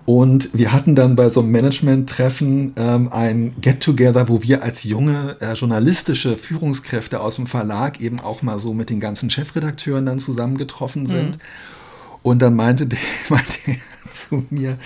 Und 0.04 0.50
wir 0.52 0.72
hatten 0.72 0.96
dann 0.96 1.14
bei 1.14 1.28
so 1.28 1.40
einem 1.40 1.52
Management-Treffen 1.52 2.72
ähm, 2.76 3.08
ein 3.12 3.54
Get-Together, 3.60 4.28
wo 4.28 4.42
wir 4.42 4.64
als 4.64 4.82
junge 4.82 5.36
äh, 5.40 5.52
journalistische 5.52 6.36
Führungskräfte 6.36 7.20
aus 7.20 7.36
dem 7.36 7.46
Verlag 7.46 8.00
eben 8.00 8.18
auch 8.18 8.42
mal 8.42 8.58
so 8.58 8.74
mit 8.74 8.90
den 8.90 8.98
ganzen 8.98 9.30
Chefredakteuren 9.30 10.06
dann 10.06 10.18
zusammengetroffen 10.18 11.06
sind. 11.06 11.36
Mhm. 11.36 11.40
Und 12.22 12.42
dann 12.42 12.56
meinte 12.56 12.86
der, 12.86 12.98
meinte 13.28 13.58
er 13.66 13.76
zu 14.12 14.44
mir, 14.50 14.76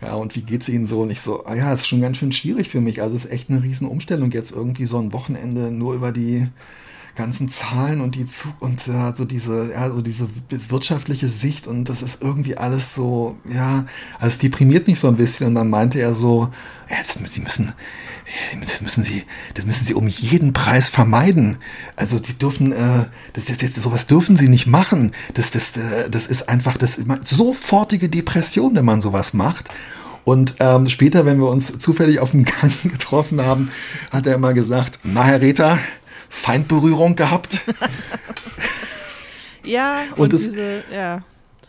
ja, 0.00 0.14
und 0.14 0.34
wie 0.34 0.42
geht's 0.42 0.68
Ihnen 0.68 0.86
so? 0.86 1.02
Und 1.02 1.10
ich 1.10 1.20
so, 1.20 1.44
ah 1.44 1.54
ja, 1.54 1.72
ist 1.72 1.86
schon 1.86 2.00
ganz 2.00 2.16
schön 2.16 2.32
schwierig 2.32 2.68
für 2.68 2.80
mich. 2.80 3.02
Also 3.02 3.16
es 3.16 3.26
ist 3.26 3.32
echt 3.32 3.50
eine 3.50 3.62
riesen 3.62 3.88
Umstellung, 3.88 4.30
jetzt 4.30 4.52
irgendwie 4.52 4.86
so 4.86 4.98
ein 4.98 5.12
Wochenende 5.12 5.70
nur 5.70 5.94
über 5.94 6.12
die 6.12 6.48
ganzen 7.16 7.50
Zahlen 7.50 8.00
und 8.00 8.14
die 8.14 8.26
Zug 8.26 8.52
und 8.60 8.86
ja, 8.86 9.14
so 9.14 9.24
diese, 9.24 9.72
ja, 9.72 9.90
so 9.90 10.00
diese 10.00 10.28
wirtschaftliche 10.68 11.28
Sicht 11.28 11.66
und 11.66 11.88
das 11.88 12.02
ist 12.02 12.22
irgendwie 12.22 12.56
alles 12.56 12.94
so, 12.94 13.36
ja, 13.52 13.86
also 14.18 14.28
es 14.28 14.38
deprimiert 14.38 14.86
mich 14.86 15.00
so 15.00 15.08
ein 15.08 15.16
bisschen 15.16 15.48
und 15.48 15.54
dann 15.54 15.70
meinte 15.70 16.00
er 16.00 16.14
so, 16.14 16.50
ja, 16.88 16.96
das, 16.98 17.18
sie 17.32 17.40
müssen, 17.40 17.72
das 18.60 18.80
müssen 18.80 19.04
sie, 19.04 19.24
das 19.54 19.64
müssen 19.64 19.84
sie 19.84 19.94
um 19.94 20.08
jeden 20.08 20.52
Preis 20.52 20.88
vermeiden. 20.88 21.58
Also 21.96 22.18
sie 22.18 22.34
dürfen, 22.34 22.72
äh, 22.72 23.06
das, 23.32 23.44
das, 23.46 23.58
das, 23.58 23.82
sowas 23.82 24.06
dürfen 24.06 24.36
sie 24.36 24.48
nicht 24.48 24.66
machen. 24.66 25.12
Das, 25.34 25.50
das, 25.50 25.76
äh, 25.76 26.10
das 26.10 26.26
ist 26.26 26.48
einfach 26.48 26.76
das 26.76 26.98
sofortige 27.24 28.08
Depression, 28.08 28.74
wenn 28.74 28.84
man 28.84 29.00
sowas 29.00 29.34
macht. 29.34 29.70
Und 30.24 30.56
ähm, 30.60 30.88
später, 30.88 31.24
wenn 31.24 31.38
wir 31.38 31.48
uns 31.48 31.78
zufällig 31.78 32.20
auf 32.20 32.32
dem 32.32 32.44
Gang 32.60 32.72
getroffen 32.82 33.40
haben, 33.40 33.70
hat 34.10 34.26
er 34.26 34.34
immer 34.34 34.52
gesagt, 34.52 35.00
na 35.02 35.24
Herr 35.24 35.40
Rether, 35.40 35.78
Feindberührung 36.30 37.16
gehabt. 37.16 37.66
ja, 39.64 40.04
und, 40.12 40.20
und 40.20 40.32
das, 40.32 40.42
diese, 40.42 40.84
ja. 40.90 41.22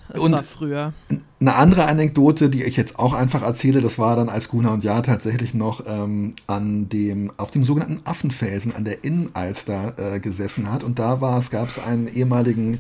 Das 0.08 0.20
und 0.22 0.32
war 0.34 0.44
früher. 0.44 0.94
Eine 1.40 1.56
andere 1.56 1.86
Anekdote, 1.86 2.50
die 2.50 2.64
ich 2.64 2.78
jetzt 2.78 3.00
auch 3.00 3.14
einfach 3.14 3.42
erzähle, 3.42 3.82
das 3.82 3.98
war 3.98 4.16
dann, 4.16 4.30
als 4.30 4.50
Gunnar 4.50 4.74
und 4.74 4.84
Ja 4.84 5.02
tatsächlich 5.02 5.54
noch 5.54 5.84
ähm, 5.88 6.36
an 6.48 6.90
dem, 6.90 7.32
auf 7.38 7.52
dem 7.52 7.66
sogenannten 7.66 8.02
Affenfelsen 8.06 8.76
an 8.76 8.86
der 8.86 9.04
Innenalster 9.04 9.96
äh, 9.98 10.20
gesessen 10.20 10.72
hat. 10.72 10.84
Und 10.84 11.00
da 11.00 11.22
war 11.22 11.40
es, 11.40 11.50
gab 11.50 11.70
es 11.70 11.80
einen 11.80 12.08
ehemaligen, 12.08 12.80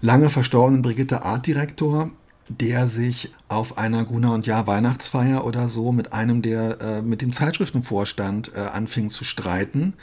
lange 0.00 0.30
verstorbenen 0.30 0.82
Brigitte 0.82 1.22
Artdirektor, 1.22 2.10
der 2.48 2.88
sich 2.88 3.32
auf 3.48 3.78
einer 3.78 4.04
Gunnar 4.04 4.34
und 4.34 4.46
Ja 4.46 4.66
Weihnachtsfeier 4.66 5.44
oder 5.44 5.68
so 5.68 5.92
mit 5.92 6.12
einem, 6.12 6.42
der 6.42 6.80
äh, 6.80 7.02
mit 7.02 7.22
dem 7.22 7.32
Zeitschriftenvorstand 7.32 8.52
äh, 8.54 8.60
anfing 8.60 9.10
zu 9.10 9.24
streiten 9.24 9.94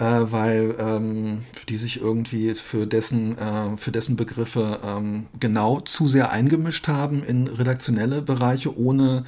äh, 0.00 0.32
weil 0.32 0.74
ähm, 0.80 1.38
die 1.68 1.76
sich 1.76 2.00
irgendwie 2.00 2.54
für 2.54 2.86
dessen, 2.86 3.36
äh, 3.36 3.76
für 3.76 3.92
dessen 3.92 4.16
Begriffe 4.16 4.80
ähm, 4.84 5.26
genau 5.38 5.80
zu 5.80 6.08
sehr 6.08 6.30
eingemischt 6.30 6.88
haben 6.88 7.22
in 7.22 7.46
redaktionelle 7.46 8.22
Bereiche, 8.22 8.76
ohne 8.78 9.24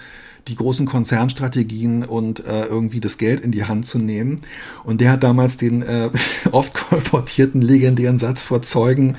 die 0.49 0.57
großen 0.57 0.87
Konzernstrategien 0.87 2.05
und 2.05 2.45
äh, 2.47 2.65
irgendwie 2.65 3.01
das 3.01 3.19
Geld 3.19 3.41
in 3.41 3.53
die 3.53 3.65
Hand 3.65 3.87
zu 3.87 3.99
nehmen. 3.99 4.43
Und 4.83 5.01
der 5.01 5.13
hat 5.13 5.23
damals 5.23 5.59
den 5.59 5.83
äh, 5.83 6.09
oft 6.53 6.73
kolportierten 6.73 7.61
legendären 7.61 8.19
Satz 8.19 8.43
vor 8.43 8.63
Zeugen 8.63 9.17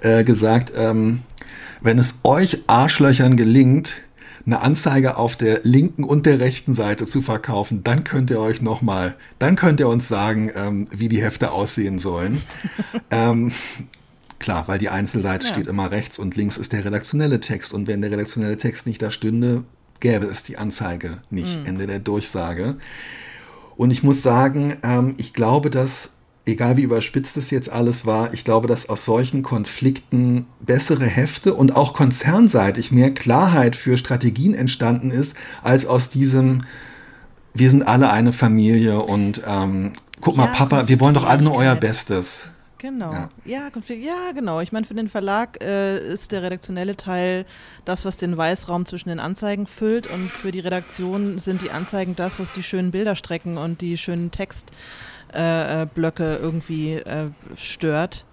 äh, 0.00 0.22
gesagt, 0.22 0.72
ähm, 0.76 1.20
wenn 1.80 1.98
es 1.98 2.20
euch 2.22 2.62
Arschlöchern 2.68 3.36
gelingt, 3.36 3.96
eine 4.44 4.60
Anzeige 4.60 5.16
auf 5.16 5.36
der 5.36 5.60
linken 5.62 6.04
und 6.04 6.26
der 6.26 6.40
rechten 6.40 6.74
Seite 6.74 7.06
zu 7.06 7.22
verkaufen, 7.22 7.84
dann 7.84 8.04
könnt 8.04 8.30
ihr 8.30 8.40
euch 8.40 8.60
nochmal, 8.60 9.14
dann 9.38 9.56
könnt 9.56 9.80
ihr 9.80 9.88
uns 9.88 10.08
sagen, 10.08 10.50
ähm, 10.54 10.88
wie 10.90 11.08
die 11.08 11.22
Hefte 11.22 11.52
aussehen 11.52 11.98
sollen. 11.98 12.42
ähm, 13.10 13.52
klar, 14.38 14.66
weil 14.66 14.78
die 14.78 14.88
Einzelseite 14.88 15.46
ja. 15.46 15.52
steht 15.52 15.66
immer 15.66 15.90
rechts 15.90 16.18
und 16.18 16.36
links 16.36 16.56
ist 16.56 16.72
der 16.72 16.84
redaktionelle 16.84 17.40
Text. 17.40 17.72
Und 17.72 17.86
wenn 17.86 18.02
der 18.02 18.10
redaktionelle 18.10 18.58
Text 18.58 18.86
nicht 18.86 19.00
da 19.00 19.10
stünde, 19.10 19.64
gäbe 20.00 20.26
es 20.26 20.42
die 20.42 20.58
Anzeige 20.58 21.18
nicht. 21.30 21.60
Mhm. 21.60 21.66
Ende 21.66 21.86
der 21.86 22.00
Durchsage. 22.00 22.76
Und 23.76 23.90
ich 23.90 24.02
muss 24.02 24.22
sagen, 24.22 24.76
ähm, 24.82 25.14
ich 25.16 25.32
glaube, 25.32 25.70
dass 25.70 26.10
egal 26.46 26.76
wie 26.76 26.82
überspitzt 26.82 27.36
es 27.36 27.50
jetzt 27.50 27.70
alles 27.70 28.06
war, 28.06 28.34
ich 28.34 28.44
glaube, 28.44 28.68
dass 28.68 28.88
aus 28.88 29.04
solchen 29.04 29.42
Konflikten 29.42 30.46
bessere 30.60 31.06
Hefte 31.06 31.54
und 31.54 31.76
auch 31.76 31.94
konzernseitig 31.94 32.90
mehr 32.90 33.12
Klarheit 33.12 33.76
für 33.76 33.96
Strategien 33.96 34.54
entstanden 34.54 35.10
ist, 35.10 35.36
als 35.62 35.86
aus 35.86 36.10
diesem, 36.10 36.62
wir 37.54 37.70
sind 37.70 37.86
alle 37.86 38.10
eine 38.10 38.32
Familie 38.32 39.00
und 39.00 39.42
ähm, 39.46 39.92
guck 40.20 40.36
ja, 40.36 40.46
mal, 40.46 40.52
Papa, 40.52 40.88
wir 40.88 41.00
wollen 41.00 41.14
doch 41.14 41.26
alle 41.26 41.42
nur 41.42 41.54
euer 41.54 41.76
Bestes. 41.76 42.48
Genau. 42.82 43.12
Ja, 43.12 43.28
ja, 43.44 43.70
ja 43.94 44.32
genau. 44.34 44.60
Ich 44.60 44.72
meine, 44.72 44.84
für 44.84 44.94
den 44.94 45.06
Verlag 45.06 45.62
äh, 45.62 46.00
ist 46.12 46.32
der 46.32 46.42
redaktionelle 46.42 46.96
Teil 46.96 47.46
das, 47.84 48.04
was 48.04 48.16
den 48.16 48.36
Weißraum 48.36 48.86
zwischen 48.86 49.08
den 49.08 49.20
Anzeigen 49.20 49.68
füllt 49.68 50.08
und 50.08 50.32
für 50.32 50.50
die 50.50 50.58
Redaktion 50.58 51.38
sind 51.38 51.62
die 51.62 51.70
Anzeigen 51.70 52.16
das, 52.16 52.40
was 52.40 52.52
die 52.52 52.64
schönen 52.64 52.90
Bilderstrecken 52.90 53.56
und 53.56 53.82
die 53.82 53.96
schönen 53.96 54.32
Text 54.32 54.72
äh, 55.34 55.82
äh, 55.82 55.86
Blöcke 55.86 56.38
irgendwie 56.40 56.94
äh, 56.94 57.30
stört. 57.56 58.26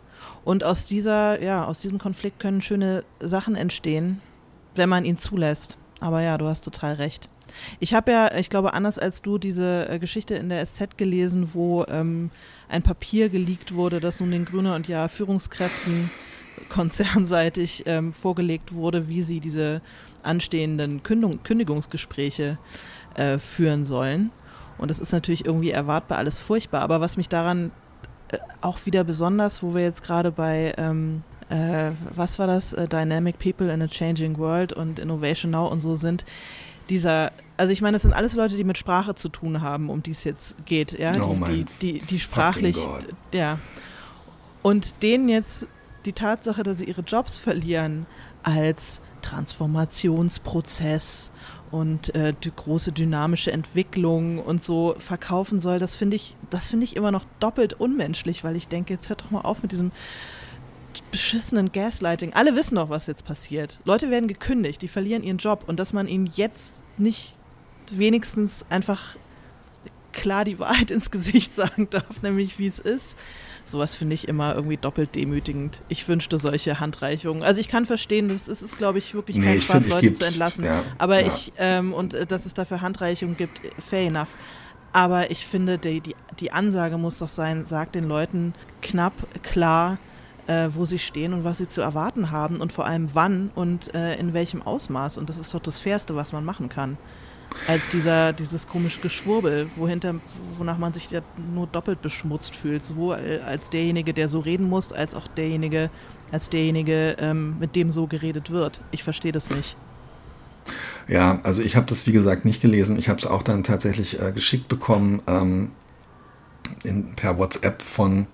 Und 0.43 0.63
aus 0.63 0.85
dieser, 0.85 1.41
ja, 1.41 1.65
aus 1.65 1.79
diesem 1.79 1.97
Konflikt 1.99 2.39
können 2.39 2.61
schöne 2.61 3.03
Sachen 3.19 3.55
entstehen, 3.55 4.21
wenn 4.75 4.89
man 4.89 5.05
ihn 5.05 5.17
zulässt. 5.17 5.77
Aber 5.99 6.21
ja, 6.21 6.37
du 6.37 6.47
hast 6.47 6.61
total 6.61 6.95
recht. 6.95 7.29
Ich 7.79 7.93
habe 7.93 8.11
ja, 8.11 8.35
ich 8.35 8.49
glaube, 8.49 8.73
anders 8.73 8.99
als 8.99 9.21
du, 9.21 9.37
diese 9.37 9.89
äh, 9.89 9.99
Geschichte 9.99 10.35
in 10.35 10.49
der 10.49 10.65
SZ 10.65 10.97
gelesen, 10.97 11.53
wo 11.53 11.85
ähm, 11.89 12.31
ein 12.67 12.83
Papier 12.83 13.29
geleakt 13.29 13.73
wurde, 13.73 13.99
das 13.99 14.19
nun 14.19 14.31
den 14.31 14.45
Grüne 14.45 14.75
und 14.75 14.87
ja 14.87 15.07
Führungskräften 15.07 16.09
konzernseitig 16.69 17.83
ähm, 17.85 18.13
vorgelegt 18.13 18.73
wurde, 18.73 19.07
wie 19.07 19.21
sie 19.21 19.39
diese 19.39 19.81
anstehenden 20.23 21.03
Kündung, 21.03 21.43
Kündigungsgespräche 21.43 22.57
äh, 23.15 23.37
führen 23.37 23.85
sollen. 23.85 24.31
Und 24.79 24.89
das 24.89 24.99
ist 24.99 25.11
natürlich 25.11 25.45
irgendwie 25.45 25.71
erwartbar 25.71 26.17
alles 26.17 26.39
furchtbar. 26.39 26.81
Aber 26.81 27.01
was 27.01 27.17
mich 27.17 27.29
daran 27.29 27.71
äh, 28.29 28.37
auch 28.61 28.85
wieder 28.85 29.03
besonders, 29.03 29.61
wo 29.61 29.75
wir 29.75 29.83
jetzt 29.83 30.03
gerade 30.03 30.31
bei, 30.31 30.73
ähm, 30.77 31.23
äh, 31.49 31.91
was 32.15 32.39
war 32.39 32.47
das, 32.47 32.73
äh, 32.73 32.87
Dynamic 32.87 33.39
People 33.39 33.71
in 33.71 33.81
a 33.81 33.87
Changing 33.87 34.37
World 34.37 34.73
und 34.73 34.99
Innovation 34.99 35.51
Now 35.51 35.67
und 35.67 35.79
so 35.79 35.95
sind, 35.95 36.25
dieser, 36.89 37.31
also 37.57 37.71
ich 37.71 37.81
meine, 37.81 37.95
das 37.95 38.03
sind 38.03 38.13
alles 38.13 38.33
Leute, 38.33 38.57
die 38.57 38.63
mit 38.63 38.77
Sprache 38.77 39.15
zu 39.15 39.29
tun 39.29 39.61
haben, 39.61 39.89
um 39.89 40.01
die 40.01 40.11
es 40.11 40.23
jetzt 40.23 40.55
geht, 40.65 40.97
ja, 40.97 41.13
oh 41.21 41.35
die, 41.47 41.65
die, 41.65 41.99
die, 41.99 42.05
die 42.05 42.19
sprachlich, 42.19 42.77
ja. 43.33 43.59
Und 44.61 45.01
denen 45.03 45.29
jetzt 45.29 45.67
die 46.05 46.13
Tatsache, 46.13 46.63
dass 46.63 46.79
sie 46.79 46.85
ihre 46.85 47.01
Jobs 47.01 47.37
verlieren, 47.37 48.07
als 48.43 49.01
Transformationsprozess 49.21 51.31
und 51.71 52.15
äh, 52.15 52.33
die 52.43 52.51
große 52.55 52.91
dynamische 52.91 53.51
Entwicklung 53.51 54.39
und 54.39 54.63
so 54.63 54.95
verkaufen 54.97 55.59
soll, 55.59 55.79
das 55.79 55.95
finde 55.95 56.15
ich, 56.15 56.35
das 56.49 56.69
finde 56.69 56.85
ich 56.85 56.95
immer 56.95 57.11
noch 57.11 57.25
doppelt 57.39 57.73
unmenschlich, 57.73 58.43
weil 58.43 58.55
ich 58.55 58.67
denke, 58.67 58.93
jetzt 58.93 59.09
hört 59.09 59.21
doch 59.21 59.31
mal 59.31 59.41
auf 59.41 59.61
mit 59.61 59.71
diesem 59.71 59.91
beschissenen 61.11 61.71
Gaslighting. 61.71 62.33
Alle 62.33 62.55
wissen 62.55 62.75
doch, 62.75 62.89
was 62.89 63.07
jetzt 63.07 63.25
passiert. 63.25 63.79
Leute 63.85 64.09
werden 64.09 64.27
gekündigt, 64.27 64.81
die 64.81 64.87
verlieren 64.87 65.23
ihren 65.23 65.37
Job 65.37 65.63
und 65.67 65.79
dass 65.79 65.93
man 65.93 66.07
ihnen 66.07 66.29
jetzt 66.35 66.83
nicht 66.97 67.33
wenigstens 67.91 68.65
einfach 68.69 69.15
klar 70.11 70.45
die 70.45 70.59
Wahrheit 70.59 70.91
ins 70.91 71.11
Gesicht 71.11 71.55
sagen 71.55 71.87
darf, 71.89 72.21
nämlich 72.21 72.59
wie 72.59 72.67
es 72.67 72.79
ist, 72.79 73.17
Sowas 73.69 73.93
finde 73.93 74.15
ich 74.15 74.27
immer 74.27 74.55
irgendwie 74.55 74.77
doppelt 74.77 75.15
demütigend. 75.15 75.81
Ich 75.89 76.07
wünschte 76.07 76.37
solche 76.37 76.79
Handreichungen. 76.79 77.43
Also 77.43 77.61
ich 77.61 77.69
kann 77.69 77.85
verstehen, 77.85 78.27
das 78.27 78.47
ist, 78.47 78.61
ist 78.61 78.77
glaube 78.77 78.97
ich, 78.97 79.13
wirklich 79.13 79.37
kein 79.37 79.55
nee, 79.55 79.61
Spaß, 79.61 79.83
find, 79.83 79.89
Leute 79.89 80.13
zu 80.13 80.25
entlassen. 80.25 80.65
Ja, 80.65 80.83
Aber 80.97 81.21
ja. 81.21 81.27
ich, 81.27 81.53
ähm, 81.57 81.93
und 81.93 82.13
äh, 82.13 82.25
dass 82.25 82.45
es 82.45 82.53
dafür 82.53 82.81
Handreichungen 82.81 83.37
gibt, 83.37 83.61
fair 83.79 84.07
enough. 84.07 84.29
Aber 84.91 85.29
ich 85.29 85.45
finde, 85.45 85.77
die, 85.77 86.01
die, 86.01 86.15
die 86.39 86.51
Ansage 86.51 86.97
muss 86.97 87.19
doch 87.19 87.29
sein, 87.29 87.63
sagt 87.65 87.93
den 87.93 88.07
Leuten 88.07 88.55
knapp, 88.81 89.13
klar, 89.43 89.99
äh, 90.47 90.69
wo 90.71 90.85
sie 90.85 90.97
stehen 90.97 91.33
und 91.33 91.43
was 91.43 91.59
sie 91.59 91.67
zu 91.67 91.81
erwarten 91.81 92.31
haben 92.31 92.59
und 92.59 92.73
vor 92.73 92.87
allem 92.87 93.13
wann 93.13 93.51
und 93.53 93.93
äh, 93.93 94.15
in 94.15 94.33
welchem 94.33 94.63
Ausmaß. 94.63 95.19
Und 95.19 95.29
das 95.29 95.37
ist 95.37 95.53
doch 95.53 95.61
das 95.61 95.79
Fairste, 95.79 96.15
was 96.15 96.33
man 96.33 96.43
machen 96.43 96.69
kann 96.69 96.97
als 97.67 97.89
dieser, 97.89 98.33
dieses 98.33 98.67
komische 98.67 98.99
Geschwurbel, 99.01 99.69
wohinter, 99.75 100.15
wonach 100.57 100.77
man 100.77 100.93
sich 100.93 101.09
ja 101.11 101.21
nur 101.53 101.67
doppelt 101.67 102.01
beschmutzt 102.01 102.55
fühlt, 102.55 102.85
sowohl 102.85 103.41
als 103.45 103.69
derjenige, 103.69 104.13
der 104.13 104.29
so 104.29 104.39
reden 104.39 104.69
muss, 104.69 104.93
als 104.93 105.13
auch 105.13 105.27
derjenige, 105.27 105.89
als 106.31 106.49
derjenige, 106.49 107.15
ähm, 107.19 107.57
mit 107.59 107.75
dem 107.75 107.91
so 107.91 108.07
geredet 108.07 108.49
wird. 108.49 108.81
Ich 108.91 109.03
verstehe 109.03 109.31
das 109.31 109.49
nicht. 109.49 109.75
Ja, 111.07 111.39
also 111.43 111.61
ich 111.61 111.75
habe 111.75 111.87
das 111.87 112.05
wie 112.05 112.11
gesagt 112.11 112.45
nicht 112.45 112.61
gelesen. 112.61 112.97
Ich 112.99 113.09
habe 113.09 113.19
es 113.19 113.25
auch 113.25 113.41
dann 113.41 113.63
tatsächlich 113.63 114.21
äh, 114.21 114.31
geschickt 114.31 114.67
bekommen 114.67 115.21
ähm, 115.27 115.71
in, 116.83 117.15
per 117.15 117.37
WhatsApp 117.37 117.81
von 117.81 118.27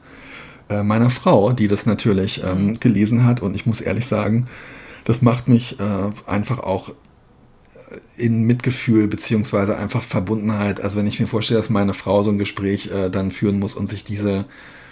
äh, 0.70 0.84
meiner 0.84 1.10
Frau, 1.10 1.54
die 1.54 1.68
das 1.68 1.86
natürlich 1.86 2.44
ähm, 2.44 2.68
mhm. 2.68 2.80
gelesen 2.80 3.26
hat. 3.26 3.42
Und 3.42 3.56
ich 3.56 3.66
muss 3.66 3.82
ehrlich 3.82 4.08
sagen, 4.08 4.48
das 5.06 5.22
macht 5.22 5.48
mich 5.48 5.80
äh, 5.80 5.84
einfach 6.30 6.60
auch 6.60 6.94
in 8.18 8.44
Mitgefühl 8.44 9.08
beziehungsweise 9.08 9.78
einfach 9.78 10.04
Verbundenheit. 10.04 10.82
Also 10.82 10.98
wenn 10.98 11.08
ich 11.08 11.20
mir 11.20 11.28
vorstelle, 11.28 11.60
dass 11.60 11.70
meine 11.70 11.94
Frau 11.94 12.24
so 12.24 12.32
ein 12.32 12.38
Gespräch 12.38 12.90
äh, 12.92 13.10
dann 13.10 13.32
führen 13.32 13.60
muss 13.60 13.76
und 13.76 13.90
sich 13.90 14.04
diese 14.04 14.46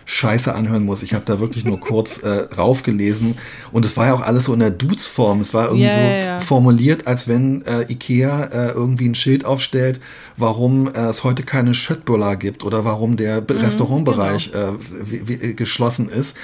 Scheiße 0.05 0.53
anhören 0.53 0.83
muss. 0.83 1.03
Ich 1.03 1.13
habe 1.13 1.23
da 1.25 1.39
wirklich 1.39 1.63
nur 1.65 1.79
kurz 1.79 2.23
äh, 2.23 2.47
raufgelesen 2.57 3.37
und 3.71 3.85
es 3.85 3.95
war 3.95 4.07
ja 4.07 4.13
auch 4.13 4.21
alles 4.21 4.45
so 4.45 4.53
in 4.53 4.59
der 4.59 4.71
Dudes-Form. 4.71 5.39
Es 5.39 5.53
war 5.53 5.67
irgendwie 5.67 5.85
yeah, 5.85 5.93
so 5.93 5.99
yeah. 5.99 6.39
formuliert, 6.39 7.07
als 7.07 7.27
wenn 7.27 7.63
äh, 7.63 7.83
Ikea 7.89 8.43
äh, 8.45 8.71
irgendwie 8.71 9.07
ein 9.07 9.15
Schild 9.15 9.45
aufstellt, 9.45 10.01
warum 10.35 10.87
äh, 10.87 10.99
es 11.05 11.23
heute 11.23 11.43
keine 11.43 11.73
Schöttbuller 11.73 12.35
gibt 12.35 12.65
oder 12.65 12.83
warum 12.83 13.15
der 13.15 13.41
mhm, 13.41 13.47
Restaurantbereich 13.61 14.51
genau. 14.51 14.77
Äh, 15.09 15.53
geschlossen 15.53 16.09
ist. 16.09 16.37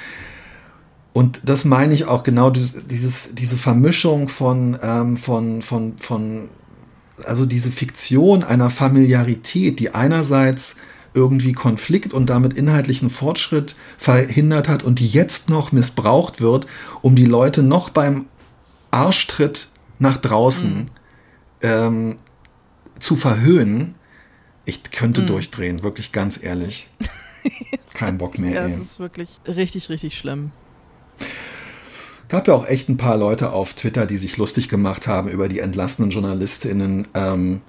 Und 1.14 1.41
das 1.43 1.66
meine 1.66 1.93
ich 1.93 2.05
auch 2.05 2.24
genau, 2.24 2.49
dieses, 2.49 3.36
diese 3.36 3.57
Vermischung 3.57 4.30
von, 4.30 4.78
ähm, 4.82 5.18
von, 5.18 5.62
von, 5.62 5.97
von, 5.97 6.49
also 7.26 7.45
diese 7.45 7.72
Fiktion 7.72 8.43
einer 8.43 8.70
Familiarität, 8.70 9.80
die 9.80 9.93
einerseits 9.93 10.78
irgendwie 11.14 11.53
Konflikt 11.53 12.14
und 12.14 12.30
damit 12.30 12.53
inhaltlichen 12.53 13.10
Fortschritt 13.10 13.76
verhindert 13.97 14.70
hat 14.70 14.84
und 14.84 14.99
die 14.99 15.07
jetzt 15.07 15.49
noch 15.49 15.72
missbraucht 15.72 16.39
wird, 16.39 16.68
um 17.01 17.16
die 17.16 17.26
Leute 17.26 17.64
noch 17.64 17.89
beim 17.89 18.28
Arschtritt 18.91 19.70
nach 19.97 20.18
draußen 20.18 20.78
mhm. 20.78 20.89
ähm, 21.62 22.16
zu 22.99 23.16
verhöhnen, 23.16 23.95
ich 24.66 24.84
könnte 24.91 25.24
mhm. 25.24 25.28
durchdrehen, 25.28 25.84
wirklich 25.84 26.12
ganz 26.12 26.41
ehrlich. 26.41 26.88
Kein 27.93 28.18
Bock 28.18 28.38
mehr. 28.38 28.53
Ja, 28.53 28.68
das 28.68 28.80
ist 28.80 28.99
wirklich 28.99 29.39
richtig, 29.47 29.89
richtig 29.89 30.18
schlimm. 30.18 30.51
Gab 32.30 32.48
ja 32.48 32.54
auch 32.54 32.68
echt 32.68 32.90
ein 32.90 32.98
paar 32.98 33.18
Leute 33.18 33.52
auf 33.52 33.74
Twitter, 33.74 34.06
die 34.06 34.18
sich 34.18 34.38
lustig 34.38 34.70
gemacht 34.70 35.08
haben 35.08 35.30
über 35.30 35.50
die 35.50 35.60
entlassenen 35.60 36.12
JournalistInnen. 36.12 37.08
Ähm, 37.16 37.62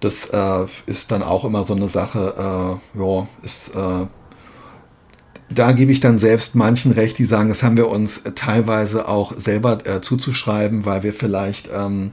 das 0.00 0.26
äh, 0.26 0.66
ist 0.86 1.10
dann 1.12 1.22
auch 1.22 1.44
immer 1.44 1.64
so 1.64 1.74
eine 1.74 1.88
Sache, 1.88 2.80
äh, 2.94 2.98
ja, 3.00 3.26
ist, 3.42 3.74
äh, 3.76 4.06
da 5.48 5.72
gebe 5.72 5.92
ich 5.92 6.00
dann 6.00 6.18
selbst 6.18 6.56
manchen 6.56 6.92
recht, 6.92 7.18
die 7.18 7.24
sagen, 7.24 7.48
das 7.48 7.62
haben 7.62 7.76
wir 7.76 7.88
uns 7.88 8.24
teilweise 8.34 9.08
auch 9.08 9.32
selber 9.36 9.78
äh, 9.86 10.00
zuzuschreiben, 10.00 10.84
weil 10.84 11.02
wir 11.02 11.12
vielleicht, 11.12 11.68
ähm, 11.72 12.10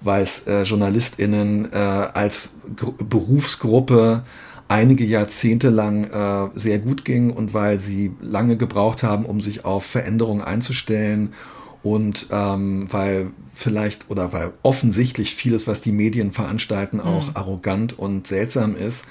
weil 0.00 0.22
es 0.22 0.46
äh, 0.46 0.62
JournalistInnen 0.62 1.70
äh, 1.70 1.76
als 1.76 2.54
Gru 2.76 2.92
Berufsgruppe 2.92 4.24
einige 4.68 5.04
Jahrzehnte 5.04 5.70
lang 5.70 6.04
äh, 6.04 6.50
sehr 6.58 6.78
gut 6.78 7.04
ging 7.04 7.30
und 7.30 7.54
weil 7.54 7.78
sie 7.78 8.12
lange 8.20 8.56
gebraucht 8.56 9.02
haben, 9.02 9.24
um 9.26 9.40
sich 9.40 9.64
auf 9.64 9.84
Veränderungen 9.84 10.42
einzustellen 10.42 11.34
und 11.82 12.28
ähm, 12.30 12.88
weil 12.90 13.30
vielleicht 13.52 14.10
oder 14.10 14.32
weil 14.32 14.52
offensichtlich 14.62 15.34
vieles, 15.34 15.66
was 15.66 15.82
die 15.82 15.92
Medien 15.92 16.32
veranstalten, 16.32 17.00
auch 17.00 17.28
mhm. 17.28 17.32
arrogant 17.36 17.98
und 17.98 18.26
seltsam 18.26 18.74
ist. 18.74 19.06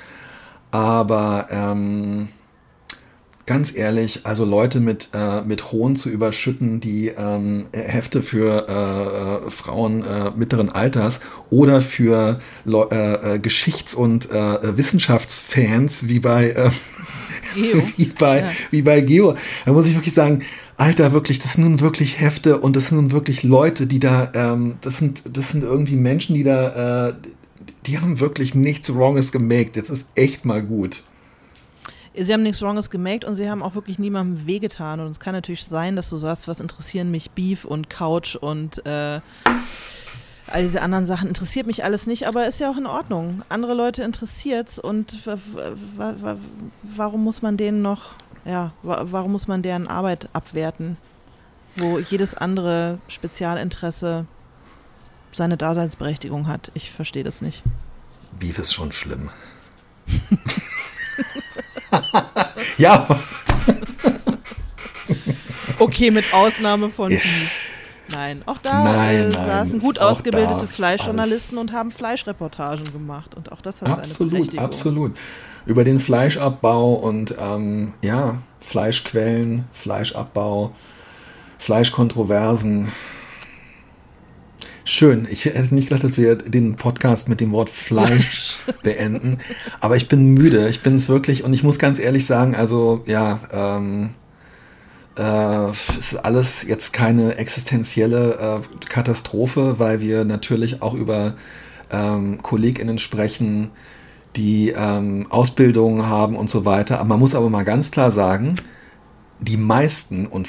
Aber 0.72 1.48
ähm, 1.52 2.30
ganz 3.46 3.76
ehrlich, 3.76 4.22
also 4.24 4.46
Leute 4.46 4.80
mit, 4.80 5.10
äh, 5.14 5.42
mit 5.42 5.72
Hohn 5.72 5.96
zu 5.96 6.10
überschütten, 6.10 6.80
die 6.80 7.10
ähm, 7.10 7.66
Hefte 7.74 8.22
für 8.22 8.68
äh, 8.68 9.48
äh 9.48 9.52
Frauen 9.52 10.04
äh, 10.04 10.32
mittleren 10.36 10.70
Alters 10.70 11.20
oder 11.50 11.82
für 11.82 12.40
Le 12.64 12.88
äh, 12.92 13.36
äh, 13.36 13.40
Geschichts- 13.40 13.96
und 13.96 14.32
äh, 14.32 14.78
Wissenschaftsfans 14.78 16.08
wie 16.08 16.20
bei, 16.20 16.52
äh, 16.52 16.72
wie 17.98 18.06
bei, 18.06 18.40
ja. 18.40 18.52
wie 18.72 18.82
bei 18.82 19.02
Geo. 19.02 19.36
Da 19.66 19.74
muss 19.74 19.88
ich 19.88 19.96
wirklich 19.96 20.14
sagen, 20.14 20.44
Alter, 20.78 21.12
wirklich, 21.12 21.40
das 21.40 21.54
sind 21.54 21.66
nun 21.66 21.80
wirklich 21.82 22.20
Hefte 22.20 22.60
und 22.60 22.76
das 22.76 22.88
sind 22.88 22.98
nun 22.98 23.12
wirklich 23.12 23.44
Leute, 23.44 23.88
die 23.88 24.00
da, 24.00 24.32
ähm, 24.34 24.76
das 24.82 24.98
sind, 24.98 25.22
das 25.32 25.52
sind 25.52 25.64
irgendwie 25.64 25.96
Menschen, 25.96 26.34
die 26.34 26.44
da, 26.44 27.10
äh, 27.10 27.14
die 27.86 28.00
haben 28.00 28.20
wirklich 28.20 28.56
nichts 28.56 28.94
Wronges 28.96 29.32
gemaked. 29.32 29.76
Das 29.76 29.90
ist 29.90 30.06
echt 30.16 30.46
mal 30.46 30.64
gut. 30.64 31.04
Sie 32.16 32.32
haben 32.32 32.44
nichts 32.44 32.62
Wronges 32.62 32.90
gemaked 32.90 33.26
und 33.26 33.34
sie 33.34 33.50
haben 33.50 33.64
auch 33.64 33.74
wirklich 33.74 33.98
niemandem 33.98 34.46
wehgetan. 34.46 35.00
Und 35.00 35.08
es 35.08 35.20
kann 35.20 35.34
natürlich 35.34 35.66
sein, 35.66 35.96
dass 35.96 36.10
du 36.10 36.18
sagst, 36.18 36.48
was 36.48 36.60
interessieren 36.60 37.10
mich 37.10 37.32
Beef 37.32 37.66
und 37.66 37.90
Couch 37.90 38.36
und 38.36 38.86
äh, 38.86 39.20
all 40.48 40.62
diese 40.62 40.82
anderen 40.82 41.06
Sachen 41.06 41.28
interessiert 41.28 41.66
mich 41.66 41.84
alles 41.84 42.06
nicht, 42.06 42.28
aber 42.28 42.48
ist 42.48 42.60
ja 42.60 42.70
auch 42.70 42.78
in 42.78 42.86
Ordnung. 42.86 43.42
Andere 43.50 43.74
Leute 43.74 44.04
interessiert 44.04 44.70
es 44.70 44.80
und 44.80 45.18
warum 46.96 47.24
muss 47.24 47.42
man 47.42 47.58
denen 47.58 47.82
noch, 47.82 48.12
ja, 48.46 48.74
warum 48.84 49.32
muss 49.32 49.48
man 49.48 49.64
deren 49.64 49.88
Arbeit 49.88 50.30
abwerten, 50.34 50.98
wo 51.76 51.98
jedes 51.98 52.36
andere 52.36 53.00
Spezialinteresse 53.08 54.26
seine 55.32 55.58
Daseinsberechtigung 55.58 56.48
hat? 56.48 56.72
Ich 56.76 56.92
verstehe 56.92 57.24
das 57.24 57.42
nicht. 57.42 57.64
Beef 58.38 58.60
ist 58.60 58.74
schon 58.74 58.92
schlimm. 58.92 59.32
ja. 62.78 63.08
okay, 65.80 66.12
mit 66.12 66.34
Ausnahme 66.34 66.90
von 66.90 67.12
ja. 67.12 67.20
Nein, 68.10 68.44
auch 68.46 68.58
da 68.58 68.84
nein, 68.84 69.32
äh, 69.32 69.32
saßen 69.32 69.80
gut 69.80 69.98
ausgebildete 70.00 70.68
Fleischjournalisten 70.68 71.58
und 71.58 71.72
haben 71.72 71.90
Fleischreportagen 71.90 72.92
gemacht. 72.92 73.34
Und 73.36 73.52
auch 73.52 73.62
das 73.62 73.82
hat 73.82 73.90
absolut, 73.90 74.18
seine 74.18 74.30
Berechtigung. 74.30 74.66
Absolut, 74.66 75.18
Über 75.66 75.84
den 75.84 76.00
Fleischabbau 76.00 76.94
und 76.94 77.36
ähm, 77.40 77.94
ja, 78.02 78.38
Fleischquellen, 78.60 79.66
Fleischabbau, 79.72 80.74
Fleischkontroversen. 81.60 82.92
Schön. 84.96 85.28
Ich 85.28 85.46
hätte 85.46 85.74
nicht 85.74 85.90
gedacht, 85.90 86.04
dass 86.04 86.18
wir 86.20 86.36
den 86.36 86.76
Podcast 86.76 87.28
mit 87.28 87.42
dem 87.42 87.52
Wort 87.52 87.72
Fleisch 87.72 88.58
beenden. 88.84 89.40
Aber 89.80 89.98
ich 89.98 90.08
bin 90.08 90.36
müde. 90.36 90.70
Ich 90.70 90.82
bin 90.84 90.98
es 90.98 91.10
wirklich. 91.10 91.44
Und 91.44 91.52
ich 91.56 91.64
muss 91.64 91.80
ganz 91.80 91.98
ehrlich 91.98 92.28
sagen, 92.28 92.54
also 92.54 93.02
ja, 93.08 93.40
ähm, 93.52 94.12
äh, 95.18 95.72
ist 95.98 96.24
alles 96.24 96.62
jetzt 96.68 96.94
keine 96.94 97.38
existenzielle 97.38 98.62
äh, 98.62 98.86
Katastrophe, 98.88 99.80
weil 99.80 100.00
wir 100.00 100.26
natürlich 100.26 100.84
auch 100.84 100.94
über 100.94 101.34
ähm, 101.92 102.44
KollegInnen 102.44 103.00
sprechen, 103.00 103.72
die 104.36 104.76
ähm, 104.78 105.26
Ausbildungen 105.32 106.06
haben 106.06 106.36
und 106.36 106.52
so 106.52 106.66
weiter. 106.66 107.00
Aber 107.00 107.10
man 107.10 107.20
muss 107.20 107.34
aber 107.34 107.50
mal 107.50 107.66
ganz 107.66 107.90
klar 107.90 108.12
sagen, 108.12 108.58
die 109.40 109.58
meisten 109.58 110.28
und 110.28 110.48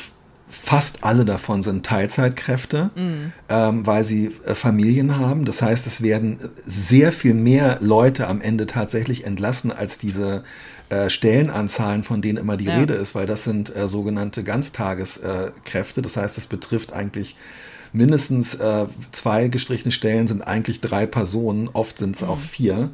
fast 0.54 1.04
alle 1.04 1.24
davon 1.24 1.62
sind 1.62 1.84
Teilzeitkräfte, 1.84 2.90
mhm. 2.94 3.32
ähm, 3.48 3.86
weil 3.86 4.04
sie 4.04 4.26
äh, 4.46 4.54
Familien 4.54 5.18
haben. 5.18 5.44
Das 5.44 5.60
heißt, 5.60 5.86
es 5.86 6.02
werden 6.02 6.38
sehr 6.64 7.12
viel 7.12 7.34
mehr 7.34 7.78
Leute 7.80 8.28
am 8.28 8.40
Ende 8.40 8.66
tatsächlich 8.66 9.24
entlassen 9.24 9.72
als 9.72 9.98
diese 9.98 10.44
äh, 10.88 11.10
Stellenanzahlen, 11.10 12.04
von 12.04 12.22
denen 12.22 12.38
immer 12.38 12.56
die 12.56 12.66
ja. 12.66 12.76
Rede 12.76 12.94
ist, 12.94 13.14
weil 13.14 13.26
das 13.26 13.44
sind 13.44 13.74
äh, 13.74 13.88
sogenannte 13.88 14.44
Ganztageskräfte. 14.44 16.02
das 16.02 16.16
heißt, 16.16 16.38
es 16.38 16.46
betrifft 16.46 16.92
eigentlich 16.92 17.36
mindestens 17.92 18.54
äh, 18.54 18.86
zwei 19.12 19.48
gestrichene 19.48 19.92
Stellen 19.92 20.26
sind 20.26 20.42
eigentlich 20.42 20.80
drei 20.80 21.06
Personen, 21.06 21.68
oft 21.72 21.98
sind 21.98 22.16
es 22.16 22.22
mhm. 22.22 22.28
auch 22.28 22.40
vier. 22.40 22.90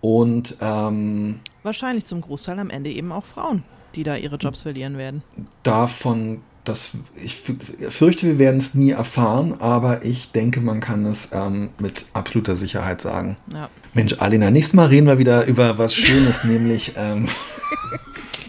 Und 0.00 0.56
ähm, 0.60 1.40
wahrscheinlich 1.62 2.06
zum 2.06 2.20
Großteil 2.20 2.58
am 2.58 2.70
Ende 2.70 2.90
eben 2.90 3.12
auch 3.12 3.24
Frauen, 3.24 3.64
die 3.94 4.02
da 4.02 4.16
ihre 4.16 4.36
Jobs 4.36 4.62
verlieren 4.62 4.96
werden. 4.96 5.22
Davon 5.62 6.40
das, 6.64 6.92
ich 7.22 7.36
fürchte, 7.36 8.26
wir 8.26 8.38
werden 8.38 8.60
es 8.60 8.74
nie 8.74 8.90
erfahren, 8.90 9.60
aber 9.60 10.04
ich 10.04 10.30
denke, 10.30 10.60
man 10.60 10.80
kann 10.80 11.06
es 11.06 11.30
ähm, 11.32 11.70
mit 11.78 12.06
absoluter 12.12 12.56
Sicherheit 12.56 13.00
sagen. 13.00 13.36
Ja. 13.52 13.70
Mensch, 13.94 14.16
Alina, 14.18 14.50
nächstes 14.50 14.74
Mal 14.74 14.86
reden 14.86 15.06
wir 15.06 15.18
wieder 15.18 15.46
über 15.46 15.78
was 15.78 15.94
Schönes, 15.94 16.44
nämlich 16.44 16.92
ähm, 16.96 17.28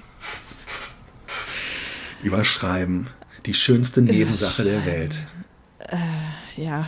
überschreiben. 2.24 3.08
Die 3.46 3.54
schönste 3.54 4.02
Nebensache 4.02 4.64
der 4.64 4.86
Welt. 4.86 5.24
Äh, 5.80 6.62
ja, 6.62 6.88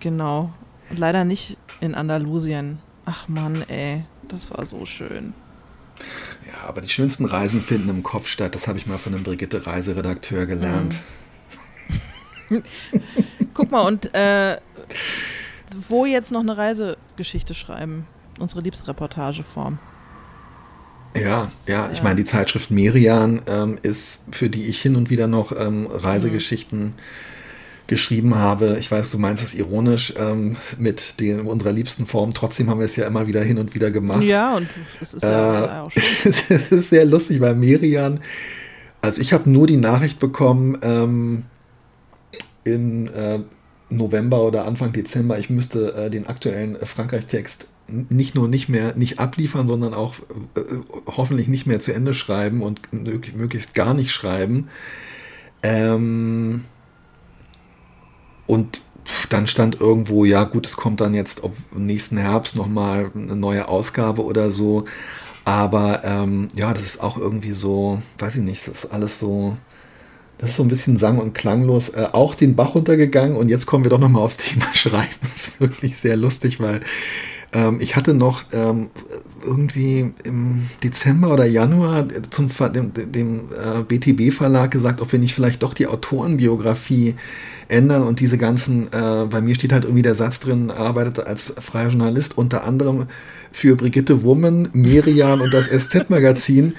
genau. 0.00 0.52
Und 0.90 0.98
leider 0.98 1.24
nicht 1.24 1.56
in 1.80 1.94
Andalusien. 1.94 2.78
Ach 3.04 3.26
Mann, 3.26 3.62
ey, 3.68 4.04
das 4.28 4.50
war 4.50 4.64
so 4.64 4.84
schön. 4.84 5.32
Ja, 6.48 6.66
aber 6.66 6.80
die 6.80 6.88
schönsten 6.88 7.26
Reisen 7.26 7.60
finden 7.60 7.90
im 7.90 8.02
Kopf 8.02 8.26
statt. 8.26 8.54
Das 8.54 8.68
habe 8.68 8.78
ich 8.78 8.86
mal 8.86 8.98
von 8.98 9.14
einem 9.14 9.22
Brigitte-Reiseredakteur 9.22 10.46
gelernt. 10.46 10.96
Mhm. 12.48 12.62
Guck 13.54 13.70
mal, 13.70 13.82
und 13.82 14.14
äh, 14.14 14.58
wo 15.88 16.06
jetzt 16.06 16.32
noch 16.32 16.40
eine 16.40 16.56
Reisegeschichte 16.56 17.54
schreiben? 17.54 18.06
Unsere 18.38 18.62
liebste 18.62 18.88
Reportageform. 18.88 19.78
Ja, 21.14 21.48
ja, 21.66 21.90
ich 21.92 22.02
meine, 22.02 22.16
die 22.16 22.24
Zeitschrift 22.24 22.70
Merian 22.70 23.42
ähm, 23.46 23.78
ist, 23.82 24.34
für 24.34 24.48
die 24.48 24.66
ich 24.66 24.80
hin 24.80 24.96
und 24.96 25.10
wieder 25.10 25.26
noch 25.26 25.52
ähm, 25.52 25.86
Reisegeschichten 25.86 26.80
mhm 26.80 26.94
geschrieben 27.88 28.36
habe. 28.36 28.76
Ich 28.78 28.90
weiß, 28.90 29.10
du 29.10 29.18
meinst 29.18 29.42
es 29.42 29.54
ironisch 29.54 30.14
ähm, 30.16 30.56
mit 30.78 31.18
den, 31.18 31.40
unserer 31.40 31.72
liebsten 31.72 32.06
Form. 32.06 32.34
Trotzdem 32.34 32.70
haben 32.70 32.78
wir 32.78 32.86
es 32.86 32.94
ja 32.94 33.06
immer 33.06 33.26
wieder 33.26 33.42
hin 33.42 33.58
und 33.58 33.74
wieder 33.74 33.90
gemacht. 33.90 34.22
Ja, 34.22 34.56
und 34.56 34.68
es 35.00 35.14
ist 35.14 35.22
ja 35.22 35.64
äh, 35.64 35.80
auch 35.80 35.90
schön. 35.90 36.32
es 36.48 36.70
ist 36.70 36.90
sehr 36.90 37.06
lustig 37.06 37.40
bei 37.40 37.54
Merian. 37.54 38.20
Also 39.00 39.22
ich 39.22 39.32
habe 39.32 39.50
nur 39.50 39.66
die 39.66 39.78
Nachricht 39.78 40.18
bekommen 40.18 40.78
ähm, 40.82 41.44
im 42.64 43.08
äh, 43.08 43.40
November 43.90 44.42
oder 44.42 44.66
Anfang 44.66 44.92
Dezember, 44.92 45.38
ich 45.38 45.48
müsste 45.48 45.94
äh, 45.94 46.10
den 46.10 46.26
aktuellen 46.26 46.76
Frankreich-Text 46.76 47.68
nicht 47.88 48.34
nur 48.34 48.48
nicht 48.48 48.68
mehr 48.68 48.94
nicht 48.96 49.18
abliefern, 49.18 49.66
sondern 49.66 49.94
auch 49.94 50.16
äh, 50.56 50.60
hoffentlich 51.06 51.48
nicht 51.48 51.66
mehr 51.66 51.80
zu 51.80 51.94
Ende 51.94 52.12
schreiben 52.12 52.60
und 52.60 52.92
möglichst 52.92 53.72
gar 53.72 53.94
nicht 53.94 54.10
schreiben. 54.10 54.68
Ähm, 55.62 56.64
und 58.48 58.80
dann 59.28 59.46
stand 59.46 59.80
irgendwo, 59.80 60.24
ja 60.24 60.44
gut, 60.44 60.66
es 60.66 60.76
kommt 60.76 61.00
dann 61.00 61.14
jetzt 61.14 61.44
ob 61.44 61.54
nächsten 61.76 62.16
Herbst 62.16 62.56
nochmal 62.56 63.10
eine 63.14 63.36
neue 63.36 63.68
Ausgabe 63.68 64.24
oder 64.24 64.50
so. 64.50 64.84
Aber 65.44 66.02
ähm, 66.04 66.48
ja, 66.54 66.74
das 66.74 66.84
ist 66.84 67.02
auch 67.02 67.16
irgendwie 67.16 67.52
so, 67.52 68.02
weiß 68.18 68.36
ich 68.36 68.42
nicht, 68.42 68.66
das 68.68 68.84
ist 68.84 68.90
alles 68.92 69.18
so, 69.18 69.56
das 70.36 70.50
ist 70.50 70.56
so 70.56 70.62
ein 70.62 70.68
bisschen 70.68 70.98
sang- 70.98 71.18
und 71.18 71.34
klanglos. 71.34 71.90
Äh, 71.90 72.08
auch 72.12 72.34
den 72.34 72.54
Bach 72.54 72.74
runtergegangen 72.74 73.36
und 73.36 73.48
jetzt 73.48 73.66
kommen 73.66 73.84
wir 73.84 73.90
doch 73.90 74.00
nochmal 74.00 74.22
aufs 74.22 74.36
Thema 74.36 74.66
Schreiben. 74.74 75.08
Das 75.22 75.36
ist 75.36 75.60
wirklich 75.60 75.98
sehr 75.98 76.16
lustig, 76.16 76.60
weil 76.60 76.82
ähm, 77.52 77.80
ich 77.80 77.96
hatte 77.96 78.12
noch 78.12 78.42
ähm, 78.52 78.90
irgendwie 79.42 80.12
im 80.24 80.68
Dezember 80.82 81.32
oder 81.32 81.46
Januar 81.46 82.06
zum 82.30 82.50
dem, 82.74 82.92
dem 82.94 83.48
äh, 83.52 83.82
BTB-Verlag 83.84 84.70
gesagt, 84.70 85.00
ob 85.00 85.12
wir 85.12 85.18
nicht 85.18 85.34
vielleicht 85.34 85.62
doch 85.62 85.72
die 85.72 85.86
Autorenbiografie 85.86 87.14
ändern 87.68 88.02
und 88.02 88.20
diese 88.20 88.38
ganzen, 88.38 88.88
äh, 88.92 89.26
bei 89.30 89.40
mir 89.40 89.54
steht 89.54 89.72
halt 89.72 89.84
irgendwie 89.84 90.02
der 90.02 90.14
Satz 90.14 90.40
drin, 90.40 90.70
arbeitete 90.70 91.26
als 91.26 91.54
freier 91.58 91.88
Journalist 91.88 92.36
unter 92.36 92.64
anderem 92.64 93.06
für 93.52 93.76
Brigitte 93.76 94.22
Wummen, 94.22 94.70
Merian 94.72 95.40
und 95.40 95.52
das 95.52 95.68
SZ-Magazin. 95.68 96.74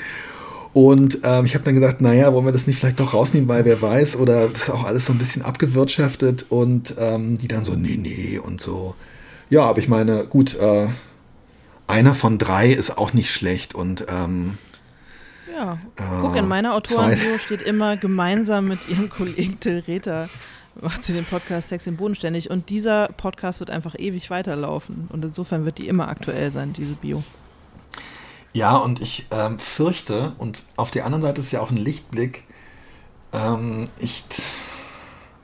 Und 0.71 1.19
ähm, 1.23 1.45
ich 1.45 1.55
habe 1.55 1.65
dann 1.65 1.73
gesagt, 1.73 1.99
naja, 2.01 2.31
wollen 2.33 2.45
wir 2.45 2.51
das 2.51 2.67
nicht 2.67 2.79
vielleicht 2.79 2.99
doch 2.99 3.13
rausnehmen, 3.13 3.49
weil 3.49 3.65
wer 3.65 3.81
weiß, 3.81 4.17
oder 4.17 4.51
ist 4.51 4.69
auch 4.69 4.83
alles 4.83 5.05
so 5.05 5.13
ein 5.13 5.17
bisschen 5.17 5.41
abgewirtschaftet 5.41 6.45
und 6.49 6.95
ähm, 6.99 7.37
die 7.39 7.47
dann 7.47 7.65
so, 7.65 7.73
nee, 7.73 7.97
nee 7.97 8.37
und 8.37 8.61
so. 8.61 8.95
Ja, 9.49 9.63
aber 9.63 9.79
ich 9.79 9.87
meine, 9.87 10.25
gut, 10.25 10.55
äh, 10.59 10.87
einer 11.87 12.13
von 12.13 12.37
drei 12.37 12.71
ist 12.71 12.99
auch 12.99 13.13
nicht 13.13 13.31
schlecht 13.31 13.73
und 13.73 14.05
ähm, 14.09 14.57
ja, 15.51 15.79
guck, 16.21 16.35
in 16.35 16.47
meiner 16.47 16.75
Autorenbio 16.75 17.37
steht 17.43 17.63
immer 17.63 17.97
gemeinsam 17.97 18.67
mit 18.67 18.87
ihrem 18.87 19.09
Kollegen 19.09 19.59
Till 19.59 19.83
Rether 19.87 20.29
macht 20.81 21.03
sie 21.03 21.13
den 21.13 21.25
Podcast 21.25 21.69
Sex 21.69 21.87
im 21.87 21.97
Boden 21.97 22.15
ständig 22.15 22.49
und 22.49 22.69
dieser 22.69 23.07
Podcast 23.09 23.59
wird 23.59 23.69
einfach 23.69 23.95
ewig 23.97 24.29
weiterlaufen 24.29 25.07
und 25.11 25.25
insofern 25.25 25.65
wird 25.65 25.77
die 25.77 25.87
immer 25.87 26.07
aktuell 26.07 26.51
sein, 26.51 26.73
diese 26.73 26.95
Bio. 26.95 27.23
Ja, 28.53 28.77
und 28.77 29.01
ich 29.01 29.27
ähm, 29.31 29.59
fürchte, 29.59 30.33
und 30.37 30.63
auf 30.75 30.91
der 30.91 31.05
anderen 31.05 31.21
Seite 31.21 31.41
ist 31.41 31.51
ja 31.51 31.61
auch 31.61 31.69
ein 31.69 31.77
Lichtblick, 31.77 32.43
ähm, 33.31 33.89
ich, 33.99 34.23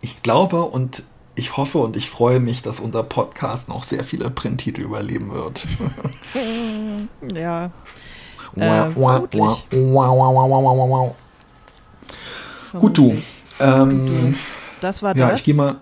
ich 0.02 0.24
glaube 0.24 0.64
und 0.64 1.04
ich 1.36 1.58
hoffe 1.58 1.80
und 1.80 1.98
ich 1.98 2.10
freue 2.10 2.40
mich, 2.40 2.62
dass 2.62 2.80
unser 2.80 3.04
Podcast 3.04 3.70
noch 3.70 3.84
sehr 3.84 4.04
viele 4.04 4.30
Printtitel 4.30 4.82
überleben 4.82 5.32
wird. 5.32 5.68
ja. 7.36 7.72
Äh, 8.56 8.60
Gut, 12.80 12.98
du. 12.98 13.18
Ähm, 13.60 14.36
das 14.86 15.02
war 15.02 15.18
ja, 15.18 15.30
das. 15.30 15.40
ich 15.40 15.46
gehe 15.46 15.56
mal, 15.56 15.78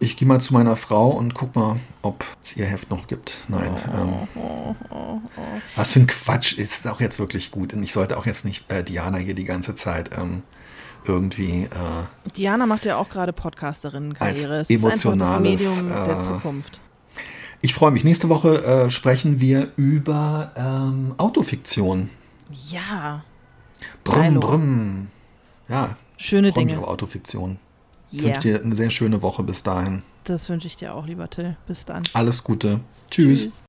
ich 0.00 0.16
gehe 0.16 0.26
mal 0.26 0.40
zu 0.40 0.52
meiner 0.52 0.74
Frau 0.74 1.08
und 1.08 1.34
guck 1.34 1.54
mal, 1.54 1.76
ob 2.02 2.24
es 2.44 2.56
ihr 2.56 2.66
Heft 2.66 2.90
noch 2.90 3.06
gibt. 3.06 3.44
Nein. 3.48 3.76
Oh, 4.34 4.74
ähm, 4.90 5.20
was 5.76 5.92
für 5.92 6.00
ein 6.00 6.08
Quatsch 6.08 6.54
ist 6.54 6.88
auch 6.88 7.00
jetzt 7.00 7.20
wirklich 7.20 7.52
gut. 7.52 7.72
Und 7.72 7.82
ich 7.82 7.92
sollte 7.92 8.18
auch 8.18 8.26
jetzt 8.26 8.44
nicht 8.44 8.70
äh, 8.72 8.82
Diana 8.82 9.18
hier 9.18 9.34
die 9.34 9.44
ganze 9.44 9.76
Zeit 9.76 10.10
ähm, 10.18 10.42
irgendwie. 11.04 11.64
Äh, 11.64 12.30
Diana 12.36 12.66
macht 12.66 12.84
ja 12.86 12.96
auch 12.96 13.08
gerade 13.08 13.32
Podcasterin-Karriere. 13.32 14.60
Es 14.60 14.70
emotionales, 14.70 15.60
ist 15.60 15.68
einfach 15.68 15.84
das 15.84 15.92
Medium 15.92 16.06
der 16.08 16.20
Zukunft. 16.20 16.80
Ich 17.62 17.74
freue 17.74 17.92
mich. 17.92 18.02
Nächste 18.02 18.28
Woche 18.28 18.64
äh, 18.64 18.90
sprechen 18.90 19.40
wir 19.40 19.70
über 19.76 20.50
ähm, 20.56 21.14
Autofiktion. 21.18 22.10
Ja. 22.68 23.22
Brumm, 24.02 24.40
brumm. 24.40 25.08
Ja. 25.68 25.96
Schöne 26.16 26.52
Dinge. 26.52 26.72
Mich 26.72 26.76
auf 26.78 26.88
Autofiktion. 26.88 27.58
Ich 28.12 28.22
yeah. 28.22 28.34
wünsche 28.34 28.48
dir 28.48 28.64
eine 28.64 28.74
sehr 28.74 28.90
schöne 28.90 29.22
Woche 29.22 29.42
bis 29.42 29.62
dahin. 29.62 30.02
Das 30.24 30.48
wünsche 30.48 30.66
ich 30.66 30.76
dir 30.76 30.94
auch, 30.94 31.06
lieber 31.06 31.30
Till. 31.30 31.56
Bis 31.66 31.84
dann. 31.84 32.02
Alles 32.12 32.44
Gute. 32.44 32.80
Tschüss. 33.10 33.44
Tschüss. 33.44 33.64